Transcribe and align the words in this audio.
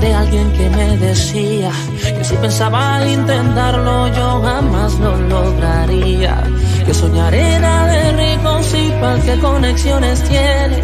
de 0.00 0.14
alguien 0.14 0.52
que 0.52 0.70
me 0.70 0.96
decía 0.98 1.70
que 2.16 2.24
si 2.24 2.34
pensaba 2.36 3.04
intentarlo 3.06 4.08
yo 4.08 4.42
jamás 4.42 4.94
lo 5.00 5.16
lograría. 5.16 6.42
Que 6.86 6.94
soñar 6.94 7.34
era 7.34 7.86
de 7.86 8.12
ricos 8.12 8.74
y 8.74 8.90
para 9.00 9.20
qué 9.20 9.38
conexiones 9.38 10.22
tiene, 10.24 10.82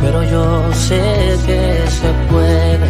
pero 0.00 0.22
yo 0.22 0.72
sé 0.72 1.36
que 1.46 1.84
se 1.98 2.10
puede. 2.30 2.88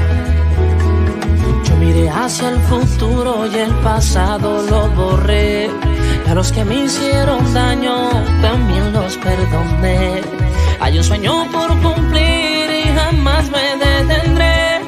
Yo 1.64 1.77
miré 1.77 2.09
hacia 2.11 2.50
el 2.50 2.61
futuro 2.61 3.46
y 3.46 3.56
el 3.56 3.72
pasado 3.82 4.62
lo 4.70 4.89
borré. 4.90 5.70
Y 6.26 6.31
a 6.31 6.34
los 6.34 6.53
que 6.53 6.64
me 6.64 6.84
hicieron 6.84 7.53
daño 7.53 8.11
también 8.40 8.93
los 8.93 9.17
perdoné. 9.17 10.22
Hay 10.81 10.98
un 10.98 11.04
sueño 11.04 11.46
por 11.53 11.68
cumplir 11.81 12.73
jamás 13.14 13.50
me 13.50 13.77
detendré, 13.77 14.81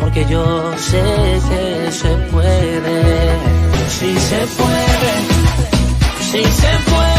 porque 0.00 0.24
yo 0.26 0.72
sé 0.78 1.02
que 1.48 1.92
se 1.92 2.08
puede, 2.32 3.38
si 3.88 4.18
se 4.18 4.46
puede, 4.58 5.12
si 6.30 6.44
se 6.44 6.90
puede. 6.90 7.15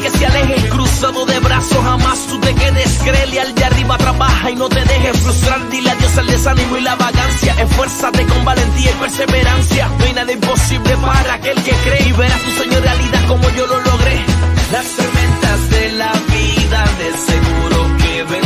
Que 0.00 0.10
se 0.10 0.26
aleje. 0.26 0.68
Cruzado 0.68 1.26
de 1.26 1.38
brazos, 1.40 1.78
jamás 1.82 2.26
tú 2.26 2.38
te 2.40 2.54
quedes. 2.54 2.98
Créele 3.04 3.40
al 3.40 3.54
de 3.54 3.64
arriba, 3.64 3.98
trabaja 3.98 4.50
y 4.50 4.56
no 4.56 4.68
te 4.68 4.84
dejes 4.84 5.18
frustrar. 5.20 5.68
Dile 5.70 5.90
adiós 5.90 6.18
al 6.18 6.26
desánimo 6.26 6.76
y 6.76 6.80
la 6.80 6.96
vagancia. 6.96 7.54
Esfuérzate 7.60 8.24
con 8.26 8.44
valentía 8.44 8.90
y 8.90 8.94
perseverancia. 8.94 9.88
No 9.98 10.04
hay 10.04 10.12
nada 10.14 10.32
imposible 10.32 10.96
para 10.96 11.34
aquel 11.34 11.62
que 11.62 11.72
cree 11.72 12.08
y 12.08 12.12
verás 12.12 12.40
tu 12.42 12.50
sueño 12.50 12.80
realidad 12.80 13.28
como 13.28 13.48
yo 13.50 13.66
lo 13.66 13.80
logré. 13.80 14.24
Las 14.72 14.86
tormentas 14.96 15.70
de 15.70 15.92
la 15.92 16.12
vida 16.12 16.84
de 16.98 17.32
seguro 17.32 17.96
que 17.98 18.22
vendrán. 18.24 18.39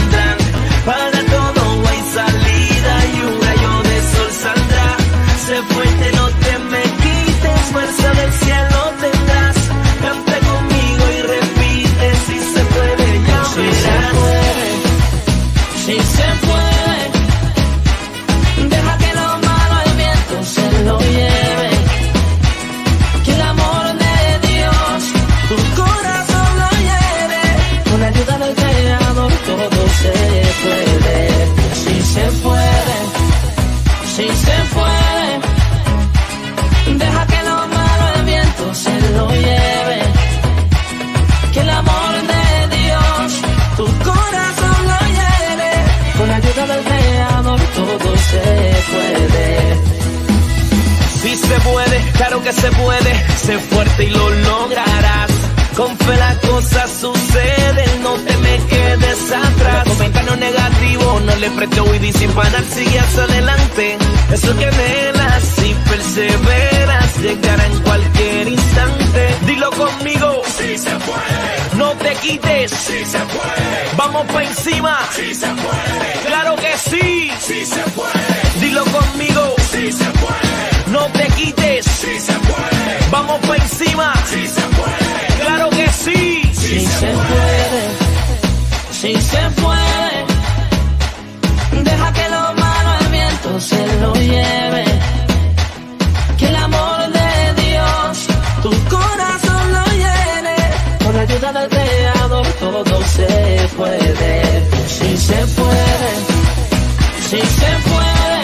Si 107.34 107.40
se 107.40 107.72
puede. 107.90 108.42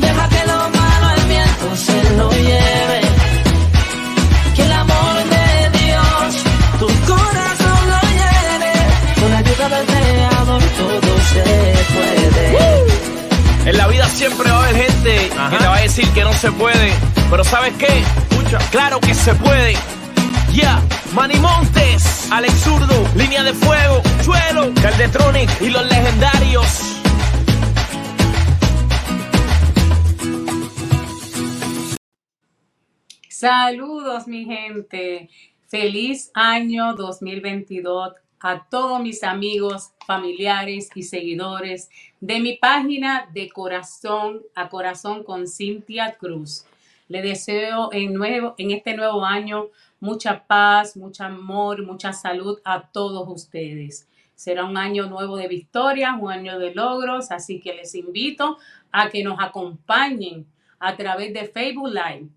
Deja 0.00 0.28
que 0.28 0.46
lo 0.46 0.58
malo 0.80 1.06
al 1.06 1.20
viento 1.26 1.76
se 1.76 1.98
lo 2.16 2.30
lleve. 2.30 3.00
Que 4.56 4.62
el 4.64 4.72
amor 4.72 5.16
de 5.34 5.78
Dios 5.78 6.44
tu 6.80 6.86
corazón 7.12 7.80
lo 7.92 8.00
llene. 8.18 8.72
Con 9.20 9.32
ayuda 9.34 9.68
del 9.68 9.86
Creador 9.86 10.62
todo 10.78 11.12
se 11.32 11.44
puede. 11.94 13.70
En 13.70 13.76
la 13.76 13.86
vida 13.86 14.08
siempre 14.08 14.50
va 14.50 14.56
a 14.56 14.62
haber 14.64 14.76
gente 14.76 15.30
que 15.50 15.56
te 15.56 15.66
va 15.66 15.76
a 15.76 15.80
decir 15.80 16.08
que 16.08 16.24
no 16.24 16.32
se 16.32 16.50
puede. 16.52 16.92
Pero 17.30 17.44
¿sabes 17.44 17.72
qué? 17.78 18.02
Claro 18.70 19.00
que 19.00 19.14
se 19.14 19.34
puede. 19.36 19.76
Ya, 20.52 20.82
Manny 21.14 21.38
Montes, 21.38 22.28
Alex 22.30 22.52
Zurdo, 22.64 23.08
Línea 23.14 23.42
de 23.42 23.54
Fuego, 23.54 24.02
Chuelo, 24.22 24.74
Caldetronic 24.82 25.48
y 25.62 25.70
los 25.70 25.86
legendarios. 25.86 26.91
Saludos, 33.42 34.28
mi 34.28 34.44
gente. 34.44 35.28
Feliz 35.66 36.30
año 36.32 36.94
2022 36.94 38.12
a 38.38 38.68
todos 38.68 39.02
mis 39.02 39.24
amigos, 39.24 39.90
familiares 40.06 40.90
y 40.94 41.02
seguidores 41.02 41.90
de 42.20 42.38
mi 42.38 42.56
página 42.56 43.28
de 43.34 43.48
corazón 43.48 44.42
a 44.54 44.68
corazón 44.68 45.24
con 45.24 45.48
Cintia 45.48 46.14
Cruz. 46.20 46.66
Le 47.08 47.20
deseo 47.20 47.92
en, 47.92 48.14
nuevo, 48.14 48.54
en 48.58 48.70
este 48.70 48.94
nuevo 48.94 49.24
año 49.24 49.70
mucha 49.98 50.44
paz, 50.46 50.96
mucho 50.96 51.24
amor, 51.24 51.84
mucha 51.84 52.12
salud 52.12 52.60
a 52.64 52.82
todos 52.92 53.28
ustedes. 53.28 54.06
Será 54.36 54.66
un 54.66 54.76
año 54.76 55.06
nuevo 55.06 55.36
de 55.36 55.48
victorias, 55.48 56.14
un 56.16 56.30
año 56.30 56.60
de 56.60 56.76
logros, 56.76 57.32
así 57.32 57.58
que 57.58 57.74
les 57.74 57.96
invito 57.96 58.58
a 58.92 59.10
que 59.10 59.24
nos 59.24 59.40
acompañen 59.40 60.46
a 60.78 60.96
través 60.96 61.34
de 61.34 61.48
Facebook 61.48 61.88
Live, 61.88 62.28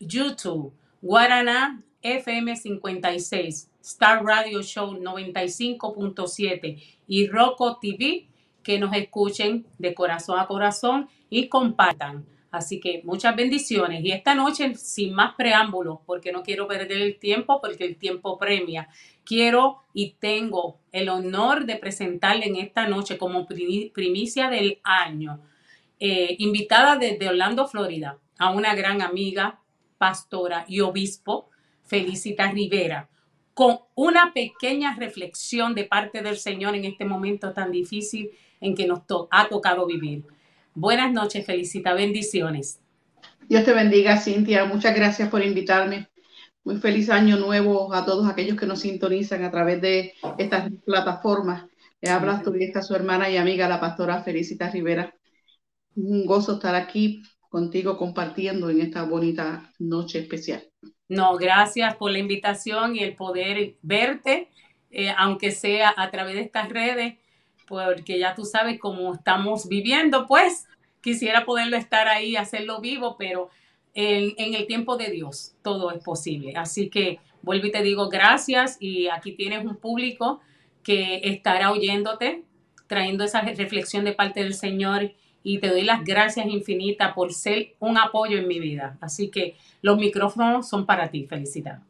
YouTube, 0.00 0.72
Guaraná 1.02 1.82
FM 2.02 2.56
56, 2.56 3.70
Star 3.82 4.24
Radio 4.24 4.62
Show 4.62 4.94
95.7 4.94 6.82
y 7.06 7.26
Roco 7.28 7.78
TV, 7.80 8.26
que 8.62 8.78
nos 8.78 8.94
escuchen 8.96 9.66
de 9.78 9.94
corazón 9.94 10.38
a 10.38 10.46
corazón 10.46 11.08
y 11.30 11.48
compartan. 11.48 12.24
Así 12.50 12.78
que 12.78 13.02
muchas 13.04 13.34
bendiciones. 13.34 14.04
Y 14.04 14.12
esta 14.12 14.34
noche, 14.34 14.74
sin 14.76 15.12
más 15.12 15.34
preámbulos, 15.34 15.98
porque 16.06 16.30
no 16.30 16.42
quiero 16.42 16.68
perder 16.68 16.92
el 17.02 17.18
tiempo, 17.18 17.60
porque 17.60 17.84
el 17.84 17.96
tiempo 17.96 18.38
premia, 18.38 18.88
quiero 19.24 19.82
y 19.92 20.12
tengo 20.20 20.78
el 20.92 21.08
honor 21.08 21.66
de 21.66 21.76
presentarle 21.76 22.46
en 22.46 22.56
esta 22.56 22.86
noche 22.86 23.18
como 23.18 23.46
primi- 23.48 23.90
primicia 23.92 24.48
del 24.48 24.78
año, 24.84 25.40
eh, 25.98 26.36
invitada 26.38 26.96
desde 26.96 27.28
Orlando, 27.28 27.66
Florida, 27.66 28.18
a 28.38 28.50
una 28.50 28.74
gran 28.76 29.02
amiga, 29.02 29.58
pastora 30.04 30.66
y 30.68 30.80
obispo 30.80 31.48
Felicita 31.82 32.52
Rivera, 32.52 33.08
con 33.54 33.78
una 33.94 34.34
pequeña 34.34 34.94
reflexión 34.96 35.74
de 35.74 35.84
parte 35.84 36.20
del 36.20 36.36
Señor 36.36 36.74
en 36.74 36.84
este 36.84 37.06
momento 37.06 37.54
tan 37.54 37.72
difícil 37.72 38.28
en 38.60 38.74
que 38.74 38.86
nos 38.86 39.00
ha 39.30 39.48
tocado 39.48 39.86
vivir. 39.86 40.24
Buenas 40.74 41.10
noches, 41.10 41.46
Felicita, 41.46 41.94
bendiciones. 41.94 42.80
Dios 43.48 43.64
te 43.64 43.72
bendiga, 43.72 44.18
Cintia. 44.18 44.66
Muchas 44.66 44.94
gracias 44.94 45.30
por 45.30 45.42
invitarme. 45.42 46.10
Muy 46.64 46.76
feliz 46.76 47.08
año 47.08 47.38
nuevo 47.38 47.94
a 47.94 48.04
todos 48.04 48.28
aquellos 48.28 48.58
que 48.58 48.66
nos 48.66 48.80
sintonizan 48.80 49.42
a 49.42 49.50
través 49.50 49.80
de 49.80 50.12
estas 50.36 50.70
plataformas. 50.84 51.64
Le 52.02 52.10
habla 52.10 52.42
tu 52.42 52.52
su 52.82 52.94
hermana 52.94 53.30
y 53.30 53.38
amiga, 53.38 53.70
la 53.70 53.80
pastora 53.80 54.22
Felicita 54.22 54.68
Rivera. 54.68 55.14
Un 55.96 56.26
gozo 56.26 56.56
estar 56.56 56.74
aquí 56.74 57.22
contigo 57.54 57.96
compartiendo 57.96 58.68
en 58.68 58.80
esta 58.80 59.04
bonita 59.04 59.72
noche 59.78 60.18
especial. 60.18 60.64
No, 61.08 61.36
gracias 61.36 61.94
por 61.94 62.10
la 62.10 62.18
invitación 62.18 62.96
y 62.96 62.98
el 62.98 63.14
poder 63.14 63.76
verte, 63.80 64.48
eh, 64.90 65.14
aunque 65.16 65.52
sea 65.52 65.94
a 65.96 66.10
través 66.10 66.34
de 66.34 66.40
estas 66.40 66.68
redes, 66.68 67.14
porque 67.68 68.18
ya 68.18 68.34
tú 68.34 68.44
sabes 68.44 68.80
cómo 68.80 69.14
estamos 69.14 69.68
viviendo, 69.68 70.26
pues 70.26 70.66
quisiera 71.00 71.44
poderlo 71.44 71.76
estar 71.76 72.08
ahí, 72.08 72.34
hacerlo 72.34 72.80
vivo, 72.80 73.14
pero 73.16 73.50
en, 73.94 74.34
en, 74.36 74.54
el 74.54 74.66
tiempo 74.66 74.96
de 74.96 75.10
Dios 75.12 75.54
todo 75.62 75.92
es 75.92 76.02
posible. 76.02 76.54
Así 76.56 76.90
que 76.90 77.20
vuelvo 77.42 77.68
y 77.68 77.70
te 77.70 77.84
digo 77.84 78.08
gracias 78.08 78.78
y 78.80 79.06
aquí 79.06 79.30
tienes 79.30 79.64
un 79.64 79.76
público 79.76 80.40
que 80.82 81.20
estará 81.22 81.70
oyéndote, 81.70 82.42
trayendo 82.88 83.22
esa 83.22 83.42
reflexión 83.42 84.04
de 84.04 84.12
parte 84.12 84.42
del 84.42 84.54
Señor 84.54 85.12
y 85.46 85.58
te 85.58 85.68
doy 85.68 85.82
las 85.82 86.02
gracias 86.02 86.46
infinitas 86.46 87.12
por 87.12 87.32
ser 87.32 87.74
un 87.78 87.98
apoyo 87.98 88.38
en 88.38 88.48
mi 88.48 88.58
vida. 88.58 88.96
Así 89.00 89.28
que 89.28 89.56
los 89.82 89.98
micrófonos 89.98 90.68
son 90.68 90.86
para 90.86 91.10
ti. 91.10 91.26
Felicidad. 91.26 91.80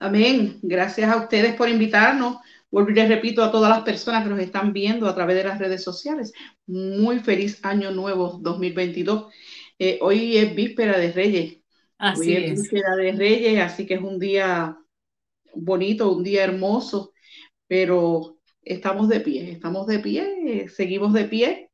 Amén. 0.00 0.58
Gracias 0.62 1.08
a 1.08 1.16
ustedes 1.16 1.54
por 1.54 1.68
invitarnos. 1.68 2.38
Vuelvo 2.68 2.90
y 2.90 2.94
les 2.94 3.08
repito 3.08 3.44
a 3.44 3.52
todas 3.52 3.70
las 3.70 3.84
personas 3.84 4.24
que 4.24 4.30
nos 4.30 4.40
están 4.40 4.72
viendo 4.72 5.08
a 5.08 5.14
través 5.14 5.36
de 5.36 5.44
las 5.44 5.60
redes 5.60 5.84
sociales. 5.84 6.32
Muy 6.66 7.20
feliz 7.20 7.64
año 7.64 7.92
nuevo 7.92 8.40
2022. 8.42 9.32
Eh, 9.78 10.00
hoy 10.02 10.36
es 10.36 10.52
víspera 10.52 10.98
de 10.98 11.12
Reyes. 11.12 11.58
Así 11.98 12.34
hoy 12.34 12.44
es, 12.44 12.60
víspera 12.62 12.96
de 12.96 13.12
Reyes, 13.12 13.60
así 13.60 13.86
que 13.86 13.94
es 13.94 14.02
un 14.02 14.18
día 14.18 14.76
bonito, 15.54 16.12
un 16.12 16.24
día 16.24 16.42
hermoso, 16.42 17.12
pero 17.68 18.38
estamos 18.60 19.08
de 19.08 19.20
pie, 19.20 19.52
estamos 19.52 19.86
de 19.86 20.00
pie, 20.00 20.68
seguimos 20.68 21.14
de 21.14 21.24
pie 21.24 21.70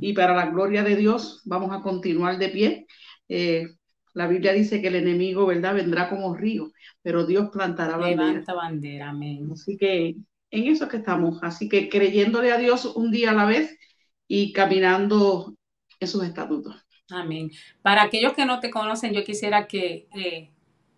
y 0.00 0.12
para 0.12 0.34
la 0.34 0.46
gloria 0.46 0.82
de 0.82 0.96
Dios 0.96 1.42
vamos 1.44 1.72
a 1.72 1.82
continuar 1.82 2.38
de 2.38 2.48
pie. 2.48 2.86
Eh, 3.28 3.66
la 4.14 4.26
Biblia 4.26 4.52
dice 4.52 4.80
que 4.80 4.88
el 4.88 4.96
enemigo, 4.96 5.46
¿verdad?, 5.46 5.74
vendrá 5.74 6.08
como 6.08 6.34
río, 6.34 6.72
pero 7.02 7.26
Dios 7.26 7.50
plantará 7.52 7.96
bandera. 7.96 8.26
Levanta 8.26 8.54
bandera, 8.54 9.10
amén. 9.10 9.50
Así 9.52 9.76
que 9.76 10.16
en 10.50 10.66
eso 10.66 10.84
es 10.84 10.90
que 10.90 10.96
estamos. 10.98 11.38
Así 11.42 11.68
que 11.68 11.88
creyéndole 11.88 12.52
a 12.52 12.58
Dios 12.58 12.84
un 12.84 13.10
día 13.10 13.30
a 13.30 13.34
la 13.34 13.44
vez 13.44 13.78
y 14.26 14.52
caminando 14.52 15.54
en 16.00 16.08
sus 16.08 16.24
estatutos. 16.24 16.74
Amén. 17.10 17.50
Para 17.82 18.02
aquellos 18.02 18.34
que 18.34 18.44
no 18.44 18.60
te 18.60 18.70
conocen, 18.70 19.12
yo 19.12 19.24
quisiera 19.24 19.66
que 19.66 20.08
eh, 20.14 20.50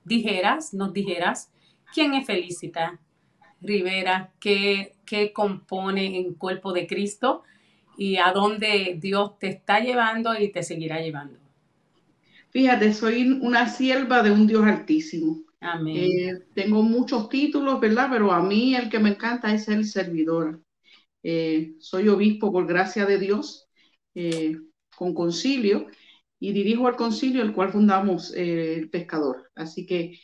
dijeras, 0.04 0.74
nos 0.74 0.92
dijeras, 0.92 1.52
¿quién 1.92 2.14
es 2.14 2.26
Felicita 2.26 3.00
Rivera? 3.60 4.32
¿Qué, 4.40 4.96
¿Qué 5.04 5.32
compone 5.32 6.16
en 6.16 6.34
cuerpo 6.34 6.72
de 6.72 6.86
Cristo? 6.86 7.42
Y 8.00 8.16
a 8.16 8.32
dónde 8.32 8.96
Dios 8.98 9.38
te 9.38 9.48
está 9.48 9.78
llevando 9.78 10.34
y 10.34 10.50
te 10.50 10.62
seguirá 10.62 11.02
llevando. 11.02 11.38
Fíjate, 12.48 12.94
soy 12.94 13.38
una 13.42 13.68
sierva 13.68 14.22
de 14.22 14.30
un 14.30 14.46
Dios 14.46 14.64
altísimo. 14.64 15.42
Amén. 15.60 15.96
Eh, 15.98 16.44
tengo 16.54 16.82
muchos 16.82 17.28
títulos, 17.28 17.78
¿verdad? 17.78 18.08
Pero 18.10 18.32
a 18.32 18.42
mí 18.42 18.74
el 18.74 18.88
que 18.88 18.98
me 18.98 19.10
encanta 19.10 19.52
es 19.52 19.64
ser 19.64 19.84
servidora. 19.84 20.58
Eh, 21.22 21.74
soy 21.78 22.08
obispo 22.08 22.50
por 22.50 22.66
gracia 22.66 23.04
de 23.04 23.18
Dios, 23.18 23.68
eh, 24.14 24.56
con 24.96 25.12
concilio, 25.12 25.86
y 26.38 26.52
dirijo 26.52 26.88
el 26.88 26.96
concilio, 26.96 27.42
el 27.42 27.52
cual 27.52 27.70
fundamos 27.70 28.32
el 28.34 28.88
pescador. 28.88 29.50
Así 29.54 29.84
que 29.84 30.18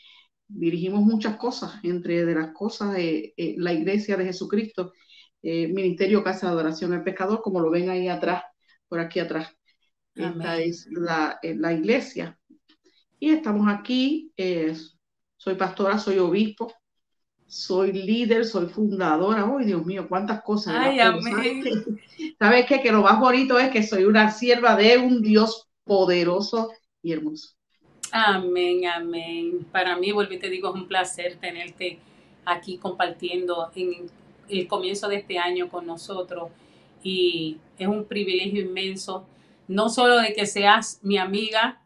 dirigimos 0.49 1.03
muchas 1.03 1.37
cosas, 1.37 1.75
entre 1.83 2.25
de 2.25 2.35
las 2.37 2.55
cosas 2.55 2.97
la 3.37 3.73
iglesia 3.75 4.17
de 4.17 4.25
Jesucristo 4.25 4.95
eh, 5.49 5.69
Ministerio 5.69 6.25
Casa 6.25 6.47
de 6.47 6.53
Adoración 6.55 6.93
al 6.93 7.05
Pescador, 7.05 7.41
como 7.41 7.61
lo 7.61 7.71
ven 7.71 7.89
ahí 7.89 8.09
atrás, 8.09 8.43
por 8.89 8.99
aquí 8.99 9.21
atrás. 9.21 9.57
Esta 10.13 10.59
es 10.59 10.89
la, 10.91 11.39
eh, 11.41 11.55
la, 11.55 11.73
iglesia. 11.73 12.37
Y 13.21 13.31
estamos 13.31 13.69
aquí, 13.69 14.33
eh, 14.37 14.75
soy 15.37 15.55
pastora, 15.55 16.01
soy 16.01 16.19
obispo, 16.19 16.75
soy 17.47 17.93
líder, 17.93 18.45
soy 18.45 18.67
fundadora. 18.67 19.49
¡Ay, 19.57 19.67
Dios 19.67 19.87
mío, 19.87 20.09
cuántas 20.09 20.43
cosas! 20.43 20.75
Ay, 20.79 20.99
amén. 20.99 21.63
¿Sabes 22.41 22.67
qué? 22.67 22.83
Que 22.83 22.91
lo 22.91 23.03
más 23.03 23.21
bonito 23.21 23.57
es 23.57 23.71
que 23.71 23.85
soy 23.85 24.03
una 24.03 24.33
sierva 24.33 24.75
de 24.75 24.99
un 24.99 25.23
Dios 25.23 25.69
poderoso 25.85 26.73
y 27.03 27.13
hermoso. 27.13 27.51
Amén, 28.11 28.89
amén. 28.89 29.65
Para 29.71 29.97
mí, 29.97 30.11
vuelvo 30.11 30.33
y 30.33 30.41
te 30.41 30.51
digo, 30.51 30.71
es 30.71 30.75
un 30.75 30.89
placer 30.89 31.37
tenerte 31.37 32.01
aquí 32.45 32.79
compartiendo 32.79 33.71
en 33.77 34.09
el 34.49 34.67
comienzo 34.67 35.09
de 35.09 35.17
este 35.17 35.39
año 35.39 35.69
con 35.69 35.87
nosotros. 35.87 36.51
Y 37.03 37.59
es 37.79 37.87
un 37.87 38.05
privilegio 38.05 38.61
inmenso, 38.61 39.27
no 39.69 39.89
solo 39.89 40.19
de 40.19 40.33
que 40.33 40.47
seas 40.47 41.01
mi 41.03 41.19
amiga, 41.19 41.81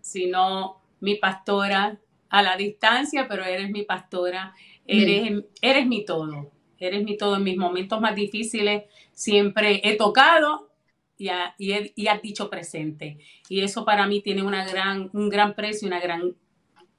sino 0.00 0.80
mi 1.00 1.16
pastora 1.16 1.98
a 2.28 2.42
la 2.42 2.56
distancia, 2.56 3.26
pero 3.28 3.44
eres 3.44 3.70
mi 3.70 3.82
pastora, 3.82 4.54
eres, 4.86 5.44
eres 5.60 5.86
mi 5.86 6.04
todo, 6.04 6.50
eres 6.78 7.04
mi 7.04 7.16
todo. 7.16 7.36
En 7.36 7.44
mis 7.44 7.56
momentos 7.56 8.00
más 8.00 8.14
difíciles, 8.14 8.84
siempre 9.12 9.80
he 9.84 9.96
tocado 9.96 10.70
y, 11.18 11.28
y, 11.58 12.06
has 12.08 12.22
dicho 12.22 12.50
presente. 12.50 13.18
Y 13.48 13.60
eso 13.60 13.84
para 13.84 14.06
mí 14.06 14.20
tiene 14.20 14.42
una 14.42 14.66
gran, 14.66 15.10
un 15.12 15.28
gran 15.28 15.54
precio 15.54 15.86
y 15.86 15.88
una 15.88 16.00
gran 16.00 16.34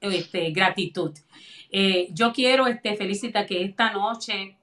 este, 0.01 0.51
gratitud. 0.51 1.11
Eh, 1.71 2.09
yo 2.11 2.33
quiero, 2.33 2.67
este, 2.67 2.95
Felicita, 2.95 3.45
que 3.45 3.63
esta 3.63 3.91
noche 3.91 4.57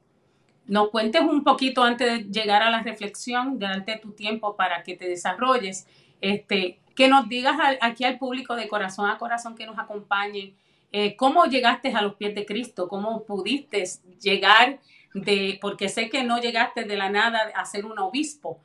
nos 0.66 0.90
cuentes 0.90 1.22
un 1.22 1.44
poquito 1.44 1.82
antes 1.82 2.10
de 2.10 2.32
llegar 2.32 2.62
a 2.62 2.70
la 2.70 2.82
reflexión, 2.82 3.58
de 3.58 3.67
darte 3.67 3.98
tu 3.98 4.12
tiempo 4.12 4.56
para 4.56 4.82
que 4.82 4.96
te 4.96 5.08
desarrolles, 5.08 5.86
este, 6.20 6.79
que 6.94 7.08
nos 7.08 7.29
digas 7.29 7.56
aquí 7.81 8.05
al 8.05 8.19
público 8.19 8.56
de 8.56 8.69
corazón 8.69 9.10
a 9.10 9.19
corazón 9.19 9.55
que 9.55 9.67
nos 9.67 9.79
acompañe, 9.79 10.55
eh, 10.93 11.17
cómo 11.17 11.44
llegaste 11.46 11.93
a 11.93 12.03
los 12.03 12.15
pies 12.15 12.34
de 12.34 12.46
Cristo, 12.46 12.88
cómo 12.88 13.24
pudiste 13.24 13.84
llegar 14.20 14.79
de, 15.12 15.58
porque 15.60 15.88
sé 15.88 16.08
que 16.08 16.22
no 16.22 16.41
llegaste 16.41 16.84
de 16.84 16.96
la 16.96 17.10
nada 17.10 17.41
a 17.55 17.65
ser 17.65 17.84
un 17.84 17.98
obispo, 17.98 18.60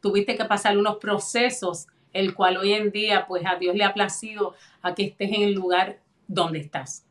tuviste 0.00 0.36
que 0.36 0.44
pasar 0.46 0.78
unos 0.78 0.96
procesos, 0.96 1.86
el 2.12 2.34
cual 2.34 2.56
hoy 2.56 2.72
en 2.72 2.90
día, 2.90 3.26
pues 3.26 3.44
a 3.44 3.56
Dios 3.56 3.76
le 3.76 3.84
ha 3.84 3.92
placido 3.92 4.54
a 4.80 4.94
que 4.94 5.04
estés 5.04 5.30
en 5.32 5.42
el 5.42 5.52
lugar 5.52 5.98
donde 6.26 6.60
estás. 6.60 7.04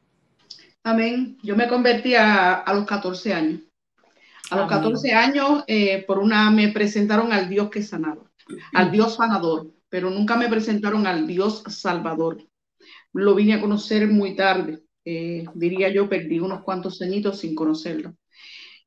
Amén. 0.83 1.37
Yo 1.43 1.55
me 1.55 1.67
convertí 1.67 2.15
a, 2.15 2.55
a 2.55 2.73
los 2.73 2.85
14 2.85 3.33
años. 3.33 3.59
A 4.51 4.57
los 4.57 4.69
14 4.69 5.13
años, 5.13 5.63
eh, 5.67 6.03
por 6.05 6.19
una 6.19 6.51
me 6.51 6.69
presentaron 6.69 7.33
al 7.33 7.49
Dios 7.49 7.69
que 7.69 7.81
sanaba, 7.81 8.29
al 8.73 8.91
Dios 8.91 9.15
sanador, 9.15 9.73
pero 9.89 10.09
nunca 10.09 10.37
me 10.37 10.47
presentaron 10.47 11.07
al 11.07 11.25
Dios 11.25 11.63
salvador. 11.67 12.47
Lo 13.13 13.33
vine 13.33 13.55
a 13.55 13.61
conocer 13.61 14.07
muy 14.07 14.35
tarde, 14.35 14.83
eh, 15.03 15.45
diría 15.55 15.89
yo, 15.89 16.07
perdí 16.07 16.39
unos 16.39 16.63
cuantos 16.63 17.01
añitos 17.01 17.39
sin 17.39 17.55
conocerlo. 17.55 18.15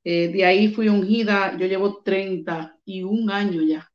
Eh, 0.04 0.28
de 0.28 0.44
ahí 0.44 0.72
fui 0.72 0.88
ungida, 0.88 1.56
yo 1.58 1.66
llevo 1.66 2.02
31 2.02 3.32
años 3.32 3.64
ya 3.66 3.90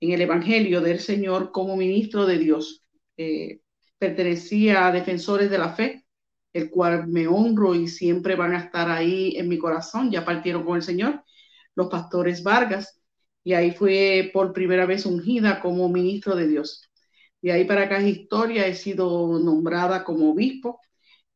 en 0.00 0.12
el 0.12 0.20
Evangelio 0.22 0.80
del 0.80 1.00
Señor 1.00 1.52
como 1.52 1.76
ministro 1.76 2.24
de 2.24 2.38
Dios. 2.38 2.84
pertenecía 3.98 4.86
a 4.86 4.92
defensores 4.92 5.50
de 5.50 5.58
la 5.58 5.70
fe, 5.70 6.04
el 6.52 6.70
cual 6.70 7.08
me 7.08 7.26
honro 7.26 7.74
y 7.74 7.88
siempre 7.88 8.36
van 8.36 8.54
a 8.54 8.60
estar 8.60 8.90
ahí 8.90 9.34
en 9.36 9.48
mi 9.48 9.58
corazón. 9.58 10.10
Ya 10.10 10.24
partieron 10.24 10.64
con 10.64 10.76
el 10.76 10.82
Señor, 10.82 11.22
los 11.74 11.88
pastores 11.88 12.42
Vargas, 12.42 13.00
y 13.44 13.54
ahí 13.54 13.70
fue 13.72 14.30
por 14.32 14.52
primera 14.52 14.86
vez 14.86 15.06
ungida 15.06 15.60
como 15.60 15.88
ministro 15.88 16.36
de 16.36 16.48
Dios. 16.48 16.88
De 17.40 17.52
ahí 17.52 17.64
para 17.64 17.84
acá 17.84 17.98
es 17.98 18.16
historia, 18.18 18.66
he 18.66 18.74
sido 18.74 19.38
nombrada 19.38 20.04
como 20.04 20.32
obispo 20.32 20.80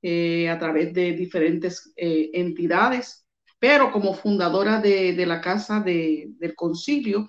eh, 0.03 0.49
a 0.49 0.59
través 0.59 0.93
de 0.93 1.13
diferentes 1.13 1.93
eh, 1.97 2.31
entidades, 2.35 3.25
pero 3.59 3.93
como 3.93 4.15
fundadora 4.15 4.81
de, 4.81 5.15
la 5.27 5.41
Casa 5.41 5.81
del 5.81 6.55
Concilio, 6.57 7.29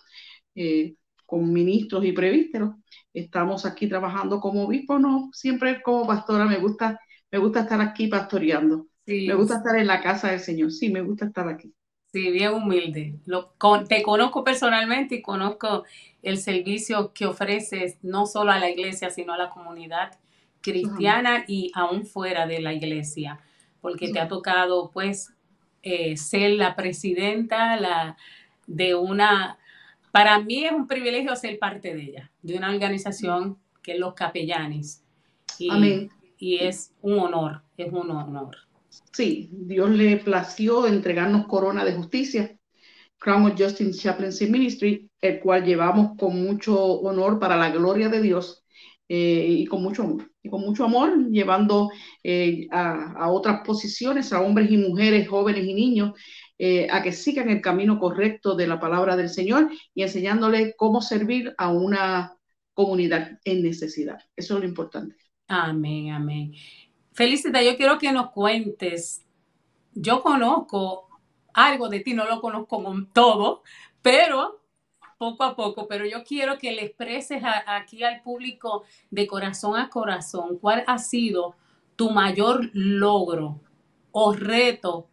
eh, 0.55 0.95
con 1.25 1.53
ministros 1.53 2.03
y 2.05 2.11
prevísteros, 2.11 2.71
estamos 3.13 3.65
aquí 3.65 3.87
trabajando 3.87 4.39
como 4.39 4.63
obispo, 4.63 4.97
no, 4.99 5.29
siempre 5.33 5.81
como 5.83 6.07
pastora 6.07 6.45
me 6.45 6.57
gusta 6.57 6.99
me 7.33 7.39
gusta 7.39 7.61
estar 7.61 7.81
aquí 7.81 8.05
pastoreando. 8.05 8.85
Me 9.07 9.33
gusta 9.33 9.57
estar 9.57 9.75
en 9.75 9.87
la 9.87 10.01
casa 10.01 10.29
del 10.29 10.39
Señor. 10.39 10.71
Sí, 10.71 10.89
me 10.91 11.01
gusta 11.01 11.25
estar 11.25 11.47
aquí. 11.49 11.73
Sí, 12.11 12.29
bien 12.29 12.53
humilde. 12.53 13.15
Lo, 13.25 13.55
te 13.89 14.03
conozco 14.03 14.43
personalmente 14.43 15.15
y 15.15 15.21
conozco 15.23 15.83
el 16.21 16.37
servicio 16.37 17.11
que 17.11 17.25
ofreces 17.25 17.97
no 18.03 18.27
solo 18.27 18.51
a 18.51 18.59
la 18.59 18.69
iglesia, 18.69 19.09
sino 19.09 19.33
a 19.33 19.37
la 19.37 19.49
comunidad 19.49 20.11
cristiana 20.61 21.43
y 21.47 21.71
aún 21.73 22.05
fuera 22.05 22.45
de 22.45 22.61
la 22.61 22.71
iglesia, 22.71 23.39
porque 23.81 24.13
te 24.13 24.19
ha 24.19 24.27
tocado 24.27 24.91
pues 24.91 25.33
eh, 25.81 26.15
ser 26.17 26.51
la 26.51 26.75
presidenta 26.75 27.75
la, 27.77 28.15
de 28.67 28.93
una, 28.93 29.57
para 30.11 30.39
mí 30.39 30.65
es 30.65 30.71
un 30.71 30.85
privilegio 30.85 31.35
ser 31.35 31.57
parte 31.57 31.95
de 31.95 32.03
ella, 32.03 32.31
de 32.43 32.55
una 32.55 32.69
organización 32.69 33.57
que 33.81 33.93
es 33.93 33.99
los 33.99 34.13
capellanes. 34.13 35.03
Y, 35.57 36.09
y 36.43 36.57
es 36.57 36.93
un 37.01 37.19
honor, 37.19 37.63
es 37.77 37.87
un 37.93 38.11
honor. 38.11 38.57
Sí, 39.13 39.49
Dios 39.49 39.89
le 39.91 40.17
plació 40.17 40.85
entregarnos 40.85 41.47
corona 41.47 41.85
de 41.85 41.93
justicia, 41.93 42.53
Crown 43.17 43.45
of 43.45 43.53
Justice 43.57 43.97
Chaplaincy 43.97 44.47
Ministry, 44.47 45.09
el 45.21 45.39
cual 45.39 45.63
llevamos 45.63 46.17
con 46.17 46.43
mucho 46.43 46.77
honor 46.99 47.39
para 47.39 47.55
la 47.55 47.69
gloria 47.69 48.09
de 48.09 48.21
Dios 48.21 48.65
eh, 49.07 49.45
y 49.47 49.65
con 49.67 49.81
mucho 49.81 50.03
amor. 50.03 50.29
Y 50.41 50.49
con 50.49 50.59
mucho 50.59 50.83
amor, 50.83 51.29
llevando 51.29 51.89
eh, 52.21 52.67
a, 52.71 53.31
otras 53.31 53.61
posiciones, 53.65 54.33
a 54.33 54.41
hombres 54.41 54.69
y 54.69 54.75
mujeres, 54.75 55.29
jóvenes 55.29 55.63
y 55.63 55.73
niños, 55.73 56.11
eh, 56.57 56.89
a 56.91 57.01
que 57.01 57.13
sigan 57.13 57.49
el 57.51 57.61
camino 57.61 57.97
correcto 57.97 58.53
de 58.55 58.67
la 58.67 58.81
palabra 58.81 59.15
del 59.15 59.29
Señor 59.29 59.71
y 59.95 60.03
enseñándoles 60.03 60.73
cómo 60.75 61.01
servir 61.01 61.55
a 61.57 61.71
una 61.71 62.35
comunidad 62.73 63.39
en 63.45 63.63
necesidad. 63.63 64.19
Eso 64.35 64.55
es 64.55 64.59
lo 64.59 64.67
importante. 64.67 65.22
Amén, 65.61 66.09
amén. 66.09 66.51
Felicita, 67.11 67.61
yo 67.61 67.77
quiero 67.77 67.99
que 67.99 68.11
nos 68.11 68.31
cuentes. 68.31 69.23
Yo 69.93 70.23
conozco 70.23 71.07
algo 71.53 71.89
de 71.89 71.99
ti, 71.99 72.15
no 72.15 72.25
lo 72.25 72.41
conozco 72.41 72.83
con 72.83 73.05
todo, 73.13 73.61
pero 74.01 74.63
poco 75.19 75.43
a 75.43 75.55
poco, 75.55 75.87
pero 75.87 76.07
yo 76.07 76.23
quiero 76.23 76.57
que 76.57 76.71
le 76.71 76.85
expreses 76.85 77.43
aquí 77.67 78.03
al 78.03 78.23
público 78.23 78.83
de 79.11 79.27
corazón 79.27 79.79
a 79.79 79.89
corazón 79.89 80.57
cuál 80.57 80.83
ha 80.87 80.97
sido 80.97 81.55
tu 81.95 82.09
mayor 82.09 82.71
logro 82.73 83.61
o 84.11 84.33
reto 84.33 85.07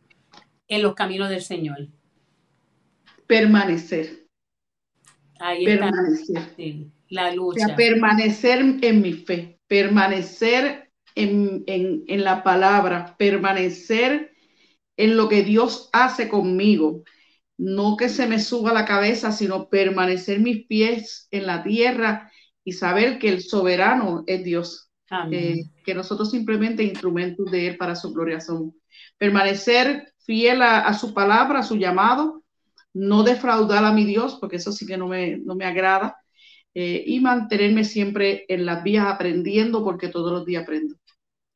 en 0.68 0.82
los 0.82 0.94
caminos 0.94 1.28
del 1.28 1.42
Señor. 1.42 1.88
Permanecer. 3.26 4.26
Ahí 5.38 5.66
permanecer. 5.66 6.86
La 7.10 7.34
lucha. 7.34 7.76
permanecer 7.76 8.60
en 8.80 9.02
mi 9.02 9.12
fe, 9.12 9.60
permanecer 9.66 10.90
en, 11.14 12.24
la 12.24 12.42
palabra, 12.42 13.16
permanecer 13.18 14.32
en 14.96 15.16
lo 15.16 15.28
que 15.28 15.42
Dios 15.42 15.90
hace 15.92 16.28
conmigo. 16.28 17.04
No 17.58 17.96
que 17.96 18.08
se 18.08 18.26
me 18.26 18.38
suba 18.38 18.72
la 18.72 18.86
cabeza, 18.86 19.32
sino 19.32 19.68
permanecer 19.68 20.40
mis 20.40 20.66
pies 20.66 21.28
en 21.30 21.46
la 21.46 21.62
tierra 21.62 22.30
y 22.64 22.72
saber 22.72 23.18
que 23.18 23.28
el 23.28 23.42
soberano 23.42 24.24
es 24.26 24.44
Dios. 24.44 24.86
Eh, 25.32 25.64
que 25.84 25.92
nosotros 25.92 26.30
simplemente 26.30 26.84
instrumentos 26.84 27.50
de 27.50 27.66
Él 27.66 27.76
para 27.76 27.96
su 27.96 28.12
gloria 28.12 28.40
somos. 28.40 28.74
Permanecer 29.18 30.14
fiel 30.24 30.62
a, 30.62 30.94
su 30.94 31.12
palabra, 31.12 31.58
a 31.58 31.64
su 31.64 31.76
llamado, 31.76 32.44
no 32.94 33.24
defraudar 33.24 33.84
a 33.84 33.92
mi 33.92 34.04
Dios, 34.04 34.38
porque 34.40 34.56
eso 34.56 34.70
sí 34.70 34.86
que 34.86 34.96
no 34.96 35.08
me, 35.08 35.38
no 35.38 35.56
me 35.56 35.64
agrada, 35.64 36.19
eh, 36.74 37.02
y 37.06 37.20
mantenerme 37.20 37.84
siempre 37.84 38.44
en 38.48 38.64
las 38.64 38.82
vías 38.82 39.06
aprendiendo, 39.06 39.82
porque 39.82 40.08
todos 40.08 40.32
los 40.32 40.44
días 40.44 40.62
aprendo 40.62 40.94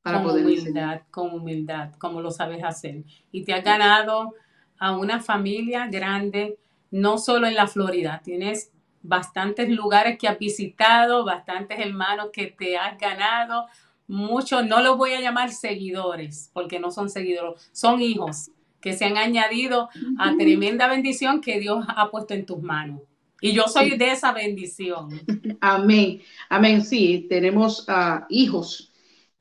con 0.02 0.26
humildad, 0.26 1.00
con 1.10 1.32
humildad, 1.32 1.92
como 1.98 2.20
lo 2.20 2.30
sabes 2.30 2.62
hacer. 2.62 3.04
Y 3.32 3.44
te 3.44 3.54
has 3.54 3.64
ganado 3.64 4.34
a 4.78 4.96
una 4.96 5.20
familia 5.20 5.86
grande, 5.86 6.58
no 6.90 7.16
solo 7.16 7.46
en 7.46 7.54
la 7.54 7.66
Florida, 7.66 8.20
tienes 8.22 8.70
bastantes 9.02 9.68
lugares 9.70 10.18
que 10.18 10.28
has 10.28 10.38
visitado, 10.38 11.24
bastantes 11.24 11.78
hermanos 11.78 12.28
que 12.32 12.48
te 12.48 12.76
has 12.76 12.98
ganado, 12.98 13.66
muchos, 14.06 14.66
no 14.66 14.82
los 14.82 14.98
voy 14.98 15.12
a 15.12 15.20
llamar 15.20 15.50
seguidores, 15.50 16.50
porque 16.52 16.78
no 16.78 16.90
son 16.90 17.08
seguidores, 17.08 17.70
son 17.72 18.02
hijos 18.02 18.50
que 18.80 18.92
se 18.92 19.06
han 19.06 19.16
añadido 19.16 19.88
a 20.18 20.36
tremenda 20.36 20.88
bendición 20.88 21.40
que 21.40 21.58
Dios 21.58 21.84
ha 21.88 22.10
puesto 22.10 22.34
en 22.34 22.44
tus 22.44 22.60
manos. 22.60 23.00
Y 23.44 23.52
yo 23.52 23.68
soy 23.68 23.98
de 23.98 24.10
esa 24.10 24.32
bendición. 24.32 25.10
Amén, 25.60 26.22
amén, 26.48 26.82
sí, 26.82 27.26
tenemos 27.28 27.86
uh, 27.90 28.24
hijos 28.30 28.90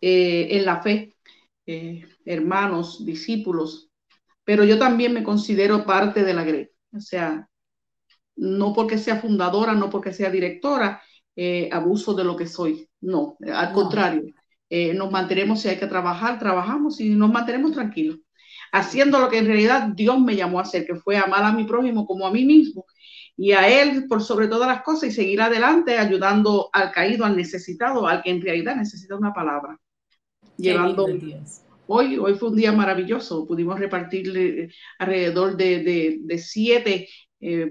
eh, 0.01 0.57
en 0.57 0.65
la 0.65 0.81
fe, 0.81 1.15
eh, 1.65 2.03
hermanos, 2.25 3.05
discípulos, 3.05 3.89
pero 4.43 4.65
yo 4.65 4.77
también 4.77 5.13
me 5.13 5.23
considero 5.23 5.85
parte 5.85 6.25
de 6.25 6.33
la 6.33 6.43
GRE. 6.43 6.73
O 6.91 6.99
sea, 6.99 7.47
no 8.35 8.73
porque 8.73 8.97
sea 8.97 9.21
fundadora, 9.21 9.73
no 9.73 9.89
porque 9.89 10.11
sea 10.11 10.29
directora, 10.29 11.01
eh, 11.37 11.69
abuso 11.71 12.13
de 12.13 12.25
lo 12.25 12.35
que 12.35 12.47
soy. 12.47 12.89
No, 12.99 13.37
al 13.53 13.71
contrario, 13.71 14.23
nos 14.95 15.11
mantenemos, 15.11 15.61
si 15.61 15.69
hay 15.69 15.77
que 15.77 15.87
trabajar, 15.87 16.39
trabajamos 16.39 16.99
y 16.99 17.11
nos 17.11 17.31
mantenemos 17.31 17.71
tranquilos, 17.71 18.19
haciendo 18.73 19.19
lo 19.19 19.29
que 19.29 19.37
en 19.37 19.45
realidad 19.45 19.89
Dios 19.95 20.19
me 20.19 20.35
llamó 20.35 20.59
a 20.59 20.63
hacer, 20.63 20.85
que 20.85 20.95
fue 20.95 21.15
amar 21.15 21.43
a 21.45 21.53
mi 21.53 21.63
prójimo 21.63 22.05
como 22.05 22.27
a 22.27 22.31
mí 22.31 22.43
mismo 22.43 22.85
y 23.35 23.51
a 23.51 23.67
Él 23.67 24.05
por 24.07 24.21
sobre 24.21 24.47
todas 24.47 24.67
las 24.67 24.83
cosas 24.83 25.09
y 25.09 25.11
seguir 25.11 25.41
adelante 25.41 25.97
ayudando 25.97 26.69
al 26.71 26.91
caído, 26.91 27.25
al 27.25 27.35
necesitado, 27.35 28.07
al 28.07 28.21
que 28.21 28.29
en 28.29 28.41
realidad 28.41 28.75
necesita 28.75 29.15
una 29.15 29.33
palabra. 29.33 29.79
Llevando... 30.57 31.07
Hoy, 31.85 32.17
hoy 32.17 32.35
fue 32.35 32.49
un 32.49 32.55
día 32.55 32.71
maravilloso, 32.71 33.45
pudimos 33.45 33.77
repartirle 33.77 34.69
alrededor 34.99 35.57
de, 35.57 36.19
de, 36.23 36.37
siete 36.37 37.09
eh, 37.41 37.69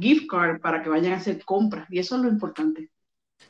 gift 0.00 0.26
cards 0.30 0.60
para 0.60 0.82
que 0.82 0.88
vayan 0.88 1.12
a 1.12 1.16
hacer 1.16 1.44
compras 1.44 1.86
y 1.90 1.98
eso 1.98 2.16
es 2.16 2.22
lo 2.22 2.28
importante. 2.28 2.90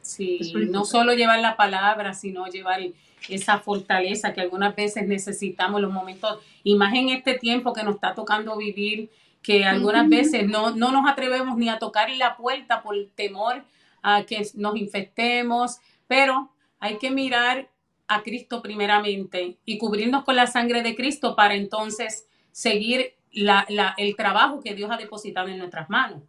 Sí, 0.00 0.40
no 0.69 0.85
solo 0.85 1.14
llevar 1.14 1.38
la 1.38 1.57
palabra, 1.57 2.12
sino 2.12 2.47
llevar 2.47 2.81
esa 3.28 3.61
fortaleza 3.61 4.33
que 4.33 4.40
algunas 4.40 4.75
veces 4.75 5.07
necesitamos 5.07 5.78
en 5.78 5.83
los 5.83 5.92
momentos, 5.92 6.40
y 6.64 6.75
más 6.75 6.92
en 6.95 7.11
este 7.11 7.38
tiempo 7.38 7.73
que 7.73 7.85
nos 7.85 7.97
está 7.97 8.14
tocando 8.14 8.57
vivir, 8.57 9.11
que 9.42 9.64
algunas 9.64 10.08
veces 10.08 10.49
no, 10.49 10.70
no 10.70 10.92
nos 10.92 11.11
atrevemos 11.11 11.56
ni 11.56 11.68
a 11.68 11.78
tocar 11.78 12.11
la 12.11 12.37
puerta 12.37 12.82
por 12.82 12.96
temor 13.14 13.64
a 14.02 14.25
que 14.25 14.46
nos 14.54 14.76
infectemos, 14.76 15.78
pero 16.06 16.50
hay 16.78 16.99
que 16.99 17.11
mirar 17.11 17.68
a 18.08 18.22
Cristo 18.22 18.62
primeramente 18.62 19.58
y 19.64 19.78
cubrirnos 19.78 20.25
con 20.25 20.37
la 20.37 20.46
sangre 20.46 20.82
de 20.82 20.94
Cristo 20.94 21.34
para 21.34 21.54
entonces 21.54 22.26
seguir 22.50 23.14
el 23.32 24.16
trabajo 24.16 24.61
que 24.61 24.75
Dios 24.75 24.90
ha 24.90 24.96
depositado 24.96 25.49
en 25.49 25.58
nuestras 25.58 25.88
manos. 25.88 26.22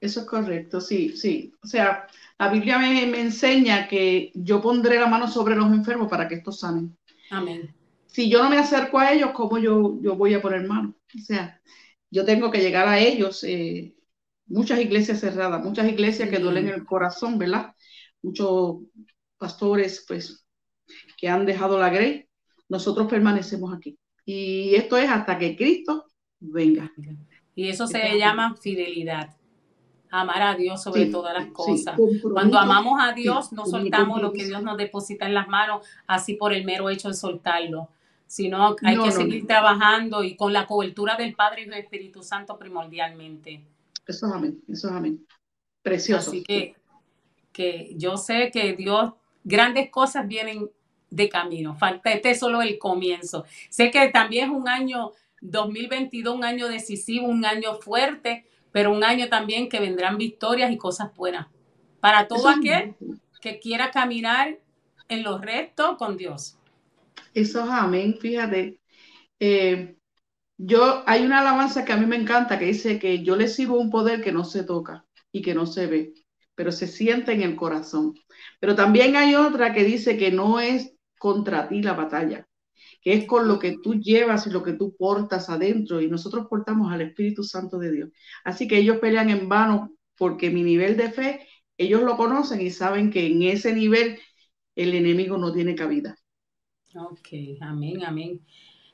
Eso 0.00 0.20
es 0.20 0.26
correcto, 0.26 0.80
sí, 0.80 1.16
sí. 1.16 1.52
O 1.62 1.66
sea, 1.66 2.06
la 2.38 2.48
Biblia 2.48 2.78
me, 2.78 3.20
enseña 3.20 3.86
que 3.86 4.32
yo 4.34 4.62
pondré 4.62 4.98
la 4.98 5.06
mano 5.06 5.28
sobre 5.28 5.54
los 5.54 5.66
enfermos 5.66 6.08
para 6.08 6.26
que 6.26 6.36
estos 6.36 6.60
sanen. 6.60 6.96
Amén. 7.30 7.74
Si 8.06 8.28
yo 8.28 8.42
no 8.42 8.50
me 8.50 8.58
acerco 8.58 8.98
a 8.98 9.12
ellos, 9.12 9.30
¿cómo 9.32 9.58
yo, 9.58 9.98
yo 10.00 10.16
voy 10.16 10.34
a 10.34 10.42
poner 10.42 10.66
mano? 10.66 10.94
O 11.14 11.22
sea, 11.22 11.60
yo 12.10 12.24
tengo 12.24 12.50
que 12.50 12.60
llegar 12.60 12.88
a 12.88 12.98
ellos. 12.98 13.44
Eh, 13.44 13.94
muchas 14.46 14.80
iglesias 14.80 15.20
cerradas, 15.20 15.64
muchas 15.64 15.88
iglesias 15.88 16.28
que 16.28 16.38
duelen 16.38 16.68
el 16.68 16.84
corazón, 16.84 17.38
¿verdad? 17.38 17.74
Muchos 18.22 18.78
pastores, 19.38 20.04
pues, 20.06 20.44
que 21.16 21.28
han 21.28 21.46
dejado 21.46 21.78
la 21.78 21.88
grey, 21.88 22.26
nosotros 22.68 23.08
permanecemos 23.08 23.72
aquí. 23.74 23.98
Y 24.24 24.74
esto 24.74 24.96
es 24.96 25.08
hasta 25.08 25.38
que 25.38 25.56
Cristo 25.56 26.04
venga. 26.38 26.92
Y 27.54 27.68
eso 27.68 27.86
se 27.86 28.18
llama 28.18 28.56
fidelidad. 28.56 29.36
Amar 30.12 30.42
a 30.42 30.54
Dios 30.56 30.82
sobre 30.82 31.06
todas 31.06 31.32
las 31.32 31.52
cosas. 31.52 31.96
Cuando 32.32 32.58
amamos 32.58 32.98
a 33.00 33.12
Dios, 33.12 33.52
no 33.52 33.64
soltamos 33.64 34.20
lo 34.20 34.32
que 34.32 34.44
Dios 34.44 34.62
nos 34.62 34.76
deposita 34.76 35.26
en 35.26 35.34
las 35.34 35.46
manos, 35.46 35.86
así 36.06 36.34
por 36.34 36.52
el 36.52 36.64
mero 36.64 36.90
hecho 36.90 37.08
de 37.08 37.14
soltarlo, 37.14 37.88
sino 38.30 38.76
hay 38.84 38.96
que 38.96 39.10
seguir 39.10 39.44
trabajando 39.44 40.22
y 40.22 40.36
con 40.36 40.52
la 40.52 40.64
cobertura 40.64 41.16
del 41.16 41.34
Padre 41.34 41.62
y 41.62 41.64
del 41.64 41.80
Espíritu 41.80 42.22
Santo 42.22 42.56
primordialmente. 42.56 43.60
Eso 44.06 44.28
es 44.28 44.32
amén, 44.32 44.62
eso 44.68 44.86
es 44.86 44.94
amén. 44.94 45.26
Precioso. 45.82 46.30
Así 46.30 46.44
que, 46.44 46.76
que 47.52 47.92
yo 47.96 48.16
sé 48.16 48.52
que 48.52 48.74
Dios, 48.76 49.14
grandes 49.42 49.90
cosas 49.90 50.28
vienen 50.28 50.70
de 51.10 51.28
camino. 51.28 51.74
Falta 51.74 52.12
este 52.12 52.30
es 52.30 52.38
solo 52.38 52.62
el 52.62 52.78
comienzo. 52.78 53.46
Sé 53.68 53.90
que 53.90 54.08
también 54.10 54.50
es 54.50 54.56
un 54.56 54.68
año 54.68 55.10
2022, 55.40 56.32
un 56.32 56.44
año 56.44 56.68
decisivo, 56.68 57.26
un 57.26 57.44
año 57.44 57.80
fuerte, 57.80 58.46
pero 58.70 58.92
un 58.92 59.02
año 59.02 59.28
también 59.28 59.68
que 59.68 59.80
vendrán 59.80 60.18
victorias 60.18 60.70
y 60.70 60.76
cosas 60.76 61.12
buenas 61.16 61.48
para 61.98 62.28
todo 62.28 62.48
aquel 62.48 62.94
que 63.40 63.58
quiera 63.58 63.90
caminar 63.90 64.56
en 65.08 65.24
los 65.24 65.40
restos 65.40 65.96
con 65.96 66.16
Dios. 66.16 66.59
Eso 67.34 67.62
es 67.64 67.70
amén. 67.70 68.16
Fíjate, 68.20 68.80
eh, 69.40 69.96
yo 70.58 71.04
hay 71.06 71.24
una 71.24 71.40
alabanza 71.40 71.84
que 71.84 71.92
a 71.92 71.96
mí 71.98 72.06
me 72.06 72.16
encanta 72.16 72.58
que 72.58 72.66
dice 72.66 72.98
que 72.98 73.24
yo 73.24 73.36
le 73.36 73.48
sirvo 73.48 73.78
un 73.80 73.90
poder 73.90 74.22
que 74.22 74.32
no 74.32 74.44
se 74.44 74.64
toca 74.64 75.06
y 75.32 75.42
que 75.42 75.54
no 75.54 75.66
se 75.66 75.86
ve, 75.88 76.14
pero 76.54 76.72
se 76.72 76.86
siente 76.88 77.32
en 77.32 77.42
el 77.42 77.56
corazón. 77.56 78.14
Pero 78.60 78.76
también 78.76 79.16
hay 79.16 79.36
otra 79.36 79.72
que 79.74 79.84
dice 79.84 80.18
que 80.18 80.32
no 80.32 80.60
es 80.60 80.94
contra 81.18 81.68
ti 81.68 81.82
la 81.82 81.94
batalla, 81.94 82.48
que 83.02 83.14
es 83.14 83.26
con 83.26 83.48
lo 83.48 83.58
que 83.60 83.78
tú 83.82 83.94
llevas 83.96 84.46
y 84.46 84.50
lo 84.50 84.62
que 84.64 84.74
tú 84.74 84.96
portas 84.96 85.50
adentro, 85.50 86.00
y 86.02 86.08
nosotros 86.10 86.46
portamos 86.50 86.92
al 86.92 87.02
Espíritu 87.02 87.44
Santo 87.44 87.78
de 87.78 87.92
Dios. 87.92 88.10
Así 88.44 88.68
que 88.68 88.78
ellos 88.78 88.98
pelean 88.98 89.30
en 89.30 89.48
vano 89.48 89.94
porque 90.18 90.50
mi 90.50 90.62
nivel 90.64 90.96
de 90.98 91.10
fe, 91.12 91.48
ellos 91.78 92.02
lo 92.02 92.16
conocen 92.18 92.60
y 92.62 92.70
saben 92.70 93.10
que 93.10 93.26
en 93.26 93.42
ese 93.44 93.74
nivel 93.74 94.20
el 94.76 94.94
enemigo 94.94 95.38
no 95.38 95.52
tiene 95.52 95.76
cabida. 95.76 96.16
Ok, 96.94 97.28
amén, 97.60 98.04
amén. 98.04 98.40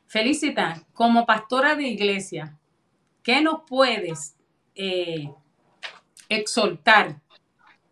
Felicita, 0.07 0.85
como 0.93 1.25
pastora 1.25 1.75
de 1.75 1.88
iglesia, 1.88 2.59
¿qué 3.23 3.41
nos 3.41 3.62
puedes 3.67 4.37
eh, 4.75 5.31
exhortar 6.29 7.23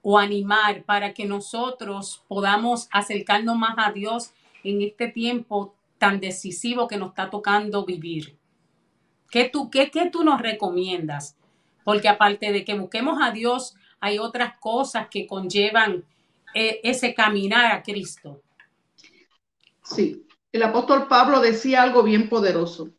o 0.03 0.19
animar 0.19 0.85
para 0.85 1.15
que 1.15 1.25
nosotros 1.25 2.23
podamos 2.29 2.87
acercarnos 2.93 3.57
más 3.57 3.77
a 3.79 3.93
Dios 3.93 4.35
en 4.63 4.83
este 4.83 5.09
tiempo 5.09 5.75
tan 5.97 6.21
decisivo 6.21 6.87
que 6.87 6.99
nos 6.99 7.09
está 7.09 7.31
tocando 7.31 7.87
vivir? 7.87 8.37
¿Qué 9.31 9.49
tú, 9.49 9.71
qué, 9.71 9.91
qué 9.91 10.11
tú 10.11 10.23
nos 10.23 10.39
recomiendas? 10.39 11.35
Porque 11.83 12.09
aparte 12.09 12.53
de 12.53 12.63
que 12.63 12.79
busquemos 12.79 13.19
a 13.23 13.31
Dios, 13.31 13.75
hay 14.01 14.19
otras 14.19 14.59
cosas 14.59 15.09
que 15.09 15.27
conllevan 15.27 16.05
eh, 16.53 16.81
ese 16.85 17.15
caminar 17.15 17.73
a 17.73 17.83
Cristo. 17.83 18.44
Sí, 19.85 20.27
el 20.53 20.63
apóstol 20.63 21.09
Pablo 21.09 21.41
decía 21.41 21.83
algo 21.83 22.03
bien 22.03 22.29
poderoso, 22.29 22.91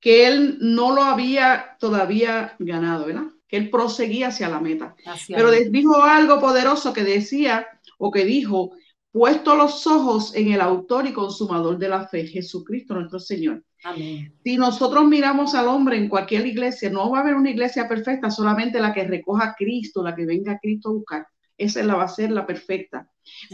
que 0.00 0.26
él 0.26 0.58
no 0.60 0.94
lo 0.94 1.02
había 1.02 1.76
todavía 1.78 2.56
ganado, 2.58 3.06
¿verdad? 3.06 3.26
Que 3.46 3.58
él 3.58 3.70
proseguía 3.70 4.28
hacia 4.28 4.48
la 4.48 4.58
meta. 4.58 4.96
Pero 5.28 5.50
dijo 5.50 6.02
algo 6.02 6.40
poderoso 6.40 6.92
que 6.92 7.04
decía 7.04 7.66
o 7.98 8.10
que 8.10 8.24
dijo, 8.24 8.72
puesto 9.12 9.54
los 9.54 9.86
ojos 9.86 10.34
en 10.34 10.50
el 10.50 10.60
autor 10.60 11.06
y 11.06 11.12
consumador 11.12 11.78
de 11.78 11.88
la 11.88 12.08
fe, 12.08 12.26
Jesucristo 12.26 12.94
nuestro 12.94 13.20
Señor. 13.20 13.62
Amén. 13.84 14.34
Si 14.42 14.56
nosotros 14.56 15.04
miramos 15.04 15.54
al 15.54 15.68
hombre 15.68 15.98
en 15.98 16.08
cualquier 16.08 16.46
iglesia, 16.46 16.88
no 16.90 17.10
va 17.10 17.18
a 17.18 17.20
haber 17.20 17.34
una 17.34 17.50
iglesia 17.50 17.86
perfecta, 17.86 18.30
solamente 18.30 18.80
la 18.80 18.94
que 18.94 19.04
recoja 19.04 19.44
a 19.44 19.54
Cristo, 19.54 20.02
la 20.02 20.14
que 20.14 20.24
venga 20.24 20.52
a 20.52 20.58
Cristo 20.58 20.88
a 20.88 20.92
buscar. 20.92 21.26
Esa 21.58 21.82
la 21.82 21.96
va 21.96 22.04
a 22.04 22.08
ser 22.08 22.30
la 22.30 22.46
perfecta. 22.46 23.08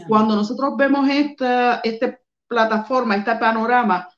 Cuando 0.07 0.35
nosotros 0.35 0.73
vemos 0.77 1.07
esta, 1.09 1.81
esta 1.83 2.17
plataforma, 2.49 3.15
este 3.15 3.35
panorama, 3.35 4.09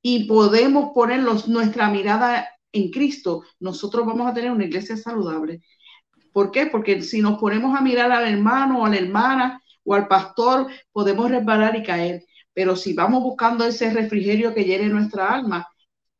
y 0.00 0.24
podemos 0.24 0.92
poner 0.94 1.20
nuestra 1.20 1.90
mirada 1.90 2.48
en 2.72 2.90
Cristo, 2.90 3.42
nosotros 3.60 4.06
vamos 4.06 4.30
a 4.30 4.34
tener 4.34 4.50
una 4.50 4.64
iglesia 4.64 4.96
saludable. 4.96 5.60
¿Por 6.32 6.50
qué? 6.50 6.66
Porque 6.66 7.02
si 7.02 7.20
nos 7.20 7.38
ponemos 7.38 7.76
a 7.76 7.80
mirar 7.80 8.10
al 8.10 8.26
hermano 8.26 8.80
o 8.80 8.86
a 8.86 8.90
la 8.90 8.96
hermana 8.96 9.62
o 9.84 9.94
al 9.94 10.08
pastor, 10.08 10.68
podemos 10.92 11.30
resbalar 11.30 11.76
y 11.76 11.82
caer. 11.82 12.24
Pero 12.52 12.76
si 12.76 12.92
vamos 12.92 13.22
buscando 13.22 13.64
ese 13.64 13.92
refrigerio 13.92 14.54
que 14.54 14.64
llene 14.64 14.88
nuestra 14.88 15.32
alma, 15.32 15.68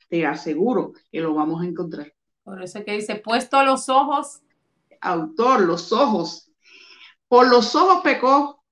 te 0.08 0.26
aseguro 0.26 0.92
que 1.10 1.20
lo 1.20 1.34
vamos 1.34 1.62
a 1.62 1.66
encontrar. 1.66 2.12
Por 2.42 2.62
eso 2.62 2.84
que 2.84 2.92
dice, 2.92 3.16
puesto 3.16 3.62
los 3.64 3.88
ojos. 3.88 4.42
Autor, 5.00 5.62
los 5.62 5.92
ojos. 5.92 6.50
Por 7.28 7.48
los 7.48 7.74
ojos 7.74 8.00
pecó 8.02 8.62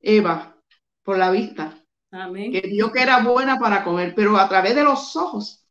Eva, 0.00 0.56
por 1.02 1.16
la 1.18 1.30
vista. 1.30 1.83
Amén. 2.14 2.52
Que 2.52 2.60
vio 2.60 2.92
que 2.92 3.02
era 3.02 3.22
buena 3.22 3.58
para 3.58 3.82
comer, 3.82 4.14
pero 4.14 4.36
a 4.36 4.48
través 4.48 4.74
de 4.74 4.84
los 4.84 5.16
ojos 5.16 5.64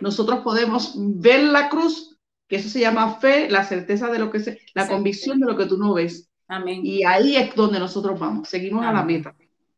nosotros 0.00 0.40
podemos 0.40 0.94
ver 0.96 1.44
la 1.44 1.68
cruz, 1.68 2.16
que 2.48 2.56
eso 2.56 2.68
se 2.68 2.80
llama 2.80 3.16
fe, 3.16 3.48
la 3.50 3.64
certeza 3.64 4.10
de 4.10 4.18
lo 4.18 4.30
que 4.30 4.40
se, 4.40 4.58
la 4.74 4.88
convicción 4.88 5.38
de 5.38 5.46
lo 5.46 5.56
que 5.56 5.66
tú 5.66 5.76
no 5.76 5.94
ves. 5.94 6.30
Amén. 6.48 6.80
Y 6.84 7.04
ahí 7.04 7.36
es 7.36 7.54
donde 7.54 7.78
nosotros 7.78 8.18
vamos, 8.18 8.48
seguimos 8.48 8.84
a 8.84 8.92
la 8.92 9.02
meta. 9.02 9.34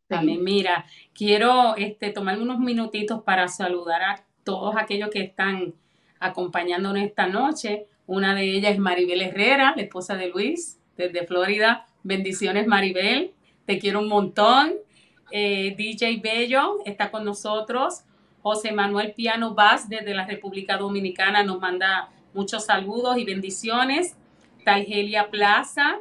Amén. 0.09 0.43
Mira, 0.43 0.87
quiero 1.13 1.77
este, 1.77 2.11
tomarme 2.11 2.43
unos 2.43 2.59
minutitos 2.59 3.23
para 3.23 3.49
saludar 3.49 4.03
a 4.03 4.25
todos 4.45 4.77
aquellos 4.77 5.11
que 5.11 5.21
están 5.21 5.75
acompañándonos 6.21 7.03
esta 7.03 7.27
noche. 7.27 7.87
Una 8.07 8.35
de 8.35 8.45
ellas 8.45 8.73
es 8.73 8.79
Maribel 8.79 9.23
Herrera, 9.23 9.75
la 9.77 9.83
esposa 9.83 10.17
de 10.17 10.29
Luis, 10.29 10.79
desde 10.97 11.27
Florida. 11.27 11.87
Bendiciones, 12.03 12.67
Maribel. 12.67 13.33
Te 13.67 13.79
quiero 13.79 14.01
un 14.01 14.09
montón. 14.09 14.75
Eh, 15.31 15.75
DJ 15.77 16.21
Bello 16.23 16.79
está 16.85 17.11
con 17.11 17.25
nosotros. 17.25 18.05
José 18.43 18.73
Manuel 18.73 19.15
Piano 19.15 19.55
Vaz, 19.55 19.89
desde 19.89 20.15
la 20.15 20.27
República 20.27 20.77
Dominicana, 20.77 21.43
nos 21.43 21.61
manda 21.61 22.11
muchos 22.35 22.67
saludos 22.67 23.17
y 23.17 23.25
bendiciones. 23.25 24.17
Talgelia 24.65 25.31
Plaza, 25.31 25.99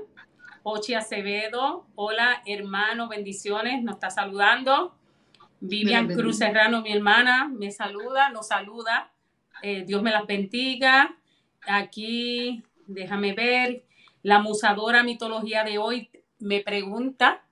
Ochi 0.64 0.94
Acevedo, 0.94 1.86
hola 1.96 2.42
hermano, 2.46 3.08
bendiciones, 3.08 3.84
nos 3.84 3.96
está 3.96 4.10
saludando. 4.10 4.96
Vivian 5.60 6.14
Cruz 6.14 6.40
Serrano, 6.40 6.82
mi 6.82 6.92
hermana, 6.92 7.48
me 7.48 7.72
saluda, 7.72 8.30
nos 8.30 8.48
saluda. 8.48 9.12
Eh, 9.62 9.86
Dios 9.86 10.02
me 10.04 10.12
las 10.12 10.28
bendiga. 10.28 11.16
Aquí, 11.66 12.64
déjame 12.88 13.34
ver, 13.34 13.84
la 14.22 14.40
musadora 14.40 15.04
mitología 15.04 15.64
de 15.64 15.78
hoy 15.78 16.10
me 16.40 16.60
pregunta, 16.60 17.44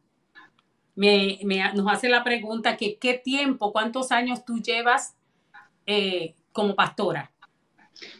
me, 0.96 1.40
nos 1.74 1.88
hace 1.92 2.10
la 2.10 2.24
pregunta 2.24 2.78
que 2.78 2.98
qué 2.98 3.16
tiempo, 3.16 3.72
cuántos 3.72 4.12
años 4.12 4.46
tú 4.46 4.60
llevas 4.60 5.16
eh, 5.86 6.36
como 6.52 6.76
pastora. 6.76 7.32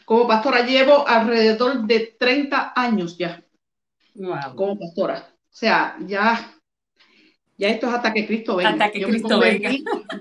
Como 0.04 0.26
pastora 0.26 0.64
llevo 0.64 1.06
alrededor 1.06 1.82
de 1.86 2.14
30 2.18 2.72
años 2.76 3.16
ya 3.18 3.42
como 4.54 4.78
pastora. 4.78 5.28
O 5.28 5.54
sea, 5.54 5.96
ya, 6.00 6.54
ya 7.56 7.68
esto 7.68 7.88
es 7.88 7.94
hasta 7.94 8.12
que 8.12 8.26
Cristo 8.26 8.56
venga. 8.56 8.70
Hasta 8.70 8.90
que 8.90 9.00
yo 9.00 9.08
Cristo 9.08 9.38
me 9.38 9.58
venga. 9.58 9.70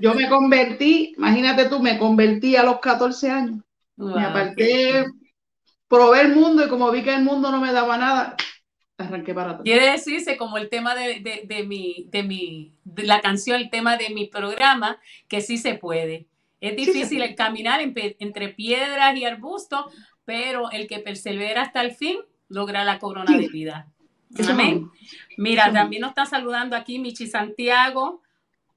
Yo 0.01 0.13
me 0.13 0.29
convertí, 0.29 1.13
imagínate 1.17 1.65
tú, 1.69 1.79
me 1.79 1.97
convertí 1.97 2.55
a 2.55 2.63
los 2.63 2.79
14 2.79 3.29
años. 3.29 3.63
Me 3.95 4.23
aparté, 4.23 5.05
probé 5.87 6.21
el 6.21 6.35
mundo 6.35 6.65
y 6.65 6.69
como 6.69 6.89
vi 6.91 7.03
que 7.03 7.13
el 7.13 7.23
mundo 7.23 7.51
no 7.51 7.59
me 7.59 7.71
daba 7.71 7.97
nada, 7.97 8.35
arranqué 9.07 9.33
para 9.33 9.51
atrás. 9.51 9.63
Quiere 9.63 9.91
decirse 9.91 10.37
como 10.37 10.57
el 10.57 10.69
tema 10.69 10.95
de, 10.95 11.19
de, 11.19 11.43
de 11.45 11.63
mi, 11.63 12.07
de 12.09 12.23
mi, 12.23 12.73
de 12.83 13.03
la 13.03 13.21
canción, 13.21 13.59
el 13.59 13.69
tema 13.69 13.97
de 13.97 14.09
mi 14.09 14.27
programa, 14.27 14.99
que 15.27 15.41
sí 15.41 15.57
se 15.57 15.75
puede. 15.75 16.27
Es 16.59 16.75
difícil 16.75 17.23
el 17.23 17.33
caminar 17.35 17.81
entre 17.81 18.49
piedras 18.49 19.17
y 19.17 19.25
arbustos, 19.25 19.85
pero 20.25 20.69
el 20.69 20.87
que 20.87 20.99
persevera 20.99 21.63
hasta 21.63 21.81
el 21.81 21.91
fin 21.91 22.17
logra 22.49 22.83
la 22.83 22.99
corona 22.99 23.35
de 23.35 23.47
vida. 23.47 23.87
Amén. 24.47 24.89
Mira, 25.37 25.73
también 25.73 26.01
nos 26.01 26.11
está 26.11 26.25
saludando 26.25 26.75
aquí 26.75 26.99
Michi 26.99 27.25
Santiago. 27.25 28.21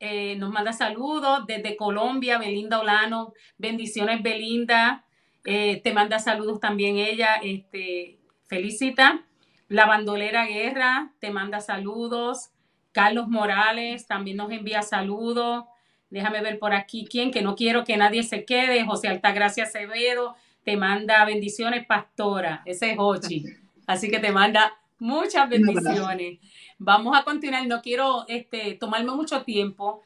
Eh, 0.00 0.34
nos 0.36 0.50
manda 0.50 0.72
saludos 0.72 1.46
desde 1.46 1.76
Colombia, 1.76 2.38
Belinda 2.38 2.80
Olano. 2.80 3.34
Bendiciones, 3.58 4.22
Belinda. 4.22 5.04
Eh, 5.44 5.82
te 5.84 5.92
manda 5.92 6.18
saludos 6.18 6.60
también 6.60 6.96
ella. 6.96 7.34
Este, 7.42 8.18
felicita. 8.46 9.26
La 9.68 9.86
bandolera 9.86 10.46
Guerra 10.46 11.12
te 11.20 11.30
manda 11.30 11.60
saludos. 11.60 12.50
Carlos 12.92 13.28
Morales 13.28 14.06
también 14.06 14.36
nos 14.36 14.50
envía 14.52 14.82
saludos. 14.82 15.64
Déjame 16.10 16.42
ver 16.42 16.58
por 16.58 16.72
aquí 16.72 17.06
quién, 17.10 17.30
que 17.32 17.42
no 17.42 17.56
quiero 17.56 17.84
que 17.84 17.96
nadie 17.96 18.22
se 18.22 18.44
quede. 18.44 18.84
José 18.84 19.08
Altagracia 19.08 19.64
Acevedo 19.64 20.36
te 20.64 20.76
manda 20.76 21.24
bendiciones, 21.24 21.86
pastora. 21.86 22.62
Ese 22.64 22.92
es 22.92 22.98
Hochi. 22.98 23.44
Así 23.86 24.10
que 24.10 24.18
te 24.18 24.32
manda 24.32 24.76
muchas 24.98 25.48
bendiciones. 25.48 26.38
Vamos 26.78 27.16
a 27.16 27.24
continuar. 27.24 27.66
No 27.66 27.82
quiero 27.82 28.24
este, 28.28 28.74
tomarme 28.74 29.12
mucho 29.12 29.42
tiempo. 29.42 30.02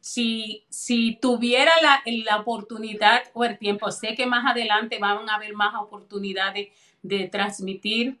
Si, 0.00 0.64
si 0.68 1.16
tuviera 1.20 1.70
la, 1.80 2.02
la, 2.04 2.40
oportunidad 2.40 3.22
o 3.34 3.44
el 3.44 3.56
tiempo, 3.56 3.92
sé 3.92 4.16
que 4.16 4.26
más 4.26 4.44
adelante 4.50 4.98
van 4.98 5.28
a 5.28 5.36
haber 5.36 5.54
más 5.54 5.74
oportunidades 5.80 6.70
de 7.02 7.28
transmitir 7.28 8.18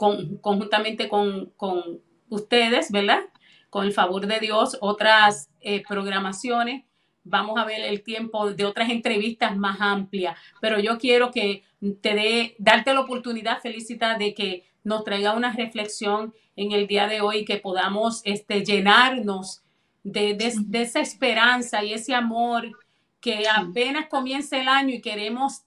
con, 0.00 0.38
conjuntamente 0.38 1.10
con, 1.10 1.52
con, 1.58 2.00
ustedes, 2.30 2.90
¿verdad? 2.90 3.20
Con 3.68 3.84
el 3.84 3.92
favor 3.92 4.26
de 4.26 4.40
Dios, 4.40 4.78
otras 4.80 5.50
eh, 5.60 5.82
programaciones. 5.86 6.84
Vamos 7.22 7.58
a 7.58 7.66
ver 7.66 7.80
el 7.84 8.02
tiempo 8.02 8.50
de 8.50 8.64
otras 8.64 8.88
entrevistas 8.88 9.54
más 9.58 9.78
amplias, 9.80 10.38
pero 10.62 10.80
yo 10.80 10.96
quiero 10.96 11.30
que 11.32 11.64
te 12.00 12.14
dé, 12.14 12.54
darte 12.58 12.94
la 12.94 13.00
oportunidad, 13.00 13.60
Felicita, 13.60 14.16
de 14.16 14.32
que 14.32 14.64
nos 14.84 15.04
traiga 15.04 15.34
una 15.34 15.52
reflexión 15.52 16.32
en 16.56 16.72
el 16.72 16.86
día 16.86 17.06
de 17.06 17.20
hoy, 17.20 17.44
que 17.44 17.58
podamos 17.58 18.22
este, 18.24 18.64
llenarnos 18.64 19.62
de, 20.02 20.34
de, 20.34 20.80
esa 20.80 21.00
esperanza 21.00 21.84
y 21.84 21.92
ese 21.92 22.14
amor 22.14 22.70
que 23.20 23.44
apenas 23.54 24.06
comienza 24.06 24.58
el 24.58 24.68
año 24.68 24.94
y 24.94 25.02
queremos 25.02 25.64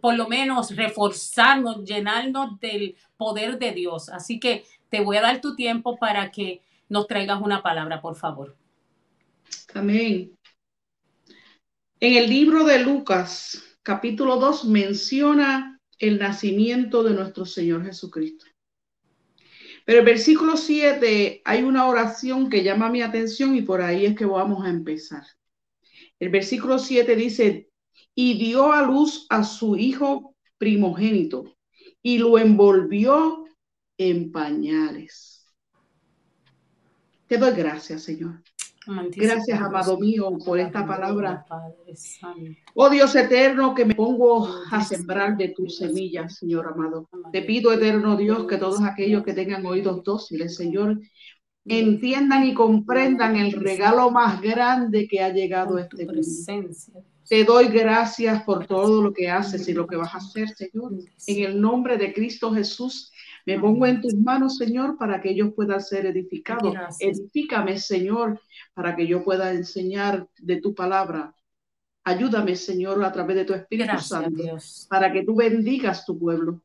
por 0.00 0.16
lo 0.16 0.28
menos 0.28 0.74
reforzarnos, 0.74 1.84
llenarnos 1.84 2.58
del 2.60 2.96
poder 3.16 3.58
de 3.58 3.72
Dios. 3.72 4.08
Así 4.08 4.40
que 4.40 4.64
te 4.88 5.00
voy 5.00 5.16
a 5.16 5.22
dar 5.22 5.40
tu 5.40 5.54
tiempo 5.54 5.96
para 5.96 6.30
que 6.30 6.62
nos 6.88 7.06
traigas 7.06 7.40
una 7.40 7.62
palabra, 7.62 8.00
por 8.00 8.16
favor. 8.16 8.56
Amén. 9.74 10.36
En 12.00 12.16
el 12.16 12.28
libro 12.28 12.64
de 12.64 12.80
Lucas, 12.80 13.78
capítulo 13.82 14.36
2 14.36 14.66
menciona 14.66 15.80
el 15.98 16.18
nacimiento 16.18 17.02
de 17.02 17.14
nuestro 17.14 17.46
Señor 17.46 17.84
Jesucristo. 17.84 18.46
Pero 19.84 20.00
el 20.00 20.04
versículo 20.04 20.56
7 20.56 21.42
hay 21.44 21.62
una 21.62 21.86
oración 21.86 22.48
que 22.48 22.62
llama 22.62 22.90
mi 22.90 23.02
atención 23.02 23.54
y 23.54 23.62
por 23.62 23.82
ahí 23.82 24.06
es 24.06 24.16
que 24.16 24.24
vamos 24.24 24.64
a 24.64 24.70
empezar. 24.70 25.24
El 26.18 26.30
versículo 26.30 26.78
7 26.78 27.16
dice, 27.16 27.70
y 28.14 28.38
dio 28.38 28.72
a 28.72 28.82
luz 28.82 29.26
a 29.28 29.44
su 29.44 29.76
hijo 29.76 30.34
primogénito 30.58 31.44
y 32.02 32.18
lo 32.18 32.38
envolvió 32.38 33.44
en 33.98 34.30
pañales. 34.30 35.46
Te 37.26 37.38
doy 37.38 37.52
gracias, 37.52 38.02
Señor. 38.02 38.42
Gracias, 39.16 39.60
amado 39.60 39.98
mío, 39.98 40.36
por 40.44 40.58
esta 40.58 40.86
palabra. 40.86 41.46
Oh 42.74 42.90
Dios 42.90 43.16
eterno, 43.16 43.74
que 43.74 43.86
me 43.86 43.94
pongo 43.94 44.46
a 44.70 44.84
sembrar 44.84 45.36
de 45.38 45.48
tus 45.48 45.78
semillas, 45.78 46.36
Señor 46.36 46.66
amado. 46.68 47.08
Te 47.32 47.42
pido, 47.42 47.72
eterno 47.72 48.16
Dios, 48.16 48.46
que 48.46 48.58
todos 48.58 48.82
aquellos 48.82 49.24
que 49.24 49.32
tengan 49.32 49.64
oídos 49.64 50.04
dóciles, 50.04 50.54
Señor, 50.56 51.00
entiendan 51.64 52.44
y 52.44 52.52
comprendan 52.52 53.36
el 53.36 53.52
regalo 53.52 54.10
más 54.10 54.42
grande 54.42 55.08
que 55.08 55.22
ha 55.22 55.30
llegado 55.30 55.76
a 55.76 55.82
este 55.82 56.04
mundo. 56.04 56.20
Te 57.28 57.44
doy 57.44 57.68
gracias 57.68 58.42
por 58.42 58.66
todo 58.66 59.02
lo 59.02 59.12
que 59.12 59.30
haces 59.30 59.66
y 59.68 59.72
lo 59.72 59.86
que 59.86 59.96
vas 59.96 60.14
a 60.14 60.18
hacer, 60.18 60.48
Señor. 60.50 60.92
En 61.26 61.44
el 61.44 61.60
nombre 61.60 61.96
de 61.96 62.12
Cristo 62.12 62.52
Jesús, 62.52 63.12
me 63.46 63.58
pongo 63.58 63.86
en 63.86 64.00
tus 64.00 64.14
manos, 64.14 64.56
Señor, 64.56 64.96
para 64.96 65.20
que 65.20 65.30
ellos 65.30 65.52
puedan 65.54 65.80
ser 65.80 66.06
edificados. 66.06 66.74
Edifícame, 66.98 67.78
Señor, 67.78 68.40
para 68.72 68.96
que 68.96 69.06
yo 69.06 69.22
pueda 69.22 69.52
enseñar 69.52 70.28
de 70.38 70.60
tu 70.60 70.74
palabra. 70.74 71.34
Ayúdame, 72.04 72.56
Señor, 72.56 73.02
a 73.02 73.12
través 73.12 73.36
de 73.36 73.44
tu 73.44 73.54
Espíritu 73.54 73.98
Santo, 73.98 74.42
para 74.88 75.12
que 75.12 75.24
tú 75.24 75.34
bendigas 75.34 76.04
tu 76.04 76.18
pueblo. 76.18 76.62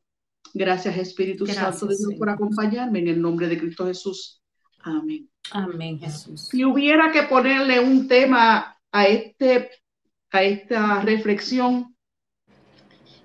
Gracias, 0.52 0.96
Espíritu 0.96 1.46
Santo 1.46 1.86
de 1.86 1.96
Dios, 1.96 2.14
por 2.18 2.28
acompañarme 2.28 2.98
en 2.98 3.08
el 3.08 3.22
nombre 3.22 3.46
de 3.48 3.58
Cristo 3.58 3.86
Jesús. 3.86 4.42
Amén. 4.82 5.28
Amén, 5.52 5.98
Jesús. 5.98 6.48
Si 6.48 6.64
hubiera 6.64 7.12
que 7.12 7.24
ponerle 7.24 7.80
un 7.80 8.08
tema 8.08 8.76
a 8.92 9.06
este 9.06 9.70
a 10.30 10.42
esta 10.42 11.00
reflexión, 11.02 11.96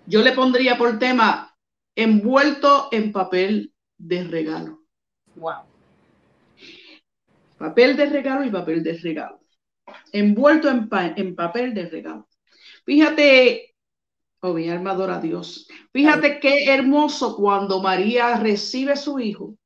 yo 0.06 0.22
le 0.22 0.32
pondría 0.34 0.78
por 0.78 1.00
tema 1.00 1.56
envuelto 1.96 2.90
en 2.92 3.12
papel 3.12 3.74
de 3.98 4.24
regalo. 4.24 4.82
Wow. 5.36 5.64
Papel 7.58 7.96
de 7.96 8.06
regalo 8.08 8.44
y 8.44 8.52
papel 8.52 8.84
de 8.84 8.94
regalo. 8.94 9.40
Envuelto 10.12 10.70
en, 10.70 10.90
en 11.16 11.36
papel 11.36 11.74
de 11.74 11.90
regalo. 11.90 12.28
Fíjate, 12.86 13.76
oh 14.42 14.54
mi 14.54 14.70
alma 14.70 14.92
adora 14.92 15.18
a 15.18 15.22
Dios. 15.22 15.68
Fíjate 15.92 16.40
qué 16.40 16.66
hermoso 16.72 17.36
cuando 17.36 17.82
María 17.82 18.38
recibe 18.38 18.96
su 18.96 19.20
hijo. 19.20 19.58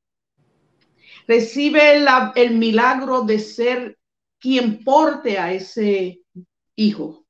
Recibe 1.27 2.03
el 2.35 2.57
milagro 2.57 3.21
de 3.21 3.39
ser 3.39 3.97
quien 4.39 4.83
porte 4.83 5.37
a 5.37 5.51
ese 5.53 6.21
hijo. 6.75 7.25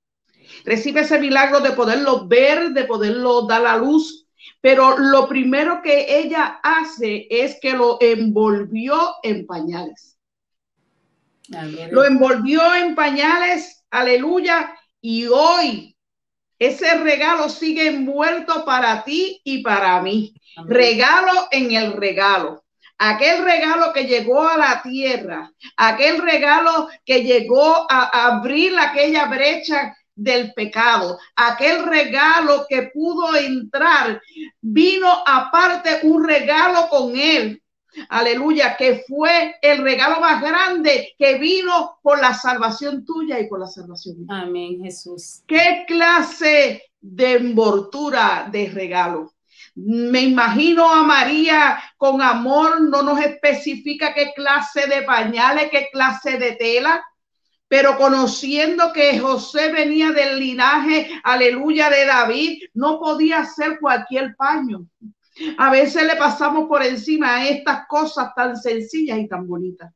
Recibe 0.65 1.01
ese 1.01 1.19
milagro 1.19 1.59
de 1.59 1.71
poderlo 1.71 2.27
ver, 2.27 2.69
de 2.69 2.85
poderlo 2.85 3.43
dar 3.43 3.65
a 3.65 3.77
luz, 3.77 4.27
pero 4.61 4.97
lo 4.97 5.27
primero 5.27 5.81
que 5.81 6.19
ella 6.19 6.59
hace 6.63 7.27
es 7.29 7.57
que 7.61 7.73
lo 7.73 7.97
envolvió 8.01 9.15
en 9.23 9.45
pañales. 9.45 10.17
Lo 11.91 12.05
envolvió 12.05 12.75
en 12.75 12.93
pañales, 12.93 13.83
aleluya, 13.89 14.75
y 15.01 15.27
hoy 15.27 15.95
ese 16.59 16.97
regalo 16.97 17.47
sigue 17.47 17.87
envuelto 17.87 18.65
para 18.65 19.03
ti 19.03 19.41
y 19.43 19.63
para 19.63 20.01
mí. 20.01 20.33
Regalo 20.65 21.47
en 21.51 21.71
el 21.71 21.93
regalo. 21.93 22.65
Aquel 22.97 23.45
regalo 23.45 23.93
que 23.93 24.03
llegó 24.03 24.45
a 24.45 24.57
la 24.57 24.81
tierra, 24.81 25.49
aquel 25.77 26.21
regalo 26.21 26.89
que 27.05 27.23
llegó 27.23 27.89
a 27.89 28.27
abrir 28.27 28.77
aquella 28.77 29.25
brecha 29.27 29.95
del 30.19 30.53
pecado. 30.53 31.17
Aquel 31.35 31.85
regalo 31.85 32.65
que 32.67 32.91
pudo 32.93 33.35
entrar, 33.35 34.21
vino 34.61 35.23
aparte 35.25 35.99
un 36.03 36.25
regalo 36.25 36.87
con 36.89 37.15
él. 37.15 37.61
Aleluya, 38.09 38.77
que 38.77 39.03
fue 39.07 39.55
el 39.61 39.79
regalo 39.79 40.19
más 40.19 40.41
grande 40.41 41.15
que 41.17 41.39
vino 41.39 41.97
por 42.03 42.19
la 42.19 42.33
salvación 42.33 43.03
tuya 43.03 43.39
y 43.39 43.47
por 43.47 43.59
la 43.59 43.67
salvación 43.67 44.19
mía. 44.19 44.41
Amén, 44.41 44.79
Jesús. 44.83 45.41
¿Qué 45.47 45.85
clase 45.87 46.83
de 47.01 47.33
envoltura 47.33 48.47
de 48.51 48.69
regalo? 48.69 49.33
Me 49.75 50.21
imagino 50.21 50.91
a 50.91 51.03
María 51.03 51.81
con 51.97 52.21
amor, 52.21 52.81
no 52.81 53.01
nos 53.01 53.19
especifica 53.21 54.13
qué 54.13 54.33
clase 54.35 54.87
de 54.87 55.03
pañales, 55.03 55.69
qué 55.71 55.87
clase 55.91 56.37
de 56.37 56.53
tela, 56.53 57.03
pero 57.69 57.97
conociendo 57.97 58.91
que 58.91 59.19
José 59.19 59.71
venía 59.71 60.11
del 60.11 60.39
linaje, 60.39 61.07
aleluya, 61.23 61.89
de 61.89 62.05
David, 62.05 62.63
no 62.73 62.99
podía 62.99 63.45
ser 63.45 63.79
cualquier 63.79 64.35
paño. 64.35 64.87
A 65.57 65.69
veces 65.69 66.03
le 66.03 66.15
pasamos 66.15 66.67
por 66.67 66.83
encima 66.83 67.35
a 67.35 67.47
estas 67.47 67.87
cosas 67.87 68.33
tan 68.35 68.57
sencillas 68.57 69.19
y 69.19 69.27
tan 69.27 69.47
bonitas. 69.47 69.93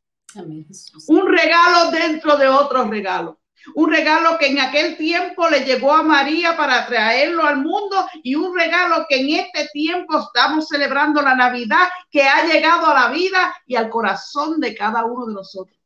Un 1.07 1.27
regalo 1.27 1.89
dentro 1.91 2.38
de 2.38 2.47
otro 2.47 2.86
regalo. 2.86 3.39
Un 3.75 3.91
regalo 3.91 4.38
que 4.38 4.47
en 4.47 4.59
aquel 4.59 4.95
tiempo 4.95 5.49
le 5.49 5.62
llegó 5.62 5.93
a 5.93 6.03
María 6.03 6.55
para 6.55 6.86
traerlo 6.86 7.43
al 7.43 7.57
mundo 7.57 8.07
y 8.21 8.36
un 8.36 8.55
regalo 8.55 9.05
que 9.09 9.21
en 9.21 9.29
este 9.39 9.69
tiempo 9.71 10.19
estamos 10.19 10.67
celebrando 10.67 11.21
la 11.21 11.33
Navidad 11.33 11.88
que 12.12 12.23
ha 12.23 12.45
llegado 12.45 12.88
a 12.88 12.93
la 12.93 13.07
vida 13.09 13.55
y 13.65 13.75
al 13.75 13.89
corazón 13.89 14.59
de 14.59 14.75
cada 14.75 15.05
uno 15.05 15.27
de 15.27 15.33
nosotros 15.33 15.83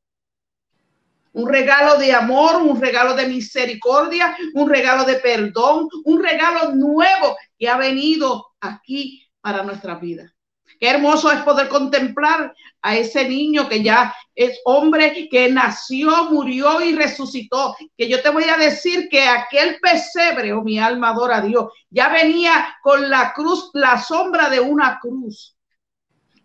un 1.38 1.47
regalo 1.47 2.00
de 2.00 2.12
amor, 2.13 2.63
un 2.63 2.82
regalo 2.82 3.13
de 3.13 3.28
misericordia, 3.28 4.36
un 4.56 4.67
regalo 4.67 5.04
de 5.04 5.17
perdón, 5.17 5.88
un 6.04 6.23
regalo 6.23 6.73
nuevo 6.73 7.38
que 7.60 7.69
ha 7.69 7.78
venido 7.78 8.47
aquí 8.60 9.23
para 9.39 9.62
nuestra 9.62 9.95
vida. 9.95 10.34
Qué 10.80 10.89
hermoso 10.89 11.32
es 11.32 11.39
poder 11.41 11.67
contemplar 11.69 12.54
a 12.82 12.95
ese 12.95 13.30
niño 13.30 13.69
que 13.69 13.84
ya 13.84 14.15
es 14.34 14.60
hombre, 14.65 15.28
que 15.30 15.52
nació, 15.52 16.26
murió 16.32 16.82
y 16.82 16.95
resucitó. 16.95 17.76
Que 17.95 18.10
yo 18.10 18.21
te 18.21 18.30
voy 18.30 18.45
a 18.45 18.58
decir 18.58 19.08
que 19.10 19.23
aquel 19.28 19.80
pesebre, 19.80 20.54
o 20.54 20.60
oh, 20.60 20.63
mi 20.63 20.80
alma 20.80 21.10
adora 21.10 21.38
a 21.38 21.41
Dios, 21.41 21.71
ya 21.91 22.10
venía 22.10 22.76
con 22.82 23.10
la 23.12 23.32
cruz, 23.34 23.69
la 23.73 24.02
sombra 24.02 24.50
de 24.50 24.60
una 24.60 25.00
cruz. 25.00 25.57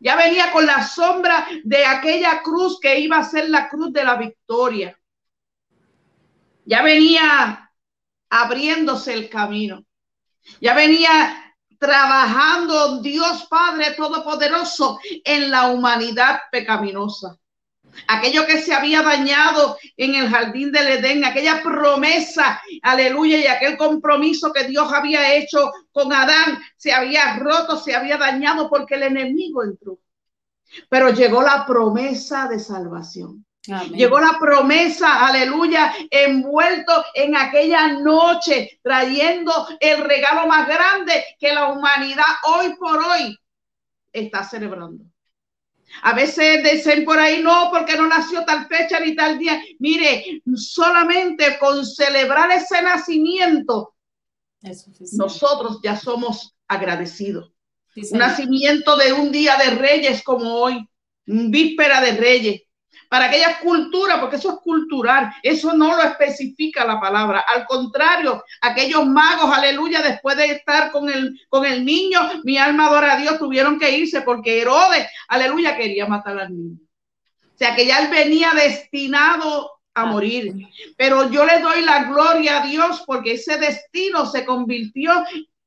Ya 0.03 0.17
venía 0.17 0.51
con 0.51 0.67
la 0.67 0.85
sombra 0.85 1.47
de 1.63 1.87
aquella 1.87 2.43
cruz 2.43 2.81
que 2.81 2.99
iba 2.99 3.19
a 3.19 3.25
ser 3.25 3.49
la 3.49 3.69
cruz 3.69 3.93
de 3.93 4.03
la 4.03 4.17
victoria. 4.17 4.99
Ya 6.65 6.83
venía 6.83 7.71
abriéndose 8.29 9.15
el 9.15 9.31
camino. 9.31 9.85
Ya 10.61 10.75
venía 10.75 11.55
trabajando 11.79 13.01
Dios 13.01 13.47
Padre 13.49 13.93
Todopoderoso 13.93 14.99
en 15.25 15.53
la 15.53 15.69
humanidad 15.71 16.41
pecaminosa. 16.51 17.39
Aquello 18.09 18.47
que 18.47 18.59
se 18.59 18.75
había 18.75 19.03
dañado 19.03 19.77
en 19.97 20.15
el 20.15 20.29
jardín 20.29 20.73
del 20.73 20.89
Edén, 20.89 21.25
aquella 21.25 21.63
promesa, 21.63 22.61
aleluya, 22.83 23.39
y 23.39 23.47
aquel 23.47 23.77
compromiso 23.77 24.53
que 24.53 24.65
Dios 24.65 24.93
había 24.93 25.35
hecho 25.35 25.71
con 25.93 26.13
Adán, 26.13 26.59
se 26.77 26.93
había 26.93 27.37
roto, 27.37 27.77
se 27.77 27.95
había 27.95 28.17
dañado 28.17 28.69
porque 28.69 28.95
el 28.95 29.05
enemigo 29.05 29.63
entró. 29.63 29.99
Pero 30.89 31.11
llegó 31.11 31.43
la 31.43 31.67
promesa 31.67 32.49
de 32.49 32.59
salvación. 32.59 33.45
Llegó 33.93 34.19
la 34.19 34.39
promesa, 34.41 35.25
aleluya, 35.25 35.95
envuelto 36.11 37.05
en 37.15 37.37
aquella 37.37 37.93
noche, 37.93 38.81
trayendo 38.83 39.69
el 39.79 40.03
regalo 40.03 40.49
más 40.49 40.67
grande 40.67 41.25
que 41.39 41.53
la 41.53 41.69
humanidad 41.69 42.25
hoy 42.45 42.75
por 42.75 42.99
hoy 42.99 43.39
está 44.13 44.43
celebrando. 44.43 45.05
A 46.03 46.15
veces 46.15 46.63
dicen 46.65 47.05
por 47.05 47.19
ahí, 47.19 47.43
no, 47.43 47.69
porque 47.71 47.97
no 47.97 48.07
nació 48.07 48.45
tal 48.45 48.67
fecha 48.67 48.99
ni 49.01 49.15
tal 49.15 49.39
día. 49.39 49.63
Mire, 49.79 50.43
solamente 50.57 51.59
con 51.59 51.85
celebrar 51.85 52.51
ese 52.51 52.81
nacimiento, 52.83 53.95
nosotros 55.13 55.81
ya 55.83 55.97
somos 55.97 56.55
agradecidos. 56.67 57.53
un 58.11 58.19
nacimiento 58.19 58.97
de 58.97 59.13
un 59.13 59.31
día 59.31 59.57
de 59.57 59.77
reyes 59.77 60.23
como 60.23 60.55
hoy, 60.55 60.89
víspera 61.27 62.01
de 62.01 62.13
reyes 62.13 62.63
para 63.13 63.27
aquellas 63.27 63.59
culturas, 63.59 64.19
porque 64.21 64.37
eso 64.37 64.53
es 64.53 64.57
cultural, 64.61 65.31
eso 65.43 65.75
no 65.75 65.95
lo 65.95 66.03
especifica 66.03 66.83
la 66.87 66.99
palabra. 66.99 67.45
Al 67.47 67.67
contrario, 67.67 68.43
aquellos 68.63 69.05
magos, 69.05 69.55
aleluya, 69.55 70.01
después 70.01 70.35
de 70.35 70.47
estar 70.47 70.91
con 70.91 71.11
el, 71.11 71.39
con 71.51 71.67
el 71.67 71.85
niño, 71.85 72.41
mi 72.45 72.57
alma 72.57 72.87
adora 72.87 73.13
a 73.13 73.17
Dios, 73.19 73.39
tuvieron 73.39 73.79
que 73.79 73.95
irse 73.99 74.23
porque 74.23 74.63
Herodes, 74.63 75.07
aleluya, 75.29 75.77
quería 75.77 76.07
matar 76.07 76.39
al 76.39 76.57
niño. 76.57 76.79
O 76.81 77.59
sea 77.59 77.77
que 77.77 77.85
ya 77.85 77.99
él 77.99 78.09
venía 78.09 78.53
destinado 78.55 79.73
a 79.93 80.07
morir. 80.07 80.55
Pero 80.97 81.31
yo 81.31 81.45
le 81.45 81.59
doy 81.59 81.83
la 81.83 82.05
gloria 82.05 82.63
a 82.63 82.67
Dios 82.67 83.03
porque 83.05 83.33
ese 83.33 83.59
destino 83.59 84.25
se 84.25 84.47
convirtió 84.47 85.13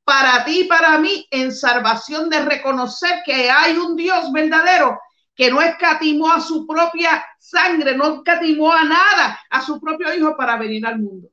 para 0.02 0.44
ti 0.44 0.62
y 0.62 0.64
para 0.64 0.98
mí 0.98 1.24
en 1.30 1.52
salvación 1.52 2.28
de 2.28 2.44
reconocer 2.44 3.22
que 3.24 3.48
hay 3.48 3.76
un 3.76 3.94
Dios 3.94 4.32
verdadero 4.32 4.98
que 5.36 5.50
no 5.50 5.60
escatimó 5.60 6.32
a 6.32 6.40
su 6.40 6.66
propia 6.66 7.24
sangre, 7.46 7.96
no 7.96 8.16
escatimó 8.16 8.72
a 8.72 8.84
nada, 8.84 9.38
a 9.48 9.62
su 9.62 9.80
propio 9.80 10.12
hijo 10.12 10.36
para 10.36 10.56
venir 10.56 10.84
al 10.84 10.98
mundo. 10.98 11.28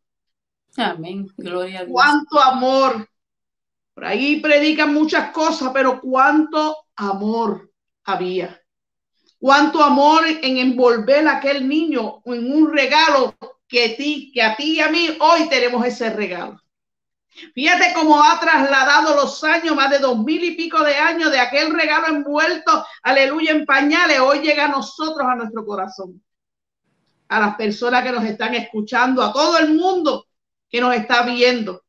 Amén. 0.77 1.27
Gloria 1.37 1.79
a 1.79 1.85
Dios. 1.85 1.93
Cuánto 1.93 2.39
amor. 2.39 3.09
Por 3.93 4.05
ahí 4.05 4.39
predican 4.39 4.93
muchas 4.93 5.31
cosas, 5.31 5.71
pero 5.73 5.99
cuánto 5.99 6.77
amor 6.95 7.71
había. 8.03 8.59
Cuánto 9.39 9.83
amor 9.83 10.23
en 10.25 10.57
envolver 10.57 11.27
a 11.27 11.37
aquel 11.37 11.67
niño 11.67 12.21
en 12.25 12.51
un 12.51 12.71
regalo 12.71 13.35
que, 13.67 13.89
ti, 13.89 14.31
que 14.33 14.41
a 14.41 14.55
ti 14.55 14.77
y 14.77 14.79
a 14.79 14.89
mí 14.89 15.17
hoy 15.19 15.49
tenemos 15.49 15.85
ese 15.85 16.09
regalo. 16.11 16.62
Fíjate 17.53 17.93
cómo 17.93 18.23
ha 18.23 18.39
trasladado 18.39 19.15
los 19.15 19.43
años, 19.43 19.75
más 19.75 19.89
de 19.89 19.99
dos 19.99 20.17
mil 20.19 20.43
y 20.43 20.51
pico 20.51 20.83
de 20.83 20.95
años 20.95 21.31
de 21.31 21.39
aquel 21.39 21.73
regalo 21.73 22.07
envuelto, 22.07 22.85
aleluya, 23.01 23.51
en 23.51 23.65
pañales. 23.65 24.19
Hoy 24.19 24.39
llega 24.39 24.65
a 24.65 24.69
nosotros, 24.69 25.27
a 25.27 25.35
nuestro 25.35 25.65
corazón. 25.65 26.21
A 27.29 27.39
las 27.39 27.55
personas 27.55 28.03
que 28.03 28.11
nos 28.11 28.23
están 28.25 28.53
escuchando, 28.53 29.23
a 29.23 29.33
todo 29.33 29.57
el 29.57 29.73
mundo 29.73 30.27
que 30.69 30.81
nos 30.81 30.95
está 30.95 31.23
viendo. 31.23 31.83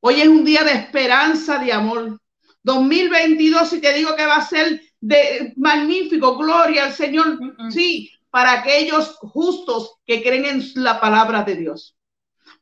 Hoy 0.00 0.20
es 0.20 0.28
un 0.28 0.44
día 0.44 0.62
de 0.62 0.72
esperanza, 0.72 1.58
de 1.58 1.72
amor. 1.72 2.20
2022, 2.62 3.72
y 3.74 3.80
te 3.80 3.92
digo 3.92 4.14
que 4.16 4.26
va 4.26 4.36
a 4.36 4.46
ser 4.46 4.80
de 5.00 5.52
magnífico, 5.56 6.36
gloria 6.36 6.84
al 6.84 6.92
Señor. 6.92 7.38
Sí, 7.70 8.10
para 8.30 8.52
aquellos 8.52 9.16
justos 9.16 9.96
que 10.04 10.22
creen 10.22 10.44
en 10.44 10.82
la 10.82 11.00
palabra 11.00 11.42
de 11.42 11.56
Dios. 11.56 11.95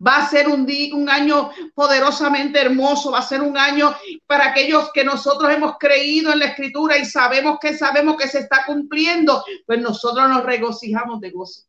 Va 0.04 0.16
a 0.18 0.28
ser 0.28 0.48
un, 0.48 0.66
día, 0.66 0.94
un 0.94 1.08
año 1.08 1.50
poderosamente 1.74 2.60
hermoso, 2.60 3.10
va 3.10 3.18
a 3.18 3.22
ser 3.22 3.42
un 3.42 3.56
año 3.56 3.94
para 4.26 4.50
aquellos 4.50 4.90
que 4.92 5.04
nosotros 5.04 5.52
hemos 5.52 5.76
creído 5.78 6.32
en 6.32 6.40
la 6.40 6.46
escritura 6.46 6.98
y 6.98 7.04
sabemos 7.04 7.58
que 7.60 7.76
sabemos 7.76 8.16
que 8.16 8.28
se 8.28 8.40
está 8.40 8.64
cumpliendo, 8.66 9.44
pues 9.66 9.80
nosotros 9.80 10.28
nos 10.28 10.44
regocijamos 10.44 11.20
de 11.20 11.30
gozo. 11.30 11.62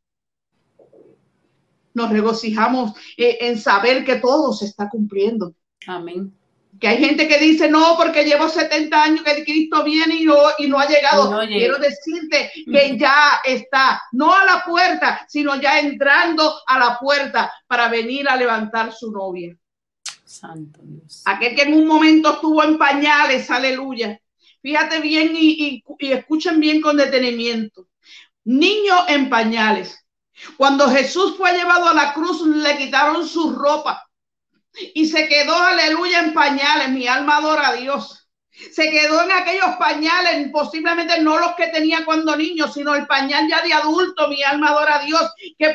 Nos 1.94 2.10
regocijamos 2.10 2.92
eh, 3.18 3.38
en 3.42 3.58
saber 3.58 4.04
que 4.04 4.18
todo 4.18 4.54
se 4.54 4.66
está 4.66 4.90
cumpliendo. 4.90 5.56
Amén. 5.88 6.34
Que 6.80 6.88
hay 6.90 6.98
gente 6.98 7.28
que 7.28 7.38
dice, 7.38 7.70
no, 7.70 7.96
porque 7.96 8.26
llevo 8.26 8.50
70 8.50 9.04
años 9.04 9.24
que 9.24 9.44
Cristo 9.44 9.84
viene 9.84 10.16
y 10.16 10.26
no, 10.26 10.36
y 10.58 10.68
no 10.68 10.80
ha 10.80 10.88
llegado. 10.88 11.40
Quiero 11.48 11.78
decirte 11.78 12.52
que 12.66 12.98
ya 12.98 13.42
está, 13.44 14.02
no 14.12 14.34
a 14.34 14.44
la 14.44 14.64
puerta, 14.66 15.26
sino 15.30 15.60
ya 15.60 15.80
entrando 15.80 16.54
a 16.68 16.80
la 16.80 17.00
puerta 17.00 17.54
para 17.68 17.88
venir 17.88 18.28
a 18.28 18.36
levantar 18.36 18.92
su 18.92 19.12
novia. 19.12 19.56
Santo 20.26 20.80
Dios. 20.84 21.22
Aquel 21.26 21.56
que 21.56 21.62
en 21.62 21.74
un 21.76 21.88
momento 21.88 22.34
estuvo 22.34 22.64
en 22.64 22.78
pañales, 22.78 23.50
aleluya. 23.50 24.20
Fíjate 24.62 25.00
bien 25.00 25.34
y, 25.36 25.84
y 26.00 26.12
escuchen 26.12 26.60
bien 26.60 26.82
con 26.82 26.98
detenimiento. 26.98 27.88
Niño 28.44 29.08
en 29.08 29.30
pañales. 29.30 30.04
Cuando 30.58 30.90
Jesús 30.90 31.36
fue 31.38 31.54
llevado 31.54 31.88
a 31.88 31.94
la 31.94 32.14
cruz, 32.14 32.46
le 32.46 32.78
quitaron 32.78 33.28
su 33.28 33.54
ropa 33.54 34.06
y 34.94 35.08
se 35.08 35.28
quedó, 35.28 35.56
aleluya, 35.56 36.22
en 36.22 36.34
pañales. 36.34 36.90
Mi 36.90 37.08
alma 37.08 37.38
adora 37.38 37.70
a 37.70 37.74
Dios. 37.74 38.22
Se 38.72 38.90
quedó 38.90 39.22
en 39.24 39.32
aquellos 39.32 39.76
pañales, 39.78 40.50
posiblemente 40.50 41.20
no 41.22 41.38
los 41.38 41.56
que 41.56 41.68
tenía 41.68 42.06
cuando 42.06 42.38
niño, 42.38 42.70
sino 42.70 42.96
el 42.96 43.06
pañal 43.06 43.48
ya 43.50 43.62
de 43.62 43.74
adulto. 43.74 44.30
Mi 44.30 44.44
alma 44.44 44.70
adora 44.70 45.00
a 45.00 45.06
Dios, 45.06 45.22
que 45.58 45.74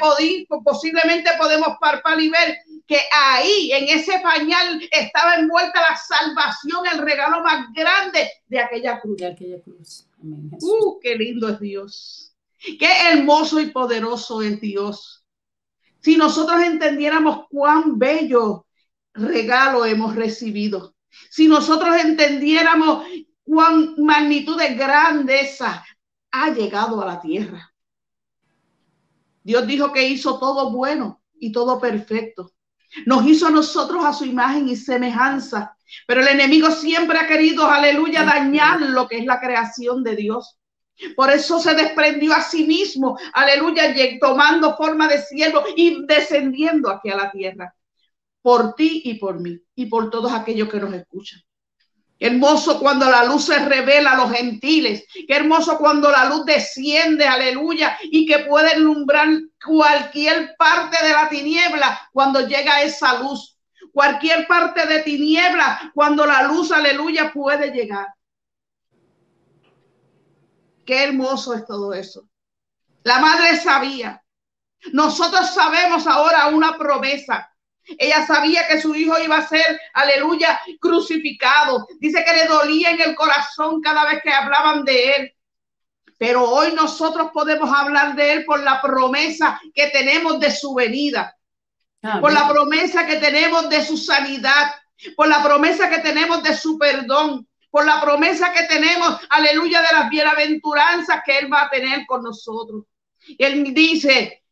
posiblemente 0.64 1.30
podemos 1.38 1.76
parpar 1.78 2.18
y 2.20 2.30
ver 2.30 2.56
que 2.86 2.98
ahí, 3.12 3.70
en 3.72 3.98
ese 3.98 4.18
pañal, 4.20 4.80
estaba 4.90 5.34
envuelta 5.34 5.80
la 5.80 5.96
salvación, 5.96 6.86
el 6.90 6.98
regalo 7.00 7.42
más 7.42 7.66
grande 7.74 8.30
de 8.48 8.60
aquella 8.60 8.98
cruz. 8.98 9.18
De 9.18 9.26
aquella 9.26 9.62
cruz. 9.62 10.06
uh, 10.22 10.98
qué 11.00 11.16
lindo 11.16 11.50
es 11.50 11.60
Dios. 11.60 12.34
Qué 12.78 12.88
hermoso 13.10 13.60
y 13.60 13.66
poderoso 13.66 14.40
es 14.40 14.60
Dios. 14.60 15.24
Si 16.00 16.16
nosotros 16.16 16.62
entendiéramos 16.62 17.46
cuán 17.50 17.98
bello 17.98 18.66
regalo 19.14 19.84
hemos 19.84 20.14
recibido. 20.14 20.94
Si 21.30 21.48
nosotros 21.48 21.96
entendiéramos 21.96 23.04
cuán 23.44 23.94
magnitud 23.98 24.58
de 24.58 24.74
grandeza 24.74 25.84
ha 26.30 26.50
llegado 26.50 27.02
a 27.02 27.06
la 27.06 27.20
tierra. 27.20 27.72
Dios 29.42 29.66
dijo 29.66 29.92
que 29.92 30.06
hizo 30.06 30.38
todo 30.38 30.70
bueno 30.70 31.22
y 31.38 31.50
todo 31.50 31.80
perfecto. 31.80 32.52
Nos 33.06 33.26
hizo 33.26 33.48
a 33.48 33.50
nosotros 33.50 34.04
a 34.04 34.12
su 34.12 34.24
imagen 34.24 34.68
y 34.68 34.76
semejanza, 34.76 35.76
pero 36.06 36.20
el 36.20 36.28
enemigo 36.28 36.70
siempre 36.70 37.18
ha 37.18 37.26
querido, 37.26 37.68
aleluya, 37.68 38.24
dañar 38.24 38.80
lo 38.80 39.08
que 39.08 39.18
es 39.18 39.26
la 39.26 39.40
creación 39.40 40.04
de 40.04 40.16
Dios. 40.16 40.56
Por 41.16 41.30
eso 41.30 41.58
se 41.58 41.74
desprendió 41.74 42.34
a 42.34 42.42
sí 42.42 42.64
mismo, 42.64 43.18
aleluya, 43.32 43.94
tomando 44.20 44.76
forma 44.76 45.08
de 45.08 45.22
cielo 45.22 45.64
y 45.74 46.04
descendiendo 46.06 46.90
aquí 46.90 47.08
a 47.08 47.16
la 47.16 47.30
tierra 47.30 47.74
por 48.42 48.74
ti 48.74 49.02
y 49.04 49.14
por 49.14 49.40
mí 49.40 49.60
y 49.74 49.86
por 49.86 50.10
todos 50.10 50.32
aquellos 50.32 50.68
que 50.68 50.80
nos 50.80 50.92
escuchan. 50.94 51.40
hermoso 52.18 52.78
cuando 52.78 53.08
la 53.10 53.24
luz 53.24 53.46
se 53.46 53.58
revela 53.58 54.12
a 54.12 54.16
los 54.16 54.30
gentiles. 54.30 55.06
Qué 55.26 55.36
hermoso 55.36 55.78
cuando 55.78 56.10
la 56.10 56.26
luz 56.26 56.44
desciende, 56.44 57.26
aleluya, 57.26 57.98
y 58.02 58.26
que 58.26 58.40
puede 58.40 58.72
alumbrar 58.72 59.26
cualquier 59.64 60.54
parte 60.58 61.02
de 61.02 61.12
la 61.12 61.30
tiniebla 61.30 61.98
cuando 62.12 62.46
llega 62.46 62.82
esa 62.82 63.20
luz. 63.20 63.58
Cualquier 63.92 64.46
parte 64.46 64.86
de 64.86 65.00
tiniebla 65.00 65.92
cuando 65.94 66.26
la 66.26 66.42
luz, 66.42 66.70
aleluya, 66.72 67.32
puede 67.32 67.70
llegar. 67.70 68.08
Qué 70.84 71.04
hermoso 71.04 71.54
es 71.54 71.64
todo 71.64 71.94
eso. 71.94 72.28
La 73.02 73.18
madre 73.18 73.56
sabía. 73.56 74.22
Nosotros 74.92 75.54
sabemos 75.54 76.06
ahora 76.06 76.48
una 76.48 76.76
promesa 76.76 77.49
ella 77.98 78.26
sabía 78.26 78.66
que 78.68 78.80
su 78.80 78.94
hijo 78.94 79.18
iba 79.18 79.38
a 79.38 79.48
ser, 79.48 79.80
aleluya, 79.94 80.60
crucificado. 80.80 81.86
Dice 81.98 82.24
que 82.24 82.32
le 82.32 82.46
dolía 82.46 82.90
en 82.90 83.00
el 83.00 83.14
corazón 83.14 83.80
cada 83.80 84.04
vez 84.06 84.22
que 84.22 84.32
hablaban 84.32 84.84
de 84.84 85.16
él. 85.16 85.34
Pero 86.18 86.48
hoy 86.48 86.72
nosotros 86.74 87.30
podemos 87.32 87.72
hablar 87.72 88.14
de 88.14 88.32
él 88.32 88.44
por 88.44 88.62
la 88.62 88.80
promesa 88.82 89.60
que 89.74 89.88
tenemos 89.88 90.38
de 90.38 90.50
su 90.50 90.74
venida, 90.74 91.36
por 92.20 92.32
la 92.32 92.46
promesa 92.48 93.06
que 93.06 93.16
tenemos 93.16 93.68
de 93.70 93.84
su 93.84 93.96
sanidad, 93.96 94.74
por 95.16 95.28
la 95.28 95.42
promesa 95.42 95.88
que 95.88 95.98
tenemos 95.98 96.42
de 96.42 96.54
su 96.54 96.78
perdón, 96.78 97.48
por 97.70 97.86
la 97.86 98.00
promesa 98.00 98.52
que 98.52 98.64
tenemos, 98.64 99.18
aleluya, 99.30 99.80
de 99.80 99.92
las 99.92 100.10
bienaventuranzas 100.10 101.22
que 101.24 101.38
él 101.38 101.52
va 101.52 101.62
a 101.62 101.70
tener 101.70 102.04
con 102.06 102.22
nosotros. 102.22 102.84
Él 103.38 103.72
dice, 103.72 104.42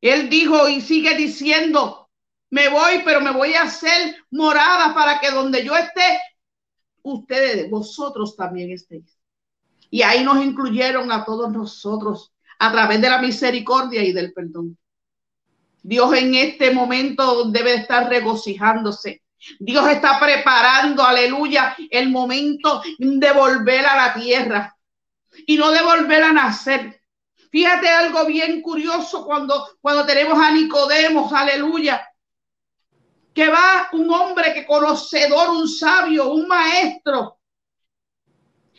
él 0.00 0.28
dijo 0.28 0.68
y 0.68 0.80
sigue 0.80 1.16
diciendo, 1.16 2.07
me 2.50 2.68
voy, 2.68 3.02
pero 3.04 3.20
me 3.20 3.30
voy 3.30 3.54
a 3.54 3.62
hacer 3.62 4.16
morada 4.30 4.94
para 4.94 5.20
que 5.20 5.30
donde 5.30 5.64
yo 5.64 5.76
esté, 5.76 6.20
ustedes, 7.02 7.70
vosotros 7.70 8.36
también 8.36 8.70
estéis. 8.72 9.18
Y 9.90 10.02
ahí 10.02 10.24
nos 10.24 10.42
incluyeron 10.44 11.10
a 11.12 11.24
todos 11.24 11.50
nosotros 11.50 12.32
a 12.58 12.72
través 12.72 13.00
de 13.00 13.10
la 13.10 13.18
misericordia 13.18 14.02
y 14.02 14.12
del 14.12 14.32
perdón. 14.32 14.76
Dios 15.82 16.12
en 16.14 16.34
este 16.34 16.72
momento 16.72 17.44
debe 17.50 17.74
estar 17.74 18.08
regocijándose. 18.08 19.22
Dios 19.58 19.88
está 19.88 20.18
preparando, 20.18 21.02
aleluya, 21.02 21.76
el 21.90 22.10
momento 22.10 22.82
de 22.98 23.32
volver 23.32 23.86
a 23.86 23.96
la 23.96 24.14
tierra 24.14 24.76
y 25.46 25.56
no 25.56 25.70
de 25.70 25.82
volver 25.82 26.24
a 26.24 26.32
nacer. 26.32 27.00
Fíjate 27.50 27.88
algo 27.88 28.26
bien 28.26 28.60
curioso 28.60 29.24
cuando, 29.24 29.68
cuando 29.80 30.04
tenemos 30.04 30.38
a 30.38 30.50
Nicodemos, 30.50 31.32
aleluya, 31.32 32.06
que 33.34 33.48
va 33.48 33.88
un 33.92 34.10
hombre 34.12 34.52
que 34.52 34.66
conocedor, 34.66 35.50
un 35.50 35.68
sabio, 35.68 36.32
un 36.32 36.48
maestro, 36.48 37.38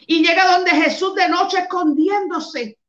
y 0.06 0.26
llega 0.26 0.54
donde 0.54 0.72
Jesús 0.72 1.14
de 1.14 1.30
noche 1.30 1.60
escondiéndose. 1.60 2.80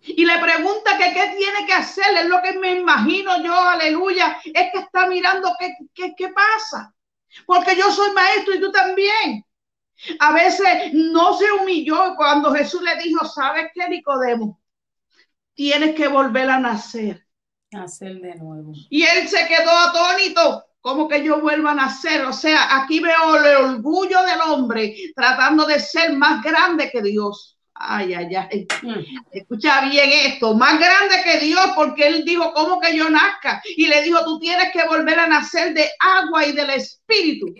Y 0.00 0.24
le 0.24 0.38
pregunta 0.38 0.96
que 0.96 1.12
qué 1.12 1.34
tiene 1.36 1.66
que 1.66 1.72
hacer, 1.72 2.16
es 2.16 2.26
lo 2.26 2.40
que 2.40 2.58
me 2.58 2.78
imagino 2.78 3.42
yo, 3.42 3.54
aleluya, 3.54 4.38
es 4.44 4.72
que 4.72 4.78
está 4.78 5.08
mirando 5.08 5.52
qué, 5.58 5.74
qué, 5.92 6.14
qué 6.16 6.28
pasa. 6.28 6.94
Porque 7.44 7.76
yo 7.76 7.90
soy 7.90 8.12
maestro 8.12 8.54
y 8.54 8.60
tú 8.60 8.70
también. 8.70 9.44
A 10.20 10.32
veces 10.32 10.94
no 10.94 11.36
se 11.36 11.50
humilló 11.52 12.14
cuando 12.16 12.54
Jesús 12.54 12.82
le 12.82 12.96
dijo, 13.02 13.26
¿sabes 13.26 13.70
qué, 13.74 13.88
Nicodemo? 13.88 14.60
Tienes 15.54 15.94
que 15.94 16.06
volver 16.06 16.48
a 16.48 16.60
nacer. 16.60 17.25
Nacer 17.76 18.20
de 18.20 18.34
nuevo. 18.36 18.72
Y 18.90 19.02
él 19.02 19.28
se 19.28 19.46
quedó 19.46 19.70
atónito. 19.70 20.64
como 20.80 21.08
que 21.08 21.22
yo 21.24 21.40
vuelva 21.40 21.72
a 21.72 21.74
nacer? 21.74 22.24
O 22.26 22.32
sea, 22.32 22.76
aquí 22.76 23.00
veo 23.00 23.36
el 23.36 23.56
orgullo 23.56 24.22
del 24.22 24.40
hombre 24.48 24.94
tratando 25.16 25.66
de 25.66 25.80
ser 25.80 26.12
más 26.12 26.42
grande 26.44 26.90
que 26.92 27.02
Dios. 27.02 27.56
Ay, 27.74 28.14
ay, 28.14 28.34
ay. 28.34 28.66
Escucha 29.32 29.82
bien 29.88 30.08
esto, 30.12 30.54
más 30.54 30.78
grande 30.78 31.16
que 31.24 31.40
Dios, 31.40 31.72
porque 31.74 32.06
él 32.06 32.24
dijo, 32.24 32.52
¿cómo 32.54 32.80
que 32.80 32.96
yo 32.96 33.10
nazca? 33.10 33.60
Y 33.76 33.88
le 33.88 34.02
dijo, 34.02 34.24
tú 34.24 34.38
tienes 34.38 34.72
que 34.72 34.86
volver 34.86 35.18
a 35.18 35.26
nacer 35.26 35.74
de 35.74 35.90
agua 35.98 36.46
y 36.46 36.52
del 36.52 36.70
espíritu. 36.70 37.52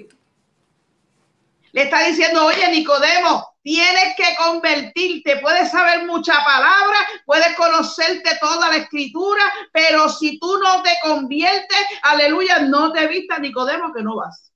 Le 1.72 1.83
está 1.83 2.07
diciendo, 2.07 2.46
oye, 2.46 2.70
Nicodemo, 2.70 3.56
Tienes 3.66 4.14
que 4.16 4.37
convertirte, 4.37 5.38
puedes 5.38 5.72
saber 5.72 6.07
mucha 6.07 6.35
palabra, 6.44 6.98
puedes 7.24 7.52
conocerte 7.57 8.31
toda 8.40 8.68
la 8.68 8.76
escritura, 8.76 9.42
pero 9.72 10.09
si 10.09 10.38
tú 10.38 10.57
no 10.62 10.85
te 10.85 10.90
conviertes, 11.02 11.76
aleluya, 12.02 12.61
no 12.61 12.92
te 12.92 13.09
vistas 13.09 13.40
Nicodemo 13.40 13.92
que 13.92 14.05
no 14.05 14.18
vas. 14.18 14.52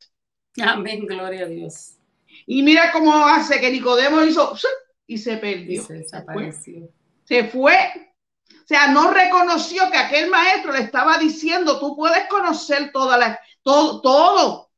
Amén, 0.62 1.04
gloria 1.06 1.42
a 1.42 1.48
Dios. 1.48 1.96
Y 2.46 2.62
mira 2.62 2.92
cómo 2.92 3.26
hace 3.26 3.60
que 3.60 3.72
Nicodemo 3.72 4.22
hizo 4.22 4.56
y 5.08 5.18
se 5.18 5.38
perdió. 5.38 5.82
Se 5.82 5.94
desapareció. 5.94 6.88
Se 7.24 7.48
fue. 7.48 8.14
O 8.48 8.66
sea, 8.68 8.92
no 8.92 9.10
reconoció 9.10 9.90
que 9.90 9.98
aquel 9.98 10.30
maestro 10.30 10.70
le 10.70 10.82
estaba 10.82 11.18
diciendo, 11.18 11.80
tú 11.80 11.96
puedes 11.96 12.28
conocer 12.28 12.92
toda 12.92 13.18
la, 13.18 13.40
todo, 13.64 14.00
todo, 14.02 14.70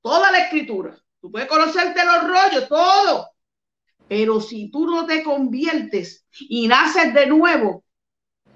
toda 0.00 0.30
la 0.30 0.38
escritura. 0.38 0.96
Tú 1.20 1.30
puedes 1.30 1.48
conocerte 1.48 2.02
los 2.02 2.26
rollos, 2.26 2.66
todo. 2.66 3.33
Pero 4.08 4.40
si 4.40 4.70
tú 4.70 4.86
no 4.86 5.06
te 5.06 5.22
conviertes 5.22 6.26
y 6.38 6.68
naces 6.68 7.14
de 7.14 7.26
nuevo, 7.26 7.84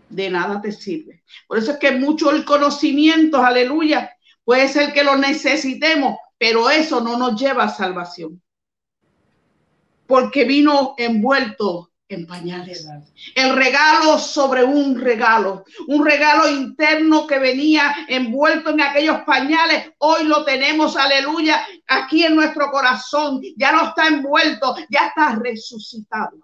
de 0.08 0.30
nada 0.30 0.60
te 0.60 0.72
sirve. 0.72 1.24
Por 1.46 1.58
eso 1.58 1.72
es 1.72 1.78
que 1.78 1.92
mucho 1.92 2.30
el 2.30 2.44
conocimiento, 2.44 3.42
aleluya, 3.42 4.10
puede 4.44 4.68
ser 4.68 4.92
que 4.92 5.04
lo 5.04 5.16
necesitemos, 5.16 6.16
pero 6.38 6.70
eso 6.70 7.00
no 7.00 7.18
nos 7.18 7.40
lleva 7.40 7.64
a 7.64 7.68
salvación. 7.68 8.42
Porque 10.06 10.44
vino 10.44 10.94
envuelto 10.96 11.92
en 12.08 12.26
pañales. 12.26 12.86
El 13.34 13.54
regalo 13.54 14.18
sobre 14.18 14.64
un 14.64 14.98
regalo, 14.98 15.64
un 15.88 16.04
regalo 16.04 16.48
interno 16.48 17.26
que 17.26 17.38
venía 17.38 17.94
envuelto 18.08 18.70
en 18.70 18.80
aquellos 18.80 19.20
pañales, 19.26 19.92
hoy 19.98 20.24
lo 20.24 20.44
tenemos, 20.44 20.96
aleluya, 20.96 21.64
aquí 21.86 22.24
en 22.24 22.34
nuestro 22.34 22.70
corazón, 22.70 23.40
ya 23.56 23.72
no 23.72 23.88
está 23.88 24.08
envuelto, 24.08 24.74
ya 24.88 25.08
está 25.08 25.36
resucitado 25.36 26.38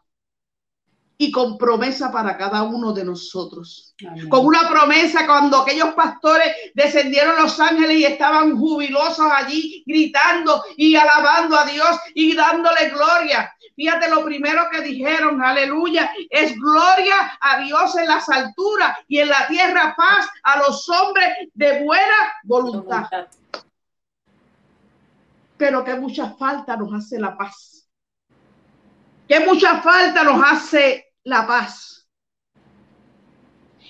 y 1.17 1.31
con 1.31 1.57
promesa 1.57 2.11
para 2.11 2.37
cada 2.37 2.63
uno 2.63 2.93
de 2.93 3.05
nosotros. 3.05 3.95
Con 4.29 4.47
una 4.47 4.69
promesa 4.69 5.27
cuando 5.27 5.61
aquellos 5.61 5.95
pastores 5.95 6.49
descendieron 6.75 7.37
los 7.37 7.59
ángeles 7.61 7.99
y 7.99 8.05
estaban 8.05 8.59
jubilosos 8.59 9.27
allí, 9.31 9.85
gritando 9.87 10.63
y 10.77 10.97
alabando 10.97 11.57
a 11.57 11.67
Dios 11.67 11.99
y 12.15 12.35
dándole 12.35 12.91
gloria. 12.91 13.54
Fíjate, 13.77 14.09
lo 14.09 14.25
primero 14.25 14.69
que 14.71 14.83
dijeron, 14.83 15.43
aleluya, 15.43 16.11
es 16.31 16.55
gloria 16.57 17.37
a 17.41 17.59
Dios 17.59 17.97
en 17.97 18.07
las 18.07 18.29
alturas 18.29 18.99
y 19.09 19.19
en 19.19 19.29
la 19.29 19.49
tierra 19.49 19.95
paz 19.97 20.29
a 20.45 20.59
los 20.59 20.89
hombres 20.89 21.29
de 21.55 21.83
buena 21.83 22.33
voluntad. 22.45 23.09
Pero 25.57 25.85
que 25.85 25.95
mucha 25.95 26.31
falta 26.31 26.77
nos 26.77 26.93
hace 26.95 27.19
la 27.19 27.37
paz. 27.37 27.89
Que 29.29 29.41
mucha 29.41 29.81
falta 29.81 30.23
nos 30.23 30.41
hace 30.45 31.13
la 31.25 31.47
paz. 31.47 32.09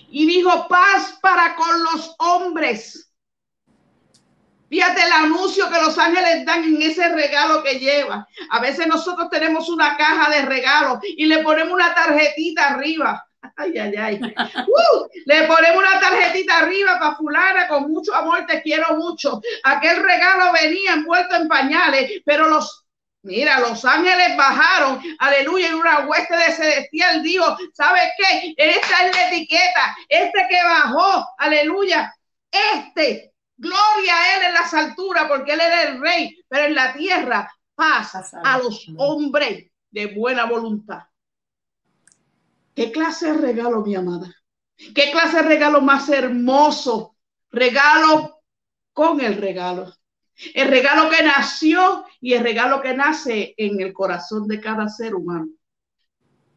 Y 0.08 0.26
dijo 0.26 0.66
paz 0.68 1.18
para 1.20 1.56
con 1.56 1.82
los 1.84 2.14
hombres. 2.18 3.03
Fíjate 4.68 5.02
el 5.02 5.12
anuncio 5.12 5.70
que 5.70 5.80
los 5.80 5.96
ángeles 5.98 6.44
dan 6.44 6.64
en 6.64 6.82
ese 6.82 7.08
regalo 7.08 7.62
que 7.62 7.78
lleva. 7.78 8.26
A 8.50 8.60
veces 8.60 8.86
nosotros 8.86 9.28
tenemos 9.30 9.68
una 9.68 9.96
caja 9.96 10.30
de 10.30 10.42
regalos 10.42 10.98
y 11.02 11.26
le 11.26 11.38
ponemos 11.42 11.74
una 11.74 11.94
tarjetita 11.94 12.68
arriba. 12.68 13.24
Ay, 13.56 13.78
ay, 13.78 13.94
ay. 13.96 14.20
Uh, 14.66 15.06
le 15.26 15.42
ponemos 15.42 15.84
una 15.84 16.00
tarjetita 16.00 16.58
arriba 16.58 16.98
para 16.98 17.14
fulana 17.14 17.68
con 17.68 17.90
mucho 17.90 18.14
amor, 18.14 18.46
te 18.46 18.62
quiero 18.62 18.96
mucho. 18.96 19.40
Aquel 19.64 20.02
regalo 20.02 20.50
venía 20.52 20.94
envuelto 20.94 21.36
en 21.36 21.46
pañales, 21.46 22.22
pero 22.24 22.48
los 22.48 22.84
Mira, 23.24 23.58
los 23.60 23.82
ángeles 23.86 24.36
bajaron, 24.36 25.00
aleluya, 25.18 25.68
y 25.70 25.72
una 25.72 26.00
hueste 26.00 26.36
de 26.36 26.52
celestial 26.52 27.22
dijo, 27.22 27.56
¿sabes 27.72 28.02
qué? 28.18 28.54
Esta 28.54 29.06
es 29.06 29.16
la 29.16 29.28
etiqueta, 29.28 29.96
este 30.10 30.46
que 30.46 30.62
bajó, 30.62 31.26
aleluya, 31.38 32.14
este, 32.50 33.33
gloria 33.56 34.14
a 34.16 34.36
él 34.36 34.42
en 34.48 34.54
las 34.54 34.74
alturas, 34.74 35.26
porque 35.28 35.52
él 35.52 35.60
era 35.60 35.82
el 35.84 36.00
rey, 36.00 36.42
pero 36.48 36.66
en 36.66 36.74
la 36.74 36.92
tierra, 36.92 37.52
paz 37.74 38.14
a 38.42 38.58
los 38.58 38.86
hombres 38.96 39.70
de 39.90 40.06
buena 40.06 40.44
voluntad. 40.46 41.02
¿Qué 42.74 42.90
clase 42.90 43.32
de 43.32 43.38
regalo, 43.38 43.82
mi 43.82 43.94
amada? 43.94 44.34
¿Qué 44.94 45.10
clase 45.12 45.36
de 45.36 45.42
regalo 45.42 45.80
más 45.80 46.08
hermoso? 46.08 47.16
Regalo 47.50 48.42
con 48.92 49.20
el 49.20 49.36
regalo. 49.36 49.94
El 50.52 50.68
regalo 50.68 51.08
que 51.10 51.22
nació 51.22 52.04
y 52.20 52.32
el 52.32 52.42
regalo 52.42 52.82
que 52.82 52.94
nace 52.94 53.54
en 53.56 53.80
el 53.80 53.92
corazón 53.92 54.48
de 54.48 54.60
cada 54.60 54.88
ser 54.88 55.14
humano. 55.14 55.46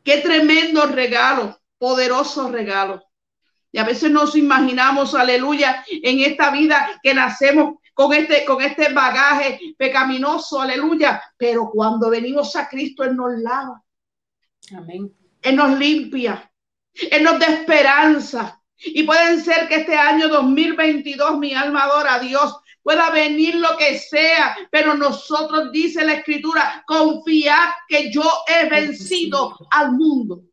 Qué 0.03 0.17
tremendo 0.17 0.87
regalo, 0.87 1.59
poderoso 1.77 2.49
regalo. 2.49 3.03
Y 3.71 3.79
a 3.79 3.83
veces 3.83 4.11
nos 4.11 4.35
imaginamos, 4.35 5.13
aleluya, 5.13 5.83
en 5.89 6.19
esta 6.19 6.51
vida 6.51 6.99
que 7.03 7.13
nacemos 7.13 7.75
con 7.93 8.13
este, 8.13 8.45
con 8.45 8.61
este 8.61 8.93
bagaje 8.93 9.59
pecaminoso, 9.77 10.61
aleluya. 10.61 11.21
Pero 11.37 11.69
cuando 11.71 12.09
venimos 12.09 12.55
a 12.55 12.67
Cristo, 12.69 13.03
Él 13.03 13.15
nos 13.15 13.37
lava. 13.39 13.83
Amén. 14.75 15.13
Él 15.41 15.55
nos 15.55 15.77
limpia. 15.77 16.51
Él 17.11 17.23
nos 17.23 17.39
da 17.39 17.47
esperanza. 17.47 18.61
Y 18.77 19.03
pueden 19.03 19.43
ser 19.43 19.67
que 19.67 19.77
este 19.77 19.95
año 19.95 20.27
2022 20.27 21.39
mi 21.39 21.53
alma 21.53 21.83
adora 21.83 22.15
a 22.15 22.19
Dios 22.19 22.55
pueda 22.83 23.09
venir 23.09 23.55
lo 23.55 23.75
que 23.77 23.99
sea, 23.99 24.55
pero 24.71 24.93
nosotros, 24.93 25.71
dice 25.73 26.05
la 26.05 26.13
escritura, 26.13 26.83
confiad 26.87 27.69
que 27.87 28.09
yo 28.11 28.23
he 28.47 28.69
vencido 28.69 29.57
al 29.71 29.91
mundo. 29.91 30.43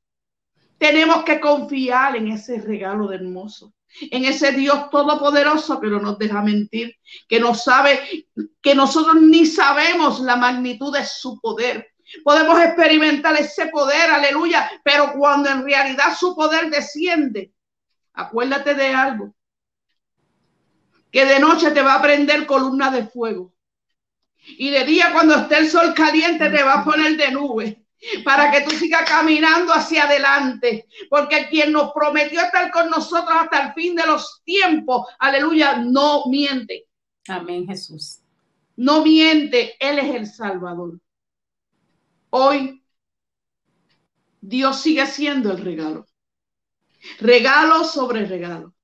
Tenemos 0.84 1.24
que 1.24 1.40
confiar 1.40 2.14
en 2.14 2.28
ese 2.28 2.60
regalo 2.60 3.08
de 3.08 3.16
hermoso, 3.16 3.72
en 4.02 4.26
ese 4.26 4.52
Dios 4.52 4.90
todopoderoso 4.90 5.80
que 5.80 5.86
no 5.86 5.98
nos 5.98 6.18
deja 6.18 6.42
mentir, 6.42 6.94
que 7.26 7.40
no 7.40 7.54
sabe, 7.54 8.28
que 8.60 8.74
nosotros 8.74 9.16
ni 9.22 9.46
sabemos 9.46 10.20
la 10.20 10.36
magnitud 10.36 10.94
de 10.94 11.02
su 11.06 11.40
poder. 11.40 11.88
Podemos 12.22 12.60
experimentar 12.60 13.34
ese 13.34 13.68
poder, 13.68 14.10
aleluya, 14.10 14.70
pero 14.84 15.14
cuando 15.14 15.48
en 15.48 15.64
realidad 15.64 16.14
su 16.18 16.36
poder 16.36 16.68
desciende, 16.68 17.54
acuérdate 18.12 18.74
de 18.74 18.88
algo, 18.88 19.34
que 21.10 21.24
de 21.24 21.40
noche 21.40 21.70
te 21.70 21.80
va 21.80 21.94
a 21.94 22.02
prender 22.02 22.44
columna 22.44 22.90
de 22.90 23.06
fuego. 23.06 23.54
Y 24.58 24.68
de 24.68 24.84
día 24.84 25.14
cuando 25.14 25.34
esté 25.34 25.56
el 25.56 25.70
sol 25.70 25.94
caliente 25.94 26.50
te 26.50 26.62
va 26.62 26.74
a 26.74 26.84
poner 26.84 27.16
de 27.16 27.30
nube 27.30 27.83
para 28.24 28.50
que 28.50 28.62
tú 28.62 28.70
sigas 28.70 29.08
caminando 29.08 29.72
hacia 29.72 30.04
adelante, 30.04 30.86
porque 31.08 31.48
quien 31.48 31.72
nos 31.72 31.92
prometió 31.92 32.40
estar 32.40 32.70
con 32.70 32.90
nosotros 32.90 33.36
hasta 33.38 33.66
el 33.66 33.72
fin 33.74 33.94
de 33.94 34.06
los 34.06 34.42
tiempos, 34.44 35.06
aleluya, 35.18 35.76
no 35.76 36.24
miente. 36.26 36.86
Amén, 37.28 37.66
Jesús. 37.66 38.20
No 38.76 39.02
miente, 39.02 39.76
Él 39.78 39.98
es 39.98 40.14
el 40.14 40.26
Salvador. 40.26 41.00
Hoy 42.30 42.82
Dios 44.40 44.80
sigue 44.80 45.06
siendo 45.06 45.52
el 45.52 45.58
regalo. 45.58 46.06
Regalo 47.18 47.84
sobre 47.84 48.26
regalo. 48.26 48.74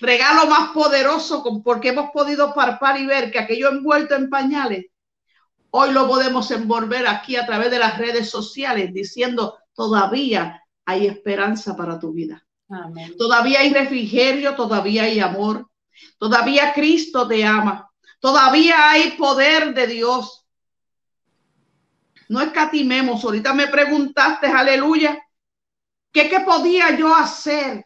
Regalo 0.00 0.46
más 0.46 0.72
poderoso 0.72 1.42
porque 1.64 1.90
hemos 1.90 2.10
podido 2.10 2.52
parpar 2.54 3.00
y 3.00 3.06
ver 3.06 3.30
que 3.30 3.38
aquello 3.38 3.70
envuelto 3.70 4.14
en 4.14 4.28
pañales, 4.28 4.86
hoy 5.70 5.92
lo 5.92 6.06
podemos 6.06 6.50
envolver 6.50 7.06
aquí 7.06 7.36
a 7.36 7.46
través 7.46 7.70
de 7.70 7.78
las 7.78 7.98
redes 7.98 8.30
sociales 8.30 8.92
diciendo, 8.92 9.58
todavía 9.74 10.62
hay 10.84 11.06
esperanza 11.06 11.76
para 11.76 11.98
tu 11.98 12.12
vida. 12.12 12.44
Todavía 13.18 13.60
hay 13.60 13.72
refrigerio, 13.72 14.54
todavía 14.54 15.04
hay 15.04 15.18
amor, 15.18 15.68
todavía 16.18 16.72
Cristo 16.72 17.26
te 17.26 17.44
ama, 17.44 17.90
todavía 18.20 18.90
hay 18.90 19.12
poder 19.12 19.74
de 19.74 19.86
Dios. 19.88 20.46
No 22.28 22.40
escatimemos, 22.40 23.24
ahorita 23.24 23.52
me 23.54 23.66
preguntaste, 23.66 24.46
aleluya, 24.46 25.20
¿qué, 26.12 26.28
qué 26.28 26.40
podía 26.40 26.96
yo 26.96 27.12
hacer? 27.12 27.84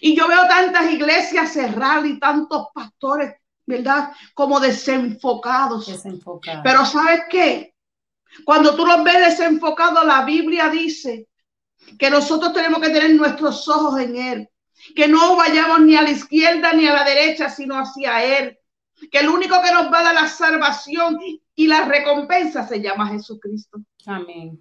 Y 0.00 0.14
yo 0.14 0.28
veo 0.28 0.46
tantas 0.48 0.90
iglesias 0.90 1.52
cerradas 1.52 2.06
y 2.06 2.18
tantos 2.18 2.68
pastores, 2.74 3.34
¿verdad? 3.76 4.12
Como 4.34 4.60
desenfocados. 4.60 5.90
Pero 6.62 6.84
¿sabes 6.84 7.22
qué? 7.30 7.74
Cuando 8.44 8.74
tú 8.74 8.86
los 8.86 9.04
ves 9.04 9.38
desenfocados, 9.38 10.04
la 10.04 10.24
Biblia 10.24 10.68
dice 10.68 11.28
que 11.98 12.10
nosotros 12.10 12.52
tenemos 12.52 12.80
que 12.80 12.90
tener 12.90 13.14
nuestros 13.14 13.68
ojos 13.68 14.00
en 14.00 14.16
Él. 14.16 14.48
Que 14.96 15.06
no 15.06 15.36
vayamos 15.36 15.80
ni 15.82 15.96
a 15.96 16.02
la 16.02 16.10
izquierda 16.10 16.72
ni 16.72 16.86
a 16.86 16.94
la 16.94 17.04
derecha, 17.04 17.48
sino 17.48 17.78
hacia 17.78 18.24
Él. 18.24 18.58
Que 19.10 19.18
el 19.18 19.28
único 19.28 19.60
que 19.62 19.72
nos 19.72 19.92
va 19.92 20.00
a 20.00 20.04
dar 20.04 20.14
la 20.14 20.28
salvación 20.28 21.18
y 21.54 21.66
la 21.66 21.84
recompensa 21.84 22.66
se 22.66 22.80
llama 22.80 23.08
Jesucristo. 23.08 23.78
Amén 24.06 24.60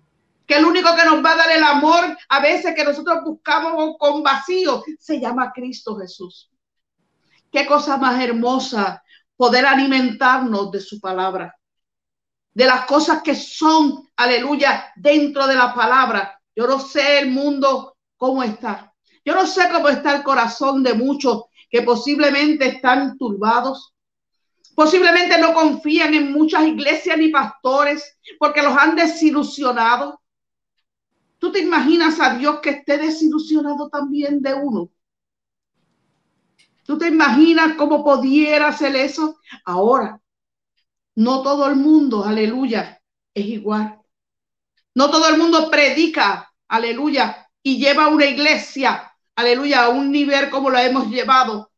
que 0.52 0.58
el 0.58 0.66
único 0.66 0.94
que 0.98 1.06
nos 1.06 1.24
va 1.24 1.32
a 1.32 1.36
dar 1.38 1.52
el 1.52 1.64
amor 1.64 2.18
a 2.28 2.42
veces 2.42 2.76
que 2.76 2.84
nosotros 2.84 3.24
buscamos 3.24 3.96
con 3.98 4.22
vacío 4.22 4.84
se 5.00 5.18
llama 5.18 5.54
Cristo 5.54 5.96
Jesús. 5.96 6.51
Qué 7.52 7.66
cosa 7.66 7.98
más 7.98 8.22
hermosa 8.24 9.04
poder 9.36 9.66
alimentarnos 9.66 10.72
de 10.72 10.80
su 10.80 11.00
palabra, 11.00 11.56
de 12.54 12.66
las 12.66 12.86
cosas 12.86 13.22
que 13.22 13.36
son, 13.36 14.08
aleluya, 14.16 14.92
dentro 14.96 15.48
de 15.48 15.56
la 15.56 15.74
palabra. 15.74 16.40
Yo 16.56 16.68
no 16.68 16.80
sé 16.80 17.20
el 17.20 17.32
mundo 17.32 17.98
cómo 18.18 18.44
está. 18.44 18.94
Yo 19.26 19.36
no 19.36 19.46
sé 19.46 19.70
cómo 19.72 19.90
está 19.90 20.16
el 20.16 20.24
corazón 20.24 20.84
de 20.84 20.94
muchos 20.94 21.44
que 21.70 21.82
posiblemente 21.82 22.68
están 22.68 23.18
turbados, 23.18 23.94
posiblemente 24.76 25.38
no 25.38 25.54
confían 25.54 26.14
en 26.14 26.32
muchas 26.32 26.64
iglesias 26.66 27.18
ni 27.18 27.30
pastores 27.30 28.18
porque 28.40 28.62
los 28.62 28.78
han 28.78 28.96
desilusionado. 28.96 30.22
¿Tú 31.38 31.52
te 31.52 31.60
imaginas 31.60 32.20
a 32.20 32.36
Dios 32.36 32.60
que 32.62 32.70
esté 32.72 32.98
desilusionado 32.98 33.90
también 33.90 34.42
de 34.42 34.54
uno? 34.54 34.90
¿Tú 36.92 36.98
te 36.98 37.08
imaginas 37.08 37.76
cómo 37.78 38.04
pudiera 38.04 38.68
hacer 38.68 38.94
eso? 38.98 39.40
Ahora, 39.64 40.20
no 41.16 41.42
todo 41.42 41.70
el 41.70 41.78
mundo, 41.78 42.26
aleluya, 42.26 43.02
es 43.34 43.46
igual. 43.46 44.02
No 44.94 45.10
todo 45.10 45.30
el 45.30 45.38
mundo 45.38 45.72
predica, 45.72 46.54
aleluya, 46.68 47.48
y 47.64 47.78
lleva 47.78 48.10
una 48.10 48.26
iglesia, 48.26 49.10
aleluya, 49.38 49.86
a 49.86 49.90
un 49.90 50.12
nivel 50.12 50.50
como 50.50 50.70
lo 50.70 50.80
hemos 50.80 51.08
llevado 51.08 51.72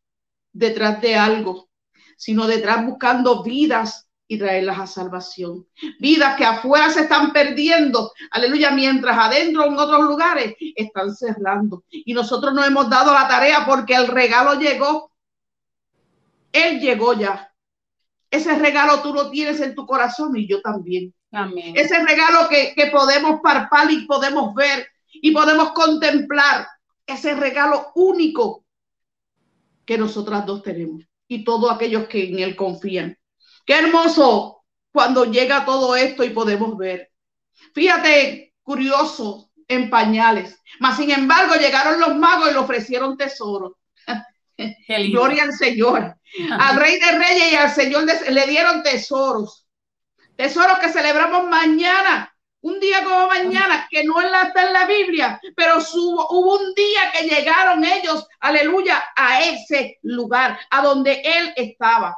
detrás 0.51 0.99
de 0.99 1.15
algo, 1.15 1.69
sino 2.17 2.47
detrás 2.47 2.83
buscando 2.83 3.43
vidas 3.43 4.09
y 4.27 4.37
traerlas 4.37 4.79
a 4.79 4.87
salvación. 4.87 5.67
Vidas 5.99 6.35
que 6.37 6.45
afuera 6.45 6.89
se 6.89 7.01
están 7.01 7.31
perdiendo, 7.33 8.11
aleluya, 8.31 8.71
mientras 8.71 9.17
adentro 9.17 9.65
en 9.65 9.77
otros 9.77 10.01
lugares 10.01 10.55
están 10.75 11.13
cerrando. 11.15 11.83
Y 11.89 12.13
nosotros 12.13 12.53
no 12.53 12.63
hemos 12.63 12.89
dado 12.89 13.13
la 13.13 13.27
tarea 13.27 13.65
porque 13.65 13.95
el 13.95 14.07
regalo 14.07 14.59
llegó. 14.59 15.11
Él 16.51 16.79
llegó 16.79 17.13
ya. 17.13 17.51
Ese 18.29 18.57
regalo 18.57 19.01
tú 19.01 19.13
lo 19.13 19.29
tienes 19.29 19.59
en 19.59 19.75
tu 19.75 19.85
corazón 19.85 20.35
y 20.35 20.47
yo 20.47 20.61
también. 20.61 21.13
Amén. 21.31 21.73
Ese 21.75 22.03
regalo 22.03 22.47
que, 22.49 22.73
que 22.75 22.87
podemos 22.87 23.41
parpar 23.41 23.91
y 23.91 24.05
podemos 24.05 24.53
ver 24.55 24.87
y 25.11 25.31
podemos 25.31 25.71
contemplar. 25.71 26.67
Ese 27.05 27.35
regalo 27.35 27.91
único 27.95 28.65
que 29.85 29.97
nosotras 29.97 30.45
dos 30.45 30.63
tenemos 30.63 31.03
y 31.27 31.43
todos 31.43 31.71
aquellos 31.71 32.07
que 32.07 32.29
en 32.29 32.39
él 32.39 32.55
confían. 32.55 33.17
Qué 33.65 33.79
hermoso 33.79 34.63
cuando 34.91 35.25
llega 35.25 35.65
todo 35.65 35.95
esto 35.95 36.23
y 36.23 36.29
podemos 36.29 36.77
ver. 36.77 37.11
Fíjate, 37.73 38.53
curioso, 38.61 39.49
en 39.67 39.89
pañales. 39.89 40.59
Mas, 40.79 40.97
sin 40.97 41.11
embargo, 41.11 41.55
llegaron 41.55 41.99
los 41.99 42.15
magos 42.15 42.49
y 42.49 42.53
le 42.53 42.59
ofrecieron 42.59 43.17
tesoros. 43.17 43.73
Gloria 44.87 45.43
al 45.43 45.53
Señor. 45.53 46.15
Al 46.51 46.75
Rey 46.77 46.99
de 46.99 47.11
Reyes 47.11 47.51
y 47.51 47.55
al 47.55 47.71
Señor 47.71 48.05
le 48.29 48.47
dieron 48.47 48.83
tesoros. 48.83 49.67
Tesoros 50.35 50.79
que 50.79 50.89
celebramos 50.89 51.47
mañana. 51.47 52.29
Un 52.61 52.79
día 52.79 53.03
como 53.03 53.27
mañana, 53.27 53.87
que 53.91 54.05
no 54.05 54.21
está 54.21 54.67
en 54.67 54.73
la 54.73 54.85
Biblia, 54.85 55.37
pero 55.53 55.79
hubo 55.79 56.59
un 56.59 56.73
día 56.73 57.11
que 57.11 57.27
llegaron 57.27 57.83
ellos, 57.83 58.25
aleluya, 58.39 59.03
a 59.17 59.41
ese 59.41 59.99
lugar, 60.03 60.57
a 60.69 60.81
donde 60.81 61.21
Él 61.25 61.53
estaba. 61.57 62.17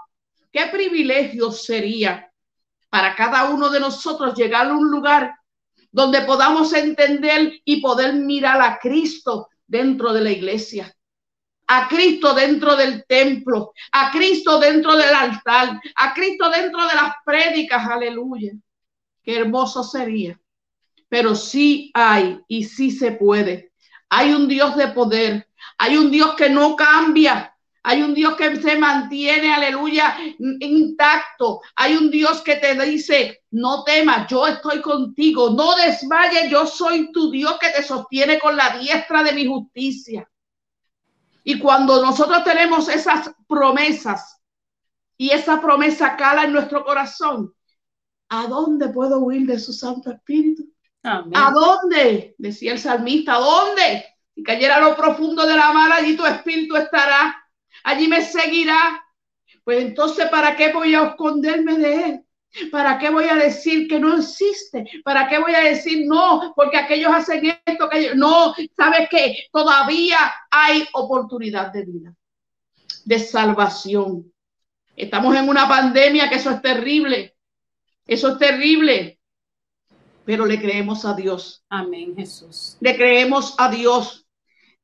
Qué 0.55 0.67
privilegio 0.67 1.51
sería 1.51 2.31
para 2.89 3.13
cada 3.13 3.49
uno 3.49 3.67
de 3.69 3.81
nosotros 3.81 4.35
llegar 4.37 4.67
a 4.67 4.73
un 4.73 4.89
lugar 4.89 5.35
donde 5.91 6.21
podamos 6.21 6.71
entender 6.71 7.59
y 7.65 7.81
poder 7.81 8.13
mirar 8.13 8.61
a 8.61 8.79
Cristo 8.79 9.49
dentro 9.67 10.13
de 10.13 10.21
la 10.21 10.31
iglesia, 10.31 10.95
a 11.67 11.89
Cristo 11.89 12.33
dentro 12.33 12.77
del 12.77 13.03
templo, 13.05 13.73
a 13.91 14.09
Cristo 14.11 14.57
dentro 14.57 14.95
del 14.95 15.13
altar, 15.13 15.81
a 15.93 16.13
Cristo 16.13 16.49
dentro 16.49 16.87
de 16.87 16.95
las 16.95 17.15
prédicas, 17.25 17.85
aleluya. 17.89 18.53
Qué 19.23 19.37
hermoso 19.37 19.83
sería. 19.83 20.39
Pero 21.09 21.35
sí 21.35 21.91
hay 21.93 22.39
y 22.47 22.63
sí 22.63 22.91
se 22.91 23.11
puede. 23.11 23.73
Hay 24.07 24.31
un 24.31 24.47
Dios 24.47 24.77
de 24.77 24.87
poder, 24.87 25.49
hay 25.77 25.97
un 25.97 26.09
Dios 26.11 26.33
que 26.35 26.49
no 26.49 26.77
cambia, 26.77 27.54
hay 27.87 28.01
un 28.01 28.15
Dios 28.15 28.35
que 28.35 28.55
se 28.55 28.77
mantiene, 28.79 29.53
aleluya, 29.53 30.17
intacto. 30.39 31.61
Hay 31.75 31.95
un 31.95 32.09
Dios 32.09 32.41
que 32.41 32.55
te 32.55 32.73
dice, 32.83 33.43
no 33.51 33.83
temas, 33.83 34.27
yo 34.27 34.47
estoy 34.47 34.81
contigo. 34.81 35.51
No 35.51 35.75
desmayes, 35.75 36.49
yo 36.49 36.65
soy 36.65 37.11
tu 37.11 37.29
Dios 37.29 37.59
que 37.59 37.69
te 37.69 37.83
sostiene 37.83 38.39
con 38.39 38.57
la 38.57 38.79
diestra 38.79 39.21
de 39.21 39.33
mi 39.33 39.45
justicia. 39.45 40.27
Y 41.43 41.59
cuando 41.59 42.03
nosotros 42.03 42.43
tenemos 42.43 42.89
esas 42.89 43.29
promesas 43.47 44.41
y 45.15 45.29
esa 45.29 45.61
promesa 45.61 46.15
cala 46.15 46.45
en 46.45 46.53
nuestro 46.53 46.83
corazón, 46.83 47.53
¿a 48.29 48.47
dónde 48.47 48.89
puedo 48.89 49.19
huir 49.19 49.45
de 49.45 49.59
su 49.59 49.73
Santo 49.73 50.09
Espíritu? 50.09 50.63
¿A 51.03 51.51
dónde? 51.51 52.33
Decía 52.39 52.71
el 52.71 52.79
salmista, 52.79 53.35
¿a 53.35 53.39
dónde? 53.39 54.05
Si 54.33 54.41
cayera 54.41 54.77
a 54.77 54.81
lo 54.81 54.95
profundo 54.95 55.45
de 55.45 55.55
la 55.55 55.71
mar, 55.71 55.91
allí 55.91 56.17
tu 56.17 56.25
espíritu 56.25 56.75
estará 56.77 57.43
allí 57.85 58.07
me 58.07 58.21
seguirá. 58.21 59.01
Pues 59.63 59.81
entonces, 59.81 60.29
¿para 60.29 60.55
qué 60.55 60.73
voy 60.73 60.93
a 60.93 61.03
esconderme 61.03 61.77
de 61.77 62.05
él? 62.05 62.25
¿Para 62.71 62.97
qué 62.97 63.09
voy 63.09 63.25
a 63.25 63.35
decir 63.35 63.87
que 63.87 63.99
no 63.99 64.17
existe? 64.17 64.85
¿Para 65.03 65.27
qué 65.27 65.39
voy 65.39 65.53
a 65.55 65.61
decir 65.61 66.05
no? 66.07 66.53
Porque 66.55 66.77
aquellos 66.77 67.13
hacen 67.13 67.57
esto, 67.65 67.89
que 67.89 68.15
no, 68.15 68.53
¿sabes 68.75 69.07
qué? 69.09 69.47
Todavía 69.51 70.17
hay 70.51 70.87
oportunidad 70.93 71.71
de 71.71 71.85
vida, 71.85 72.15
de 73.05 73.19
salvación. 73.19 74.31
Estamos 74.95 75.35
en 75.35 75.49
una 75.49 75.67
pandemia 75.67 76.29
que 76.29 76.35
eso 76.35 76.51
es 76.51 76.61
terrible. 76.61 77.35
Eso 78.05 78.29
es 78.29 78.37
terrible. 78.37 79.19
Pero 80.23 80.45
le 80.45 80.59
creemos 80.59 81.05
a 81.05 81.13
Dios. 81.13 81.63
Amén, 81.69 82.15
Jesús. 82.15 82.77
Le 82.79 82.95
creemos 82.95 83.55
a 83.57 83.69
Dios. 83.69 84.25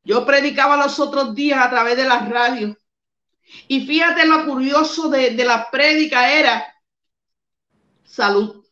Yo 0.04 0.26
predicaba 0.26 0.76
los 0.76 1.00
otros 1.00 1.34
días 1.36 1.64
a 1.64 1.70
través 1.70 1.96
de 1.96 2.06
las 2.06 2.28
radios 2.28 2.76
y 3.68 3.86
fíjate 3.86 4.26
lo 4.26 4.46
curioso 4.46 5.10
de, 5.10 5.32
la 5.32 5.70
prédica 5.70 6.32
era 6.32 6.74
salud. 8.04 8.66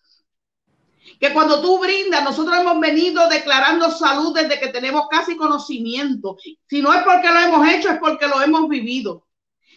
Que 1.19 1.33
cuando 1.33 1.61
tú 1.61 1.79
brindas, 1.79 2.23
nosotros 2.23 2.57
hemos 2.57 2.79
venido 2.79 3.27
declarando 3.27 3.91
salud 3.91 4.33
desde 4.33 4.59
que 4.59 4.69
tenemos 4.69 5.07
casi 5.09 5.35
conocimiento. 5.35 6.37
Si 6.67 6.81
no 6.81 6.93
es 6.93 7.03
porque 7.03 7.29
lo 7.29 7.39
hemos 7.39 7.67
hecho, 7.67 7.89
es 7.89 7.99
porque 7.99 8.27
lo 8.27 8.41
hemos 8.41 8.69
vivido. 8.69 9.27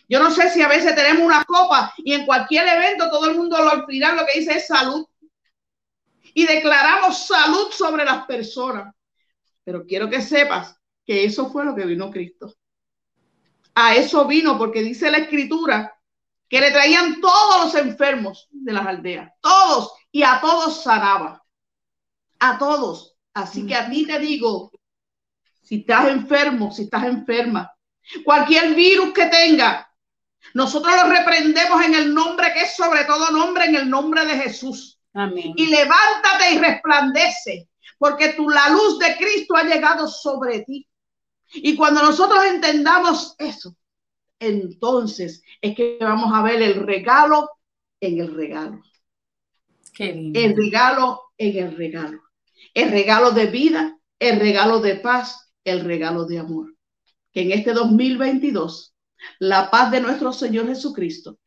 Yo 0.09 0.21
no 0.21 0.31
sé 0.31 0.51
si 0.51 0.63
a 0.63 0.69
veces 0.69 0.95
tenemos 0.95 1.25
una 1.25 1.45
copa 1.45 1.93
y 1.99 2.13
en 2.13 2.27
cualquier 2.27 2.69
evento 2.69 3.11
todo 3.11 3.31
el 3.31 3.37
mundo 3.37 3.57
al 3.57 3.87
final 3.87 4.17
lo 4.17 4.27
que 4.27 4.39
dice 4.39 4.57
es 4.57 4.67
salud. 4.67 5.07
Y 6.35 6.47
declaramos 6.47 7.27
salud 7.27 7.71
sobre 7.73 8.05
las 8.05 8.25
personas. 8.27 8.95
Pero 9.65 9.85
quiero 9.85 10.09
que 10.09 10.21
sepas 10.21 10.77
que 11.05 11.25
eso 11.25 11.51
fue 11.51 11.65
lo 11.65 11.75
que 11.75 11.85
vino 11.85 12.11
Cristo. 12.11 12.55
A 13.75 13.95
eso 13.95 14.27
vino, 14.27 14.59
porque 14.59 14.83
dice 14.83 15.11
la 15.11 15.19
escritura 15.19 15.97
que 16.49 16.61
le 16.61 16.71
traían 16.71 17.21
todos 17.21 17.65
los 17.65 17.75
enfermos 17.75 18.49
de 18.51 18.73
las 18.73 18.87
aldeas, 18.87 19.33
todos, 19.41 19.93
y 20.11 20.23
a 20.23 20.39
todos 20.41 20.83
sanaba. 20.83 21.43
A 22.39 22.59
todos. 22.59 23.17
Así 23.33 23.67
que 23.67 23.75
a 23.75 23.89
ti 23.89 24.07
te 24.07 24.19
digo, 24.19 24.71
si 25.63 25.77
estás 25.77 26.09
enfermo, 26.09 26.71
si 26.71 26.83
estás 26.83 27.05
enferma, 27.05 27.73
cualquier 28.25 28.75
virus 28.75 29.15
que 29.15 29.27
tenga, 29.27 29.91
nosotros 30.55 30.95
lo 30.95 31.09
reprendemos 31.09 31.83
en 31.83 31.95
el 31.95 32.13
nombre 32.13 32.53
que 32.53 32.63
es 32.63 32.77
sobre 32.77 33.05
todo 33.05 33.31
nombre, 33.31 33.65
en 33.65 33.77
el 33.77 33.89
nombre 33.89 34.27
de 34.27 34.37
Jesús. 34.37 34.99
Amén. 35.15 35.53
Y 35.57 35.67
levántate 35.67 36.53
y 36.53 36.59
resplandece, 36.59 37.69
porque 37.97 38.35
tu, 38.35 38.49
la 38.51 38.69
luz 38.71 38.99
de 38.99 39.17
Cristo 39.17 39.57
ha 39.57 39.63
llegado 39.63 40.09
sobre 40.09 40.61
ti. 40.61 40.87
Y 41.55 41.77
cuando 41.77 42.03
nosotros 42.03 42.45
entendamos 42.45 43.35
eso, 43.39 43.77
entonces 44.39 45.43
es 45.61 45.77
que 45.77 45.99
vamos 46.01 46.33
a 46.33 46.43
ver 46.43 46.61
el 46.63 46.75
regalo 46.75 47.51
en 48.01 48.21
el 48.21 48.35
regalo. 48.35 48.83
El 49.99 50.57
regalo 50.57 51.21
en 51.39 51.59
el 51.59 51.77
regalo. 51.77 52.23
El 52.75 52.91
regalo 52.91 53.31
de 53.33 53.47
vida, 53.47 53.99
el 54.19 54.41
regalo 54.41 54.81
de 54.81 54.97
paz, 54.97 55.53
el 55.65 55.85
regalo 55.85 56.25
de 56.25 56.39
amor. 56.39 56.75
Que 57.33 57.43
en 57.43 57.53
este 57.53 57.73
2022, 57.73 58.95
la 59.39 59.71
paz 59.71 59.91
de 59.91 60.01
nuestro 60.01 60.33
Señor 60.33 60.67
Jesucristo, 60.67 61.39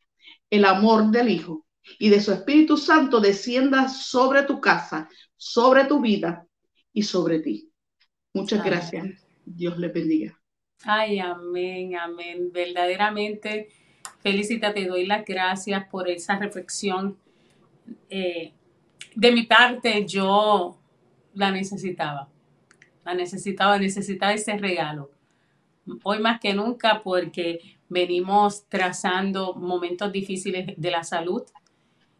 el 0.50 0.64
amor 0.64 1.10
del 1.10 1.28
Hijo 1.28 1.66
y 1.98 2.08
de 2.08 2.20
su 2.20 2.32
Espíritu 2.32 2.76
Santo 2.76 3.20
descienda 3.20 3.88
sobre 3.88 4.42
tu 4.44 4.60
casa, 4.60 5.08
sobre 5.36 5.84
tu 5.84 6.00
vida 6.00 6.46
y 6.92 7.02
sobre 7.02 7.40
ti. 7.40 7.70
Muchas 8.32 8.64
gracias. 8.64 9.25
Dios 9.46 9.78
le 9.78 9.88
bendiga. 9.88 10.38
Ay, 10.84 11.18
amén, 11.18 11.96
amén. 11.96 12.50
Verdaderamente, 12.52 13.68
felicita, 14.20 14.74
te 14.74 14.86
doy 14.86 15.06
las 15.06 15.24
gracias 15.24 15.88
por 15.88 16.10
esa 16.10 16.38
reflexión. 16.38 17.16
Eh, 18.10 18.52
de 19.14 19.32
mi 19.32 19.44
parte, 19.44 20.04
yo 20.06 20.76
la 21.32 21.50
necesitaba. 21.50 22.28
La 23.04 23.14
necesitaba, 23.14 23.78
necesitaba 23.78 24.34
ese 24.34 24.58
regalo. 24.58 25.10
Hoy 26.02 26.18
más 26.18 26.40
que 26.40 26.52
nunca 26.52 27.02
porque 27.02 27.78
venimos 27.88 28.66
trazando 28.68 29.54
momentos 29.54 30.10
difíciles 30.10 30.74
de 30.76 30.90
la 30.90 31.04
salud 31.04 31.42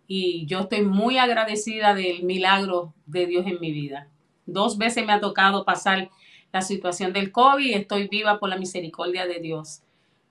y 0.06 0.46
yo 0.46 0.60
estoy 0.60 0.82
muy 0.82 1.18
agradecida 1.18 1.94
del 1.94 2.22
milagro 2.22 2.94
de 3.06 3.26
Dios 3.26 3.46
en 3.46 3.60
mi 3.60 3.72
vida. 3.72 4.08
Dos 4.46 4.78
veces 4.78 5.04
me 5.04 5.12
ha 5.12 5.20
tocado 5.20 5.64
pasar 5.64 6.10
la 6.56 6.62
situación 6.62 7.12
del 7.12 7.32
COVID, 7.32 7.74
estoy 7.74 8.08
viva 8.08 8.38
por 8.38 8.48
la 8.48 8.56
misericordia 8.56 9.26
de 9.26 9.40
Dios. 9.40 9.82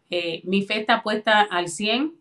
Eh, 0.09 0.41
mi 0.43 0.63
fe 0.63 0.79
está 0.79 1.03
puesta 1.03 1.41
al 1.41 1.67
100 1.67 2.13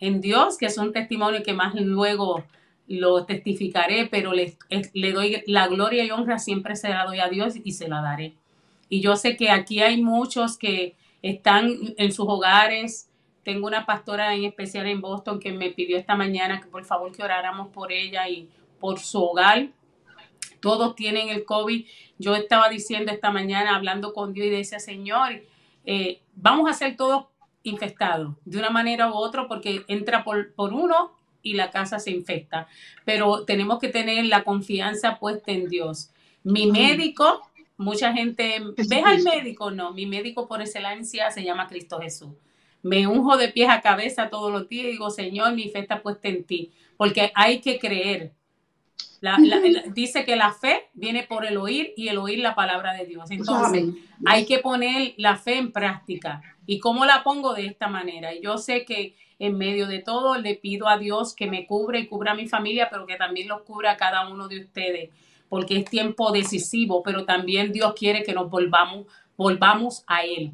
en 0.00 0.20
Dios, 0.20 0.58
que 0.58 0.66
es 0.66 0.76
un 0.78 0.92
testimonio 0.92 1.44
que 1.44 1.52
más 1.52 1.76
luego 1.76 2.44
lo 2.88 3.24
testificaré, 3.24 4.06
pero 4.06 4.32
le, 4.32 4.56
le 4.94 5.12
doy 5.12 5.44
la 5.46 5.68
gloria 5.68 6.04
y 6.04 6.10
honra, 6.10 6.40
siempre 6.40 6.74
se 6.74 6.88
la 6.88 7.04
doy 7.04 7.20
a 7.20 7.28
Dios 7.28 7.54
y 7.62 7.70
se 7.70 7.86
la 7.86 8.02
daré. 8.02 8.34
Y 8.88 9.00
yo 9.00 9.14
sé 9.14 9.36
que 9.36 9.50
aquí 9.50 9.80
hay 9.80 10.02
muchos 10.02 10.58
que 10.58 10.96
están 11.22 11.72
en 11.98 12.12
sus 12.12 12.26
hogares. 12.28 13.08
Tengo 13.44 13.68
una 13.68 13.86
pastora 13.86 14.34
en 14.34 14.44
especial 14.44 14.88
en 14.88 15.00
Boston 15.00 15.38
que 15.38 15.52
me 15.52 15.70
pidió 15.70 15.96
esta 15.96 16.16
mañana 16.16 16.60
que 16.60 16.66
por 16.66 16.84
favor 16.84 17.12
que 17.12 17.22
oráramos 17.22 17.68
por 17.68 17.92
ella 17.92 18.28
y 18.28 18.48
por 18.80 18.98
su 18.98 19.22
hogar. 19.22 19.68
Todos 20.60 20.96
tienen 20.96 21.28
el 21.28 21.44
COVID. 21.44 21.86
Yo 22.18 22.34
estaba 22.34 22.68
diciendo 22.68 23.12
esta 23.12 23.30
mañana, 23.30 23.76
hablando 23.76 24.12
con 24.12 24.32
Dios 24.32 24.46
y 24.46 24.50
decía, 24.50 24.80
Señor, 24.80 25.42
eh, 25.84 26.20
vamos 26.34 26.68
a 26.68 26.72
ser 26.72 26.96
todos 26.96 27.26
infestados 27.62 28.34
de 28.44 28.58
una 28.58 28.70
manera 28.70 29.10
u 29.10 29.14
otra 29.14 29.48
porque 29.48 29.84
entra 29.88 30.24
por, 30.24 30.54
por 30.54 30.72
uno 30.72 31.12
y 31.42 31.54
la 31.54 31.70
casa 31.70 31.98
se 31.98 32.10
infecta. 32.10 32.68
Pero 33.04 33.44
tenemos 33.44 33.78
que 33.78 33.88
tener 33.88 34.24
la 34.26 34.44
confianza 34.44 35.18
puesta 35.18 35.52
en 35.52 35.68
Dios. 35.68 36.10
Mi 36.42 36.70
médico, 36.70 37.42
mucha 37.76 38.12
gente, 38.12 38.62
¿ves 38.76 39.04
al 39.04 39.22
médico? 39.22 39.70
No, 39.70 39.92
mi 39.92 40.06
médico 40.06 40.48
por 40.48 40.60
excelencia 40.60 41.30
se 41.30 41.44
llama 41.44 41.68
Cristo 41.68 42.00
Jesús. 42.00 42.30
Me 42.82 43.06
unjo 43.06 43.36
de 43.36 43.48
pies 43.48 43.68
a 43.68 43.80
cabeza 43.80 44.30
todos 44.30 44.52
los 44.52 44.68
días 44.68 44.86
y 44.86 44.90
digo, 44.92 45.10
Señor, 45.10 45.54
mi 45.54 45.68
fe 45.68 45.80
está 45.80 46.02
puesta 46.02 46.28
en 46.28 46.44
ti, 46.44 46.70
porque 46.96 47.32
hay 47.34 47.60
que 47.60 47.78
creer. 47.78 48.32
Dice 49.94 50.24
que 50.24 50.36
la 50.36 50.52
fe 50.52 50.88
viene 50.94 51.24
por 51.24 51.46
el 51.46 51.56
oír 51.56 51.92
y 51.96 52.08
el 52.08 52.18
oír 52.18 52.38
la 52.38 52.54
palabra 52.54 52.92
de 52.92 53.06
Dios. 53.06 53.30
Entonces, 53.30 53.86
hay 54.24 54.46
que 54.46 54.58
poner 54.58 55.14
la 55.16 55.36
fe 55.36 55.58
en 55.58 55.72
práctica. 55.72 56.42
¿Y 56.66 56.78
cómo 56.78 57.04
la 57.04 57.22
pongo 57.22 57.54
de 57.54 57.66
esta 57.66 57.88
manera? 57.88 58.30
Yo 58.40 58.58
sé 58.58 58.84
que 58.84 59.16
en 59.38 59.56
medio 59.56 59.86
de 59.86 60.00
todo 60.00 60.38
le 60.38 60.54
pido 60.54 60.88
a 60.88 60.98
Dios 60.98 61.34
que 61.34 61.46
me 61.46 61.66
cubra 61.66 61.98
y 61.98 62.06
cubra 62.06 62.32
a 62.32 62.34
mi 62.34 62.48
familia, 62.48 62.88
pero 62.90 63.06
que 63.06 63.16
también 63.16 63.48
los 63.48 63.62
cubra 63.62 63.92
a 63.92 63.96
cada 63.96 64.28
uno 64.28 64.48
de 64.48 64.60
ustedes, 64.60 65.10
porque 65.48 65.78
es 65.78 65.84
tiempo 65.84 66.32
decisivo, 66.32 67.02
pero 67.02 67.24
también 67.24 67.72
Dios 67.72 67.94
quiere 67.94 68.22
que 68.22 68.32
nos 68.32 68.50
volvamos, 68.50 70.04
a 70.06 70.22
Él. 70.24 70.52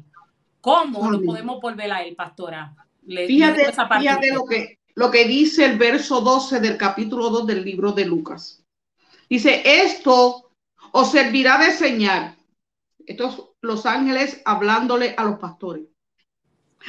¿Cómo 0.61 1.09
nos 1.11 1.21
podemos 1.23 1.61
volver 1.61 1.91
a 1.91 2.03
Él, 2.03 2.15
pastora? 2.15 2.75
fíjate, 3.05 3.71
fíjate 3.71 4.33
lo, 4.33 4.45
que, 4.45 4.79
lo 4.95 5.11
que 5.11 5.25
dice 5.25 5.65
el 5.65 5.77
verso 5.77 6.21
12 6.21 6.59
del 6.59 6.77
capítulo 6.77 7.29
2 7.29 7.47
del 7.47 7.63
libro 7.63 7.91
de 7.91 8.05
Lucas. 8.05 8.63
Dice, 9.29 9.63
esto 9.65 10.51
os 10.91 11.11
servirá 11.11 11.57
de 11.57 11.71
señal. 11.71 12.37
Estos 13.05 13.53
los 13.61 13.85
ángeles 13.85 14.41
hablándole 14.45 15.15
a 15.17 15.23
los 15.23 15.39
pastores. 15.39 15.85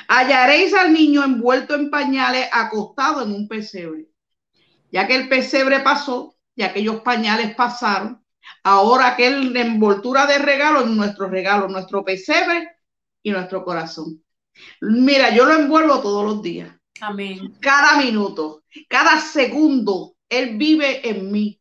Hallaréis 0.08 0.74
al 0.74 0.92
niño 0.92 1.22
envuelto 1.22 1.74
en 1.74 1.88
pañales, 1.88 2.48
acostado 2.52 3.22
en 3.22 3.32
un 3.32 3.48
pesebre. 3.48 4.08
Ya 4.90 5.06
que 5.06 5.14
el 5.14 5.28
pesebre 5.28 5.80
pasó, 5.80 6.36
y 6.56 6.62
aquellos 6.62 7.00
pañales 7.00 7.54
pasaron, 7.54 8.24
ahora 8.62 9.08
aquel 9.08 9.56
envoltura 9.56 10.26
de 10.26 10.38
regalo 10.38 10.82
en 10.82 10.96
nuestro 10.96 11.28
regalo, 11.28 11.68
nuestro 11.68 12.04
pesebre 12.04 12.76
y 13.22 13.30
nuestro 13.30 13.64
corazón. 13.64 14.22
Mira, 14.80 15.34
yo 15.34 15.44
lo 15.44 15.54
envuelvo 15.54 16.00
todos 16.00 16.24
los 16.24 16.42
días. 16.42 16.70
Amén. 17.00 17.56
Cada 17.60 17.98
minuto, 17.98 18.62
cada 18.88 19.20
segundo, 19.20 20.16
Él 20.28 20.56
vive 20.56 21.08
en 21.08 21.30
mí. 21.30 21.60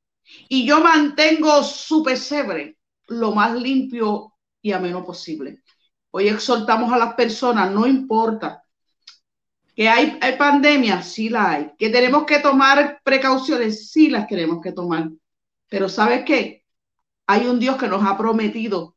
Y 0.50 0.66
yo 0.66 0.82
mantengo 0.82 1.64
su 1.64 2.04
pesebre 2.04 2.78
lo 3.08 3.34
más 3.34 3.54
limpio 3.56 4.34
y 4.62 4.72
ameno 4.72 5.04
posible. 5.04 5.64
Hoy 6.12 6.28
exhortamos 6.28 6.92
a 6.92 6.98
las 6.98 7.14
personas, 7.16 7.72
no 7.72 7.86
importa. 7.88 8.64
Que 9.76 9.90
hay, 9.90 10.18
hay 10.22 10.38
pandemia, 10.38 11.02
sí 11.02 11.30
la 11.30 11.52
hay. 11.52 11.72
Que 11.78 11.90
tenemos 11.90 12.26
que 12.26 12.40
tomar 12.40 13.02
precauciones, 13.04 13.92
sí 13.92 14.10
las 14.10 14.28
tenemos 14.28 14.62
que 14.62 14.72
tomar. 14.72 15.10
Pero 15.68 15.90
¿sabes 15.90 16.24
qué? 16.24 16.64
Hay 17.26 17.48
un 17.48 17.60
Dios 17.60 17.78
que 17.78 17.88
nos 17.88 18.04
ha 18.06 18.18
prometido 18.18 18.96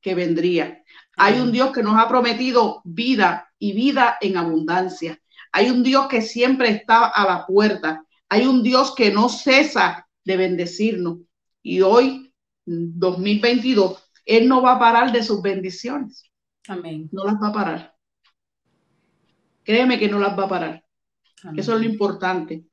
que 0.00 0.14
vendría. 0.14 0.82
Hay 1.16 1.40
un 1.40 1.52
Dios 1.52 1.72
que 1.72 1.82
nos 1.82 1.96
ha 1.96 2.08
prometido 2.08 2.82
vida 2.84 3.52
y 3.58 3.72
vida 3.72 4.18
en 4.20 4.36
abundancia. 4.36 5.20
Hay 5.56 5.70
un 5.70 5.82
Dios 5.82 6.06
que 6.08 6.20
siempre 6.20 6.68
está 6.68 7.06
a 7.06 7.26
la 7.26 7.46
puerta. 7.46 8.04
Hay 8.28 8.46
un 8.46 8.62
Dios 8.62 8.94
que 8.94 9.10
no 9.10 9.30
cesa 9.30 10.06
de 10.22 10.36
bendecirnos. 10.36 11.20
Y 11.62 11.80
hoy, 11.80 12.30
2022, 12.66 14.06
Él 14.26 14.48
no 14.50 14.60
va 14.60 14.72
a 14.72 14.78
parar 14.78 15.12
de 15.12 15.22
sus 15.22 15.40
bendiciones. 15.40 16.30
Amén. 16.68 17.08
No 17.10 17.24
las 17.24 17.36
va 17.36 17.48
a 17.48 17.52
parar. 17.54 17.94
Créeme 19.64 19.98
que 19.98 20.08
no 20.08 20.18
las 20.18 20.38
va 20.38 20.44
a 20.44 20.48
parar. 20.48 20.84
Eso 21.56 21.74
es 21.74 21.80
lo 21.80 21.86
importante. 21.86 22.66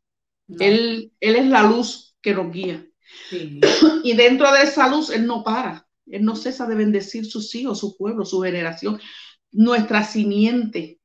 Él, 0.60 1.14
él 1.22 1.36
es 1.38 1.46
la 1.46 1.64
luz 1.64 2.18
que 2.22 2.34
nos 2.34 2.52
guía. 2.52 2.86
Y 4.04 4.14
dentro 4.14 4.52
de 4.52 4.64
esa 4.64 4.90
luz, 4.90 5.10
Él 5.10 5.26
no 5.26 5.42
para. 5.42 5.88
Él 6.06 6.26
no 6.26 6.36
cesa 6.36 6.68
de 6.68 6.76
bendecir 6.76 7.26
sus 7.26 7.56
hijos, 7.56 7.80
su 7.80 7.96
pueblo, 7.96 8.26
su 8.26 8.42
generación, 8.42 9.00
nuestra 9.54 10.04
simiente. 10.04 11.00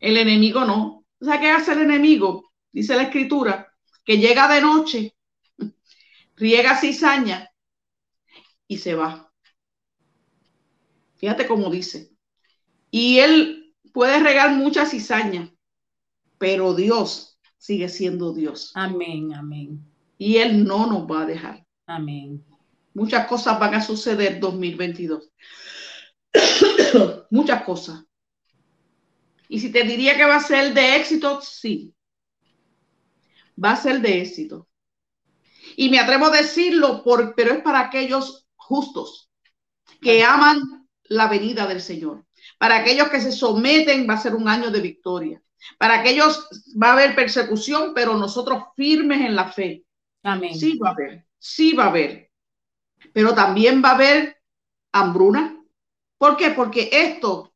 El 0.00 0.16
enemigo 0.16 0.64
no. 0.64 1.04
O 1.20 1.24
sea, 1.24 1.40
¿qué 1.40 1.50
hace 1.50 1.72
el 1.72 1.82
enemigo? 1.82 2.52
Dice 2.72 2.94
la 2.94 3.04
escritura, 3.04 3.72
que 4.04 4.18
llega 4.18 4.52
de 4.52 4.60
noche, 4.60 5.16
riega 6.36 6.78
cizaña 6.78 7.50
y 8.68 8.78
se 8.78 8.94
va. 8.94 9.32
Fíjate 11.16 11.46
cómo 11.46 11.70
dice. 11.70 12.10
Y 12.90 13.18
él 13.18 13.74
puede 13.92 14.20
regar 14.20 14.52
mucha 14.52 14.86
cizaña, 14.86 15.52
pero 16.38 16.74
Dios 16.74 17.38
sigue 17.56 17.88
siendo 17.88 18.32
Dios. 18.32 18.72
Amén, 18.74 19.34
amén. 19.34 19.80
Y 20.18 20.36
él 20.36 20.64
no 20.64 20.86
nos 20.86 21.10
va 21.10 21.22
a 21.22 21.26
dejar. 21.26 21.66
Amén. 21.86 22.44
Muchas 22.94 23.26
cosas 23.26 23.58
van 23.58 23.74
a 23.74 23.82
suceder 23.82 24.40
2022. 24.40 25.30
Muchas 27.30 27.62
cosas. 27.62 28.05
Y 29.48 29.60
si 29.60 29.70
te 29.70 29.84
diría 29.84 30.16
que 30.16 30.24
va 30.24 30.36
a 30.36 30.40
ser 30.40 30.74
de 30.74 30.96
éxito, 30.96 31.40
sí. 31.40 31.94
Va 33.62 33.72
a 33.72 33.76
ser 33.76 34.00
de 34.00 34.20
éxito. 34.20 34.68
Y 35.76 35.88
me 35.88 35.98
atrevo 35.98 36.26
a 36.26 36.30
decirlo, 36.30 37.02
por, 37.02 37.34
pero 37.34 37.52
es 37.52 37.62
para 37.62 37.80
aquellos 37.80 38.46
justos 38.54 39.30
que 40.00 40.24
aman 40.24 40.88
la 41.04 41.28
venida 41.28 41.66
del 41.66 41.80
Señor. 41.80 42.26
Para 42.58 42.76
aquellos 42.76 43.08
que 43.08 43.20
se 43.20 43.32
someten 43.32 44.08
va 44.08 44.14
a 44.14 44.20
ser 44.20 44.34
un 44.34 44.48
año 44.48 44.70
de 44.70 44.80
victoria. 44.80 45.42
Para 45.78 46.00
aquellos 46.00 46.48
va 46.80 46.90
a 46.90 46.92
haber 46.92 47.14
persecución, 47.14 47.92
pero 47.94 48.14
nosotros 48.14 48.64
firmes 48.76 49.20
en 49.20 49.34
la 49.34 49.50
fe. 49.50 49.84
Amén. 50.22 50.54
Sí 50.54 50.78
va 50.78 50.90
a 50.90 50.92
haber, 50.92 51.26
sí 51.38 51.72
va 51.72 51.84
a 51.84 51.88
haber. 51.88 52.30
Pero 53.12 53.34
también 53.34 53.82
va 53.82 53.90
a 53.90 53.94
haber 53.94 54.40
hambruna. 54.92 55.62
¿Por 56.18 56.36
qué? 56.36 56.50
Porque 56.50 56.88
esto 56.92 57.52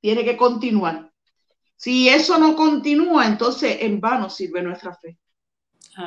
tiene 0.00 0.24
que 0.24 0.36
continuar. 0.36 1.07
Si 1.78 2.08
eso 2.08 2.38
no 2.38 2.56
continúa, 2.56 3.24
entonces 3.24 3.78
en 3.82 4.00
vano 4.00 4.28
sirve 4.28 4.62
nuestra 4.62 4.92
fe. 4.96 5.16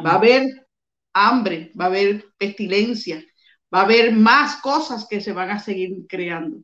Va 0.05 0.11
a 0.11 0.15
haber 0.15 0.67
hambre, 1.13 1.71
va 1.79 1.85
a 1.85 1.87
haber 1.87 2.25
pestilencia, 2.37 3.23
va 3.73 3.79
a 3.79 3.83
haber 3.83 4.13
más 4.13 4.57
cosas 4.57 5.07
que 5.09 5.21
se 5.21 5.31
van 5.31 5.49
a 5.49 5.59
seguir 5.59 6.05
creando. 6.09 6.57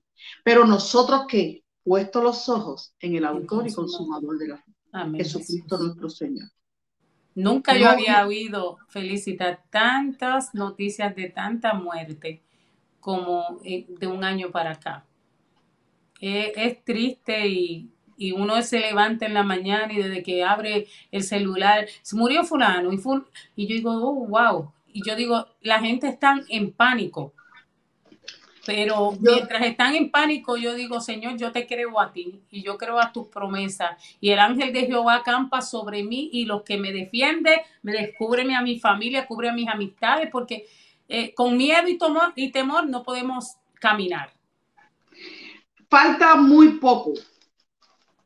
Pero 0.43 0.65
nosotros 0.65 1.21
que, 1.29 1.63
puesto 1.85 2.21
los 2.21 2.49
ojos 2.49 2.93
en 2.99 3.15
el 3.15 3.25
autor 3.25 3.65
y 3.65 3.73
consumador 3.73 4.37
de 4.37 4.47
la 4.49 4.57
fe, 4.57 4.73
Jesucristo 5.15 5.77
nuestro 5.77 6.09
Señor. 6.09 6.49
Nunca 7.33 7.77
yo 7.77 7.89
había 7.89 8.27
oído 8.27 8.77
felicitar 8.89 9.63
tantas 9.69 10.53
noticias 10.53 11.15
de 11.15 11.29
tanta 11.29 11.75
muerte 11.75 12.43
como 12.99 13.61
eh, 13.63 13.85
de 13.87 14.07
un 14.07 14.25
año 14.25 14.51
para 14.51 14.71
acá. 14.71 15.05
es 16.19 16.83
triste 16.83 17.47
y, 17.47 17.89
y, 18.17 18.31
uno 18.31 18.61
se 18.61 18.79
levanta 18.79 19.25
en 19.25 19.33
la 19.33 19.43
mañana 19.43 19.91
y 19.91 19.97
desde 19.97 20.23
que 20.23 20.43
abre 20.43 20.87
el 21.11 21.23
celular, 21.23 21.87
se 22.01 22.15
murió 22.15 22.43
fulano 22.43 22.91
y, 22.91 22.99
y 23.55 23.67
yo 23.67 23.75
digo, 23.75 23.91
oh, 23.91 24.27
wow. 24.27 24.71
Y 24.91 25.05
yo 25.05 25.15
digo, 25.15 25.47
la 25.61 25.79
gente 25.79 26.07
está 26.07 26.41
en 26.49 26.71
pánico 26.71 27.33
pero 28.67 29.13
mientras 29.21 29.65
están 29.65 29.95
en 29.95 30.11
pánico, 30.11 30.57
yo 30.57 30.75
digo, 30.75 30.99
Señor, 30.99 31.37
yo 31.37 31.53
te 31.53 31.65
creo 31.65 32.01
a 32.01 32.11
ti 32.11 32.41
y 32.51 32.61
yo 32.61 32.77
creo 32.77 32.99
a 32.99 33.13
tus 33.13 33.27
promesas. 33.27 33.91
Y 34.19 34.31
el 34.31 34.39
ángel 34.39 34.73
de 34.73 34.85
Jehová 34.85 35.23
campa 35.23 35.61
sobre 35.61 36.03
mí 36.03 36.29
y 36.33 36.43
los 36.43 36.63
que 36.63 36.77
me 36.77 36.91
defiende, 36.91 37.61
me 37.81 37.93
descubre 37.93 38.43
a 38.53 38.61
mi 38.61 38.77
familia, 38.77 39.25
cubre 39.25 39.47
a 39.47 39.53
mis 39.53 39.69
amistades, 39.69 40.27
porque 40.29 40.67
eh, 41.07 41.33
con 41.33 41.55
miedo 41.55 41.87
y, 41.87 41.97
y 42.35 42.51
temor 42.51 42.89
no 42.89 43.03
podemos 43.03 43.55
caminar. 43.75 44.33
Falta 45.89 46.35
muy 46.35 46.71
poco, 46.71 47.13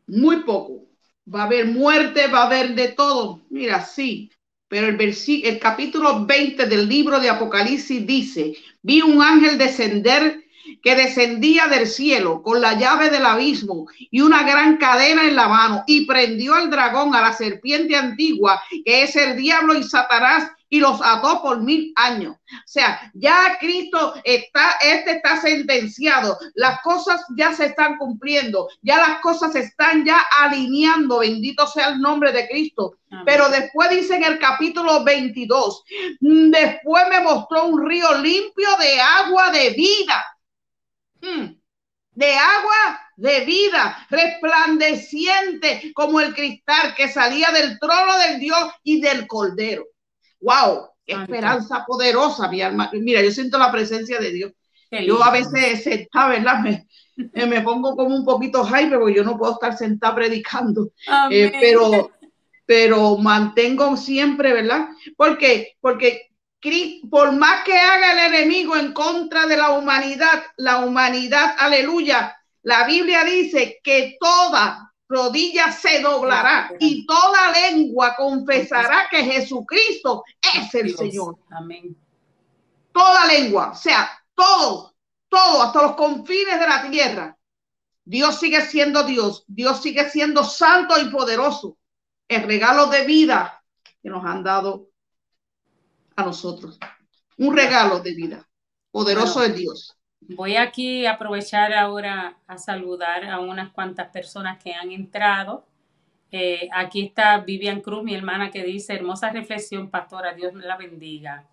muy 0.08 0.44
poco. 0.44 0.86
Va 1.34 1.44
a 1.44 1.46
haber 1.46 1.68
muerte, 1.68 2.28
va 2.28 2.44
a 2.44 2.46
haber 2.48 2.76
de 2.76 2.90
todo. 2.90 3.42
Mira, 3.50 3.84
sí, 3.86 4.32
pero 4.68 4.88
el, 4.88 4.98
el 5.00 5.60
capítulo 5.60 6.26
20 6.26 6.66
del 6.66 6.88
libro 6.88 7.20
de 7.20 7.30
Apocalipsis 7.30 8.06
dice, 8.08 8.54
vi 8.82 9.02
un 9.02 9.22
ángel 9.22 9.58
descender 9.58 10.44
que 10.82 10.96
descendía 10.96 11.68
del 11.68 11.88
cielo 11.88 12.42
con 12.42 12.62
la 12.62 12.78
llave 12.78 13.10
del 13.10 13.26
abismo 13.26 13.88
y 14.10 14.22
una 14.22 14.44
gran 14.44 14.78
cadena 14.78 15.28
en 15.28 15.36
la 15.36 15.48
mano 15.48 15.84
y 15.88 16.06
prendió 16.06 16.56
al 16.56 16.70
dragón, 16.70 17.14
a 17.16 17.22
la 17.22 17.34
serpiente 17.34 17.96
antigua, 17.96 18.62
que 18.86 19.04
es 19.04 19.16
el 19.16 19.36
diablo 19.36 19.78
y 19.78 19.84
Satanás, 19.84 20.50
y 20.72 20.80
los 20.80 21.02
ató 21.04 21.42
por 21.42 21.62
mil 21.62 21.92
años. 21.98 22.38
O 22.38 22.66
sea, 22.66 23.12
ya 23.14 23.58
Cristo 23.60 24.14
está, 24.24 24.78
este 24.82 25.18
está 25.18 25.40
sentenciado, 25.42 26.40
las 26.56 26.82
cosas 26.82 27.22
ya 27.36 27.54
se 27.54 27.66
están 27.66 27.98
cumpliendo, 27.98 28.70
ya 28.82 28.98
las 28.98 29.20
cosas 29.20 29.52
se 29.52 29.60
están 29.60 30.06
ya 30.06 30.24
alineando, 30.40 31.20
bendito 31.20 31.68
sea 31.68 31.90
el 31.90 32.00
nombre 32.00 32.32
de 32.32 32.48
Cristo. 32.48 32.96
Pero 33.26 33.50
después 33.50 33.90
dice 33.90 34.16
en 34.16 34.24
el 34.24 34.40
capítulo 34.40 35.04
22, 35.04 35.84
después 36.22 37.04
me 37.10 37.20
mostró 37.20 37.66
un 37.66 37.86
río 37.86 38.18
limpio 38.20 38.70
de 38.80 39.02
agua 39.02 39.52
de 39.52 39.70
vida. 39.72 40.26
Hmm. 41.24 41.54
de 42.14 42.34
agua 42.34 43.00
de 43.16 43.42
vida, 43.42 44.08
resplandeciente 44.10 45.92
como 45.94 46.20
el 46.20 46.34
cristal 46.34 46.96
que 46.96 47.08
salía 47.08 47.52
del 47.52 47.78
trono 47.78 48.18
del 48.18 48.40
Dios 48.40 48.72
y 48.84 49.00
del 49.00 49.28
Cordero. 49.28 49.86
¡Wow! 50.42 50.90
¡Qué 51.06 51.14
esperanza 51.14 51.86
poderosa, 51.86 52.48
mi 52.50 52.62
alma! 52.62 52.90
Mira, 52.94 53.22
yo 53.22 53.32
siento 53.32 53.58
la 53.58 53.72
presencia 53.72 54.20
de 54.20 54.32
Dios. 54.32 54.52
Yo 55.06 55.24
a 55.24 55.32
veces 55.32 55.84
sentada, 55.84 56.30
¿verdad? 56.30 56.60
Me, 56.60 56.88
eh, 57.34 57.46
me, 57.46 57.62
pongo 57.62 57.96
como 57.96 58.14
un 58.14 58.26
poquito 58.26 58.66
hype 58.66 58.98
porque 58.98 59.16
yo 59.16 59.24
no 59.24 59.38
puedo 59.38 59.54
estar 59.54 59.78
sentada 59.78 60.16
predicando. 60.16 60.92
Eh, 61.30 61.52
pero, 61.60 62.12
pero 62.66 63.18
mantengo 63.18 63.96
siempre, 63.96 64.52
¿verdad? 64.52 64.90
Porque, 65.16 65.78
porque 65.80 66.32
por 67.10 67.32
más 67.32 67.64
que 67.64 67.78
haga 67.78 68.12
el 68.12 68.36
enemigo 68.36 68.76
en 68.76 68.94
contra 68.94 69.48
de 69.48 69.58
la 69.58 69.72
humanidad, 69.72 70.44
la 70.58 70.86
humanidad, 70.86 71.56
aleluya, 71.58 72.36
la 72.64 72.86
Biblia 72.86 73.24
dice 73.24 73.80
que 73.84 74.18
toda 74.20 74.91
rodilla 75.12 75.72
se 75.72 76.00
doblará 76.00 76.72
y 76.80 77.06
toda 77.06 77.52
lengua 77.52 78.16
confesará 78.16 79.08
que 79.12 79.24
Jesucristo 79.24 80.24
es 80.42 80.74
el 80.74 80.96
Señor. 80.96 81.38
Amén. 81.50 81.96
Toda 82.94 83.26
lengua, 83.26 83.72
o 83.72 83.76
sea, 83.76 84.10
todo, 84.34 84.96
todo, 85.28 85.64
hasta 85.64 85.82
los 85.82 85.96
confines 85.96 86.60
de 86.60 86.68
la 86.68 86.90
tierra. 86.90 87.38
Dios 88.04 88.40
sigue 88.40 88.62
siendo 88.62 89.04
Dios, 89.04 89.44
Dios 89.48 89.82
sigue 89.82 90.10
siendo 90.10 90.44
santo 90.44 91.00
y 91.00 91.10
poderoso. 91.10 91.78
El 92.28 92.44
regalo 92.44 92.88
de 92.88 93.06
vida 93.06 93.62
que 94.02 94.10
nos 94.10 94.26
han 94.26 94.44
dado 94.44 94.90
a 96.16 96.24
nosotros. 96.24 96.80
Un 97.38 97.56
regalo 97.56 98.00
de 98.00 98.14
vida. 98.14 98.50
Poderoso 98.92 99.44
es 99.44 99.56
Dios. 99.56 99.98
Voy 100.36 100.56
aquí 100.56 101.06
a 101.06 101.14
aprovechar 101.14 101.74
ahora 101.74 102.38
a 102.48 102.58
saludar 102.58 103.26
a 103.26 103.40
unas 103.40 103.72
cuantas 103.72 104.10
personas 104.10 104.62
que 104.62 104.74
han 104.74 104.92
entrado. 104.92 105.66
Eh, 106.32 106.70
aquí 106.74 107.02
está 107.06 107.40
Vivian 107.40 107.82
Cruz, 107.82 108.04
mi 108.04 108.16
hermana, 108.16 108.52
que 108.52 108.64
dice, 108.64 108.94
hermosa 108.94 109.32
reflexión, 109.32 109.90
pastora, 109.90 110.34
Dios 110.34 110.54
la 110.54 110.78
bendiga. 110.78 111.46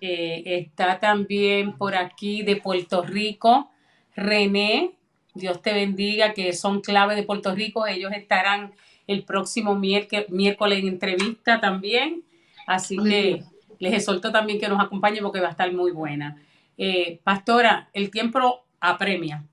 Eh, 0.00 0.42
está 0.44 0.98
también 0.98 1.76
por 1.76 1.94
aquí 1.94 2.42
de 2.42 2.56
Puerto 2.56 3.02
Rico, 3.02 3.70
René, 4.16 4.92
Dios 5.34 5.62
te 5.62 5.72
bendiga, 5.72 6.32
que 6.32 6.52
son 6.52 6.80
clave 6.80 7.14
de 7.14 7.22
Puerto 7.22 7.54
Rico. 7.54 7.86
Ellos 7.86 8.12
estarán 8.12 8.72
el 9.06 9.24
próximo 9.24 9.74
miércoles 9.74 10.78
en 10.78 10.88
entrevista 10.88 11.60
también. 11.60 12.22
Así 12.66 12.96
que 12.96 13.42
les 13.78 13.94
exhorto 13.94 14.32
también 14.32 14.58
que 14.58 14.68
nos 14.68 14.80
acompañe 14.80 15.20
porque 15.20 15.40
va 15.40 15.48
a 15.48 15.50
estar 15.50 15.72
muy 15.72 15.90
buena. 15.90 16.36
Eh, 16.78 17.20
pastora, 17.24 17.88
el 17.92 18.10
tiempo 18.10 18.64
apremia. 18.80 19.44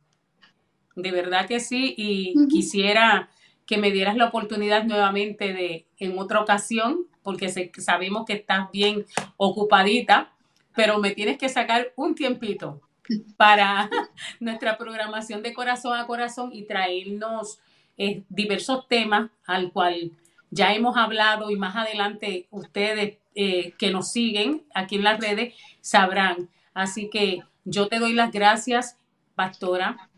De 0.96 1.12
verdad 1.12 1.48
que 1.48 1.60
sí, 1.60 1.94
y 1.98 2.34
quisiera 2.48 3.30
que 3.66 3.78
me 3.78 3.92
dieras 3.92 4.18
la 4.18 4.26
oportunidad 4.26 4.84
nuevamente 4.84 5.54
de 5.54 5.88
en 5.98 6.20
otra 6.20 6.42
ocasión, 6.42 7.06
porque 7.24 7.50
sabemos 7.50 8.26
que 8.26 8.34
estás 8.34 8.70
bien 8.72 9.06
ocupadita, 9.38 10.34
pero 10.76 11.00
me 11.00 11.12
tienes 11.12 11.38
que 11.38 11.50
sacar 11.50 11.94
un 11.96 12.16
tiempito 12.16 12.82
para 13.38 13.90
nuestra 14.40 14.78
programación 14.78 15.42
de 15.42 15.54
corazón 15.54 15.98
a 15.98 16.08
corazón 16.08 16.50
y 16.54 16.64
traernos 16.64 17.60
eh, 17.98 18.24
diversos 18.30 18.88
temas 18.88 19.30
al 19.46 19.72
cual 19.72 20.12
ya 20.50 20.74
hemos 20.74 20.98
hablado 20.98 21.50
y 21.50 21.56
más 21.56 21.76
adelante 21.76 22.48
ustedes 22.52 23.18
eh, 23.36 23.74
que 23.78 23.92
nos 23.92 24.12
siguen 24.12 24.64
aquí 24.74 24.96
en 24.96 25.04
las 25.04 25.20
redes 25.20 25.56
sabrán. 25.80 26.50
Así 26.74 27.10
que 27.10 27.42
yo 27.66 27.88
te 27.88 28.00
doy 28.00 28.14
las 28.14 28.32
gracias, 28.32 28.98
pastora. 29.36 30.10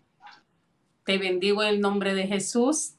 Te 1.06 1.18
bendigo 1.18 1.64
en 1.64 1.70
el 1.70 1.82
nombre 1.82 2.14
de 2.14 2.28
Jesús 2.28 2.94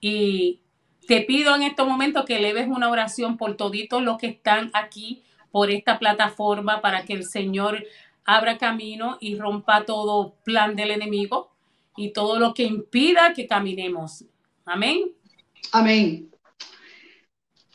y 0.00 0.60
te 1.06 1.20
pido 1.22 1.54
en 1.54 1.62
este 1.62 1.82
momento 1.84 2.24
que 2.24 2.40
leves 2.40 2.68
una 2.68 2.90
oración 2.90 3.36
por 3.36 3.56
toditos 3.56 4.02
los 4.02 4.18
que 4.18 4.28
están 4.28 4.70
aquí 4.72 5.22
por 5.50 5.70
esta 5.70 5.98
plataforma 5.98 6.80
para 6.80 7.04
que 7.04 7.12
el 7.12 7.24
Señor 7.24 7.84
abra 8.24 8.58
camino 8.58 9.18
y 9.20 9.36
rompa 9.36 9.84
todo 9.84 10.36
plan 10.44 10.76
del 10.76 10.92
enemigo 10.92 11.52
y 11.96 12.12
todo 12.12 12.38
lo 12.38 12.54
que 12.54 12.62
impida 12.62 13.34
que 13.34 13.46
caminemos. 13.46 14.24
Amén. 14.64 15.12
Amén. 15.72 16.30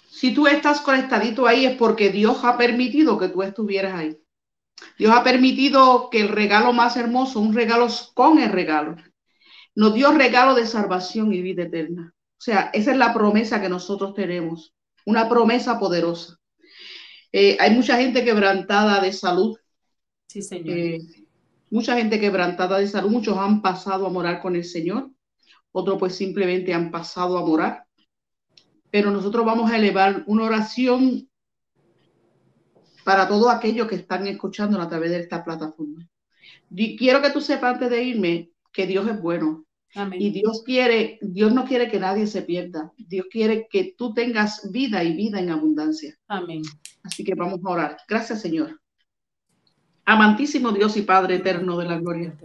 Si 0.10 0.34
tú 0.34 0.48
estás 0.48 0.82
conectadito 0.82 1.46
ahí 1.46 1.66
es 1.66 1.76
porque 1.76 2.10
Dios 2.10 2.44
ha 2.44 2.58
permitido 2.58 3.20
que 3.20 3.30
tú 3.30 3.44
estuvieras 3.44 3.94
ahí. 3.94 4.18
Dios 4.98 5.14
ha 5.16 5.24
permitido 5.24 6.10
que 6.10 6.22
el 6.22 6.30
regalo 6.30 6.74
más 6.74 6.98
hermoso, 6.98 7.40
un 7.40 7.54
regalo 7.54 7.88
con 8.14 8.40
el 8.40 8.52
regalo, 8.52 8.96
nos 9.76 9.94
dio 9.94 10.12
regalo 10.12 10.56
de 10.56 10.66
salvación 10.66 11.34
y 11.34 11.42
vida 11.42 11.64
eterna. 11.64 12.14
O 12.16 12.42
sea, 12.42 12.70
esa 12.74 12.92
es 12.92 12.98
la 12.98 13.14
promesa 13.14 13.62
que 13.62 13.70
nosotros 13.70 14.14
tenemos, 14.14 14.74
una 15.06 15.28
promesa 15.28 15.80
poderosa. 15.80 16.38
Eh, 17.32 17.58
hay 17.60 17.72
mucha 17.72 17.98
gente 17.98 18.24
quebrantada 18.24 19.02
de 19.02 19.12
salud. 19.14 19.58
Sí, 20.28 20.42
Señor. 20.42 20.78
Eh, 20.78 21.00
mucha 21.70 21.96
gente 21.96 22.20
quebrantada 22.20 22.80
de 22.80 22.88
salud. 22.88 23.10
Muchos 23.10 23.38
han 23.38 23.62
pasado 23.62 24.08
a 24.08 24.10
morar 24.10 24.42
con 24.42 24.56
el 24.56 24.64
Señor. 24.64 25.12
Otros 25.72 26.00
pues 26.00 26.16
simplemente 26.16 26.74
han 26.74 26.90
pasado 26.92 27.38
a 27.38 27.46
morar 27.46 27.88
pero 28.90 29.12
nosotros 29.12 29.46
vamos 29.46 29.72
a 29.72 29.78
elevar 29.78 30.24
una 30.28 30.46
oración 30.46 31.30
para 33.08 33.26
todos 33.26 33.50
aquellos 33.50 33.88
que 33.88 33.96
están 33.96 34.28
escuchando 34.28 34.82
a 34.82 34.90
través 34.90 35.12
de 35.12 35.22
esta 35.22 35.42
plataforma. 35.42 36.06
Y 36.70 36.98
quiero 36.98 37.22
que 37.22 37.30
tú 37.30 37.40
sepas 37.40 37.76
antes 37.76 37.90
de 37.90 38.04
irme 38.04 38.52
que 38.74 38.86
Dios 38.86 39.08
es 39.08 39.22
bueno. 39.22 39.64
Y 40.20 40.30
Dios 40.32 40.62
quiere, 40.66 41.18
Dios 41.22 41.54
no 41.54 41.64
quiere 41.64 41.90
que 41.90 42.02
nadie 42.02 42.28
se 42.28 42.42
pierda. 42.42 42.92
Dios 42.98 43.28
quiere 43.32 43.70
que 43.72 43.96
tú 43.98 44.14
tengas 44.14 44.70
vida 44.74 45.06
y 45.06 45.16
vida 45.16 45.40
en 45.40 45.52
abundancia. 45.52 46.18
Amén. 46.28 46.64
Así 47.02 47.24
que 47.24 47.34
vamos 47.34 47.62
a 47.64 47.70
orar. 47.70 47.98
Gracias, 48.10 48.42
Señor. 48.42 48.78
Amantísimo 50.04 50.74
Dios 50.74 50.98
y 50.98 51.04
Padre 51.04 51.36
eterno 51.36 51.78
de 51.78 51.86
la 51.86 52.00
gloria. 52.00 52.38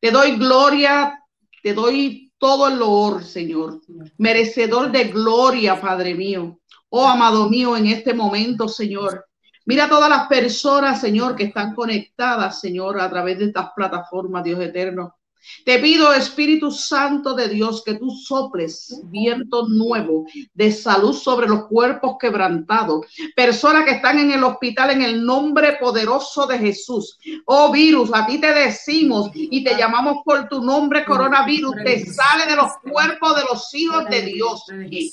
Te 0.00 0.12
doy 0.12 0.36
gloria, 0.36 1.18
te 1.60 1.74
doy 1.74 2.32
todo 2.38 2.68
el 2.68 2.78
loor, 2.78 3.24
Señor. 3.24 3.80
Merecedor 4.18 4.92
de 4.92 5.08
gloria, 5.08 5.80
Padre 5.80 6.14
mío. 6.14 6.60
Oh, 6.88 7.04
amado 7.04 7.50
mío, 7.50 7.76
en 7.76 7.88
este 7.88 8.14
momento, 8.14 8.68
Señor. 8.68 9.24
Mira 9.66 9.88
todas 9.88 10.10
las 10.10 10.26
personas, 10.26 11.00
Señor, 11.00 11.34
que 11.34 11.44
están 11.44 11.74
conectadas, 11.74 12.60
Señor, 12.60 13.00
a 13.00 13.08
través 13.08 13.38
de 13.38 13.46
estas 13.46 13.70
plataformas, 13.74 14.44
Dios 14.44 14.60
eterno. 14.60 15.16
Te 15.64 15.78
pido, 15.78 16.12
Espíritu 16.12 16.70
Santo 16.70 17.34
de 17.34 17.48
Dios, 17.48 17.82
que 17.84 17.94
tú 17.94 18.10
soples 18.10 19.00
viento 19.04 19.66
nuevo 19.68 20.26
de 20.52 20.72
salud 20.72 21.14
sobre 21.14 21.48
los 21.48 21.66
cuerpos 21.66 22.16
quebrantados. 22.18 23.06
Personas 23.34 23.84
que 23.84 23.92
están 23.92 24.18
en 24.18 24.30
el 24.30 24.44
hospital 24.44 24.90
en 24.90 25.02
el 25.02 25.24
nombre 25.24 25.76
poderoso 25.80 26.46
de 26.46 26.58
Jesús. 26.58 27.18
Oh 27.46 27.70
virus, 27.70 28.10
a 28.12 28.26
ti 28.26 28.38
te 28.38 28.52
decimos 28.52 29.30
y 29.34 29.62
te 29.62 29.76
llamamos 29.76 30.18
por 30.24 30.48
tu 30.48 30.62
nombre, 30.62 31.04
coronavirus. 31.04 31.74
Te 31.84 32.04
sale 32.04 32.46
de 32.46 32.56
los 32.56 32.72
cuerpos 32.82 33.36
de 33.36 33.42
los 33.50 33.74
hijos 33.74 34.04
de 34.08 34.22
Dios 34.22 34.64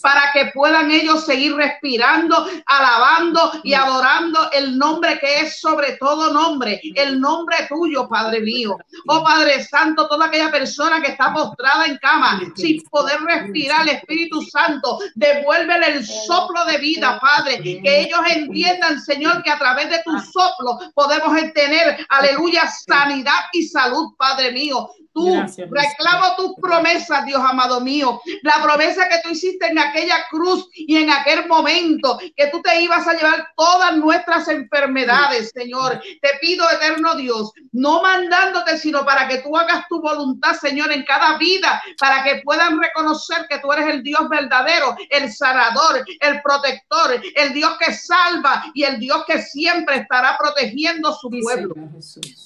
para 0.02 0.22
que 0.34 0.52
puedan 0.54 0.92
ellos 0.92 1.26
seguir 1.26 1.56
respirando, 1.56 2.46
alabando 2.66 3.52
y 3.64 3.74
adorando 3.74 4.52
el 4.52 4.78
nombre 4.78 5.20
que 5.20 5.42
es 5.42 5.60
sobre 5.60 5.98
todo 5.98 6.32
nombre, 6.34 6.82
el 6.96 7.20
nombre 7.20 7.56
tuyo, 7.70 8.08
Padre 8.08 8.42
mío. 8.42 8.78
Oh 9.08 9.24
Padre 9.24 9.64
Santo, 9.64 10.08
todo 10.08 10.21
aquella 10.24 10.52
persona 10.52 11.02
que 11.02 11.12
está 11.12 11.34
postrada 11.34 11.86
en 11.86 11.98
cama 11.98 12.40
sin 12.56 12.82
poder 12.84 13.20
respirar, 13.22 13.88
el 13.88 13.96
Espíritu 13.96 14.42
Santo, 14.42 15.00
devuélvele 15.16 15.88
el 15.88 16.06
soplo 16.06 16.66
de 16.66 16.78
vida, 16.78 17.20
Padre, 17.20 17.62
que 17.62 18.02
ellos 18.02 18.20
entiendan, 18.30 19.00
Señor, 19.02 19.44
que 19.44 19.52
a 19.52 19.58
través 19.58 19.90
de 19.90 20.02
tu 20.04 20.18
soplo 20.20 20.80
podemos 20.94 21.34
tener, 21.54 22.06
aleluya, 22.10 22.68
sanidad 22.68 23.42
y 23.54 23.64
salud, 23.64 24.14
Padre 24.18 24.52
mío. 24.52 24.90
Tú. 25.14 25.28
Reclamo 25.58 26.36
tus 26.38 26.56
promesas, 26.62 27.26
Dios 27.26 27.42
amado 27.44 27.82
mío. 27.82 28.22
La 28.44 28.62
promesa 28.62 29.08
que 29.10 29.20
tú 29.24 29.30
hiciste 29.30 29.68
en 29.68 29.80
aquella 29.80 30.26
cruz 30.30 30.68
y 30.74 30.98
en 30.98 31.10
aquel 31.10 31.48
momento, 31.48 32.20
que 32.36 32.48
tú 32.48 32.62
te 32.62 32.82
ibas 32.82 33.08
a 33.08 33.14
llevar 33.14 33.48
todas 33.56 33.96
nuestras 33.98 34.48
enfermedades, 34.48 35.52
Señor. 35.54 36.02
Te 36.22 36.30
pido, 36.40 36.70
eterno 36.70 37.16
Dios, 37.16 37.52
no 37.72 38.02
mandándote, 38.02 38.78
sino 38.78 39.06
para 39.06 39.28
que 39.28 39.40
tú 39.40 39.58
hagas 39.58 39.86
tu 39.90 40.02
voluntad, 40.02 40.54
Señor, 40.54 40.92
en 40.92 41.04
cada 41.04 41.38
vida, 41.38 41.82
para 42.00 42.24
que 42.24 42.42
puedan 42.44 42.82
reconocer 42.82 43.46
que 43.50 43.60
tú 43.60 43.72
eres 43.72 43.88
el 43.88 44.04
Dios 44.04 44.28
verdadero, 44.30 44.96
el 45.10 45.32
sanador, 45.32 46.06
el 46.20 46.42
protector, 46.42 47.22
el 47.36 47.54
Dios 47.54 47.78
que 47.80 47.94
salva 47.94 48.66
y 48.74 48.84
el 48.84 49.00
Dios 49.00 49.24
que 49.26 49.42
siempre 49.42 49.98
estará 49.98 50.38
protegiendo 50.38 51.14
su 51.14 51.30
pueblo. 51.30 51.76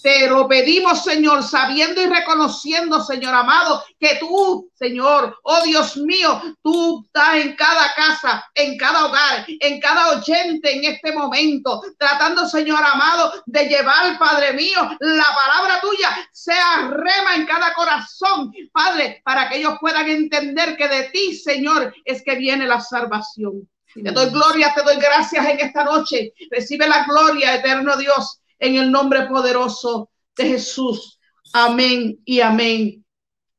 Te 0.01 0.29
lo 0.29 0.47
pedimos, 0.47 1.03
Señor, 1.03 1.43
sabiendo 1.43 2.01
y 2.01 2.05
reconociendo, 2.05 2.54
Señor 2.61 3.33
amado, 3.33 3.83
que 3.99 4.17
tú, 4.19 4.69
Señor, 4.73 5.37
oh 5.43 5.61
Dios 5.63 5.97
mío, 5.97 6.41
tú 6.61 7.03
estás 7.05 7.35
en 7.35 7.55
cada 7.55 7.93
casa, 7.93 8.45
en 8.53 8.77
cada 8.77 9.05
hogar, 9.05 9.45
en 9.47 9.79
cada 9.79 10.17
oyente 10.17 10.75
en 10.75 10.85
este 10.85 11.11
momento, 11.11 11.81
tratando, 11.97 12.47
Señor 12.47 12.83
amado, 12.83 13.33
de 13.45 13.67
llevar, 13.67 14.17
Padre 14.17 14.53
mío, 14.53 14.97
la 14.99 15.25
palabra 15.35 15.81
tuya 15.81 16.09
sea 16.31 16.89
rema 16.89 17.35
en 17.35 17.45
cada 17.45 17.73
corazón, 17.73 18.51
Padre, 18.71 19.21
para 19.23 19.49
que 19.49 19.57
ellos 19.57 19.77
puedan 19.79 20.09
entender 20.09 20.77
que 20.77 20.87
de 20.87 21.03
ti, 21.09 21.35
Señor, 21.35 21.93
es 22.03 22.23
que 22.23 22.35
viene 22.35 22.65
la 22.65 22.81
salvación. 22.81 23.67
Te 23.93 24.11
doy 24.11 24.29
gloria, 24.29 24.73
te 24.75 24.81
doy 24.83 24.97
gracias 24.97 25.45
en 25.45 25.59
esta 25.59 25.85
noche. 25.85 26.33
Recibe 26.51 26.85
la 26.87 27.05
gloria, 27.05 27.55
eterno 27.55 27.95
Dios, 27.95 28.41
en 28.59 28.75
el 28.75 28.91
nombre 28.91 29.25
poderoso 29.27 30.09
de 30.35 30.47
Jesús. 30.47 31.14
Amén 31.53 32.19
y 32.25 32.41
amén 32.41 33.05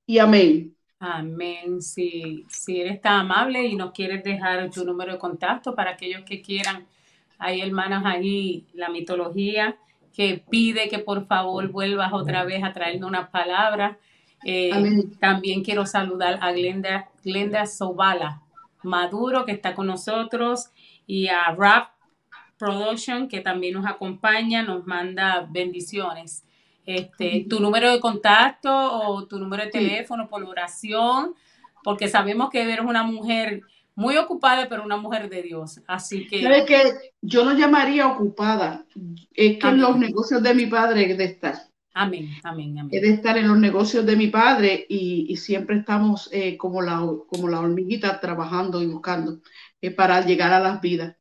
y 0.06 0.18
amén. 0.18 0.76
Amén. 0.98 1.82
Si, 1.82 2.44
si 2.48 2.80
eres 2.80 3.00
tan 3.00 3.20
amable 3.20 3.64
y 3.64 3.76
nos 3.76 3.92
quieres 3.92 4.24
dejar 4.24 4.70
tu 4.70 4.84
número 4.84 5.12
de 5.12 5.18
contacto 5.18 5.74
para 5.74 5.92
aquellos 5.92 6.22
que 6.22 6.40
quieran, 6.40 6.86
hay 7.38 7.60
hermanas 7.60 8.04
ahí, 8.04 8.66
la 8.72 8.88
mitología, 8.88 9.76
que 10.14 10.42
pide 10.48 10.88
que 10.88 10.98
por 10.98 11.26
favor 11.26 11.68
vuelvas 11.68 12.12
otra 12.12 12.44
vez 12.44 12.64
a 12.64 12.72
traernos 12.72 13.08
una 13.08 13.30
palabra. 13.30 13.98
Eh, 14.44 15.04
también 15.20 15.62
quiero 15.62 15.84
saludar 15.84 16.38
a 16.40 16.52
Glenda, 16.52 17.10
Glenda 17.22 17.66
Sobala 17.66 18.42
Maduro, 18.82 19.44
que 19.44 19.52
está 19.52 19.74
con 19.74 19.86
nosotros, 19.86 20.70
y 21.06 21.28
a 21.28 21.54
Rap 21.54 21.90
Production, 22.56 23.28
que 23.28 23.40
también 23.40 23.74
nos 23.74 23.84
acompaña, 23.84 24.62
nos 24.62 24.86
manda 24.86 25.46
bendiciones. 25.50 26.45
Este, 26.86 27.46
tu 27.50 27.58
número 27.58 27.92
de 27.92 28.00
contacto 28.00 28.70
o 28.72 29.26
tu 29.26 29.38
número 29.38 29.64
de 29.64 29.70
teléfono 29.70 30.28
por 30.28 30.44
oración, 30.44 31.34
porque 31.82 32.08
sabemos 32.08 32.48
que 32.48 32.62
eres 32.62 32.86
una 32.86 33.02
mujer 33.02 33.62
muy 33.96 34.16
ocupada, 34.16 34.68
pero 34.68 34.84
una 34.84 34.96
mujer 34.96 35.28
de 35.28 35.42
Dios. 35.42 35.80
Así 35.88 36.26
que. 36.28 36.42
¿Sabes 36.42 36.64
que 36.64 37.12
Yo 37.20 37.44
no 37.44 37.54
llamaría 37.54 38.06
ocupada. 38.06 38.86
Es 39.34 39.58
que 39.58 39.68
en 39.68 39.80
los 39.80 39.98
negocios 39.98 40.42
de 40.42 40.54
mi 40.54 40.66
padre 40.66 41.10
es 41.10 41.18
de 41.18 41.24
estar. 41.24 41.56
Amén, 41.94 42.28
amén, 42.44 42.78
amén. 42.78 42.90
Es 42.92 43.00
de 43.00 43.08
estar 43.08 43.38
en 43.38 43.48
los 43.48 43.58
negocios 43.58 44.04
de 44.04 44.16
mi 44.16 44.26
padre 44.26 44.84
y, 44.86 45.34
siempre 45.38 45.78
estamos 45.78 46.28
eh, 46.30 46.58
como, 46.58 46.82
la, 46.82 47.00
como 47.26 47.48
la 47.48 47.60
hormiguita 47.60 48.20
trabajando 48.20 48.82
y 48.82 48.86
buscando 48.86 49.40
eh, 49.80 49.90
para 49.90 50.20
llegar 50.20 50.52
a 50.52 50.60
las 50.60 50.82
vidas. 50.82 51.15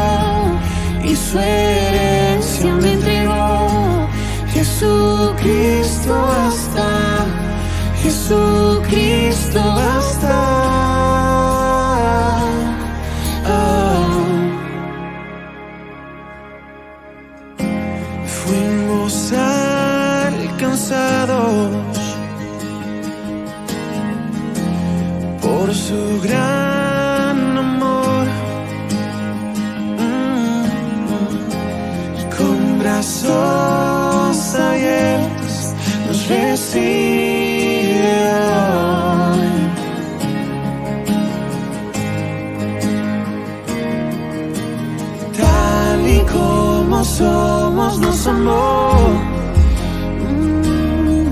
y 1.03 1.15
su 1.15 1.39
herencia 1.39 2.73
me 2.75 2.93
entregó. 2.93 4.07
Jesucristo 4.53 6.13
basta, 6.13 7.25
Jesucristo 8.01 9.59
basta. 9.59 10.62
Brazos 33.23 34.55
abiertos 34.55 35.73
nos 36.07 36.27
recibe 36.27 37.53
hoy. 38.73 39.47
Tal 45.37 46.07
y 46.07 46.19
como 46.31 47.03
somos 47.03 47.99
nos 47.99 48.27
amó. 48.27 48.93
Mm. 50.29 51.27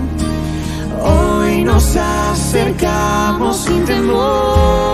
Hoy 1.03 1.63
nos 1.63 1.95
acercamos 1.95 3.57
sin 3.57 3.85
temor. 3.85 4.90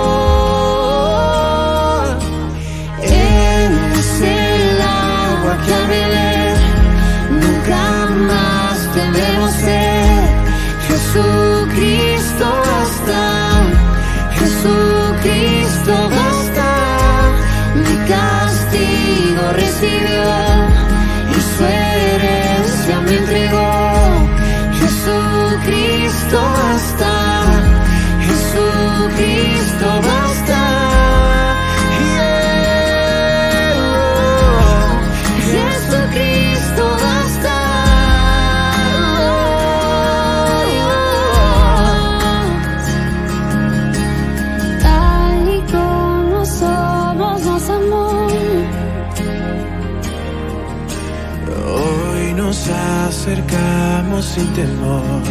Sin 54.37 54.53
temor, 54.53 55.23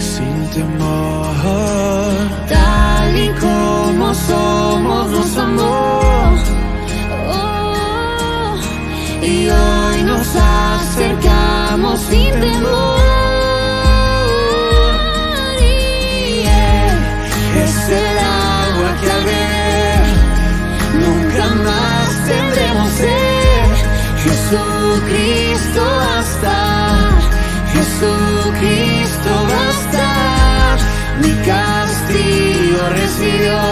sin 0.00 0.50
temor. 0.50 1.34
Tal 2.48 3.16
y 3.16 3.28
como 3.44 4.14
somos 4.14 5.10
nos 5.10 5.36
amó. 5.36 6.00
Oh, 7.30 8.56
y 9.22 9.48
hoy 9.48 10.02
nos 10.02 10.28
acercamos 10.34 12.00
sin 12.10 12.32
temor. 12.40 13.00
Y 15.60 16.46
es 17.64 17.76
el 18.02 18.18
agua 18.18 18.90
que 19.00 19.10
al 19.16 19.24
beber 19.30 20.02
nunca 21.04 21.44
más 21.66 22.08
tendremos 22.26 22.90
sed. 23.00 23.48
Jesucristo 24.24 25.82
basta, 26.02 26.56
mi 31.20 31.34
castigo 31.46 32.88
recibió. 32.90 33.68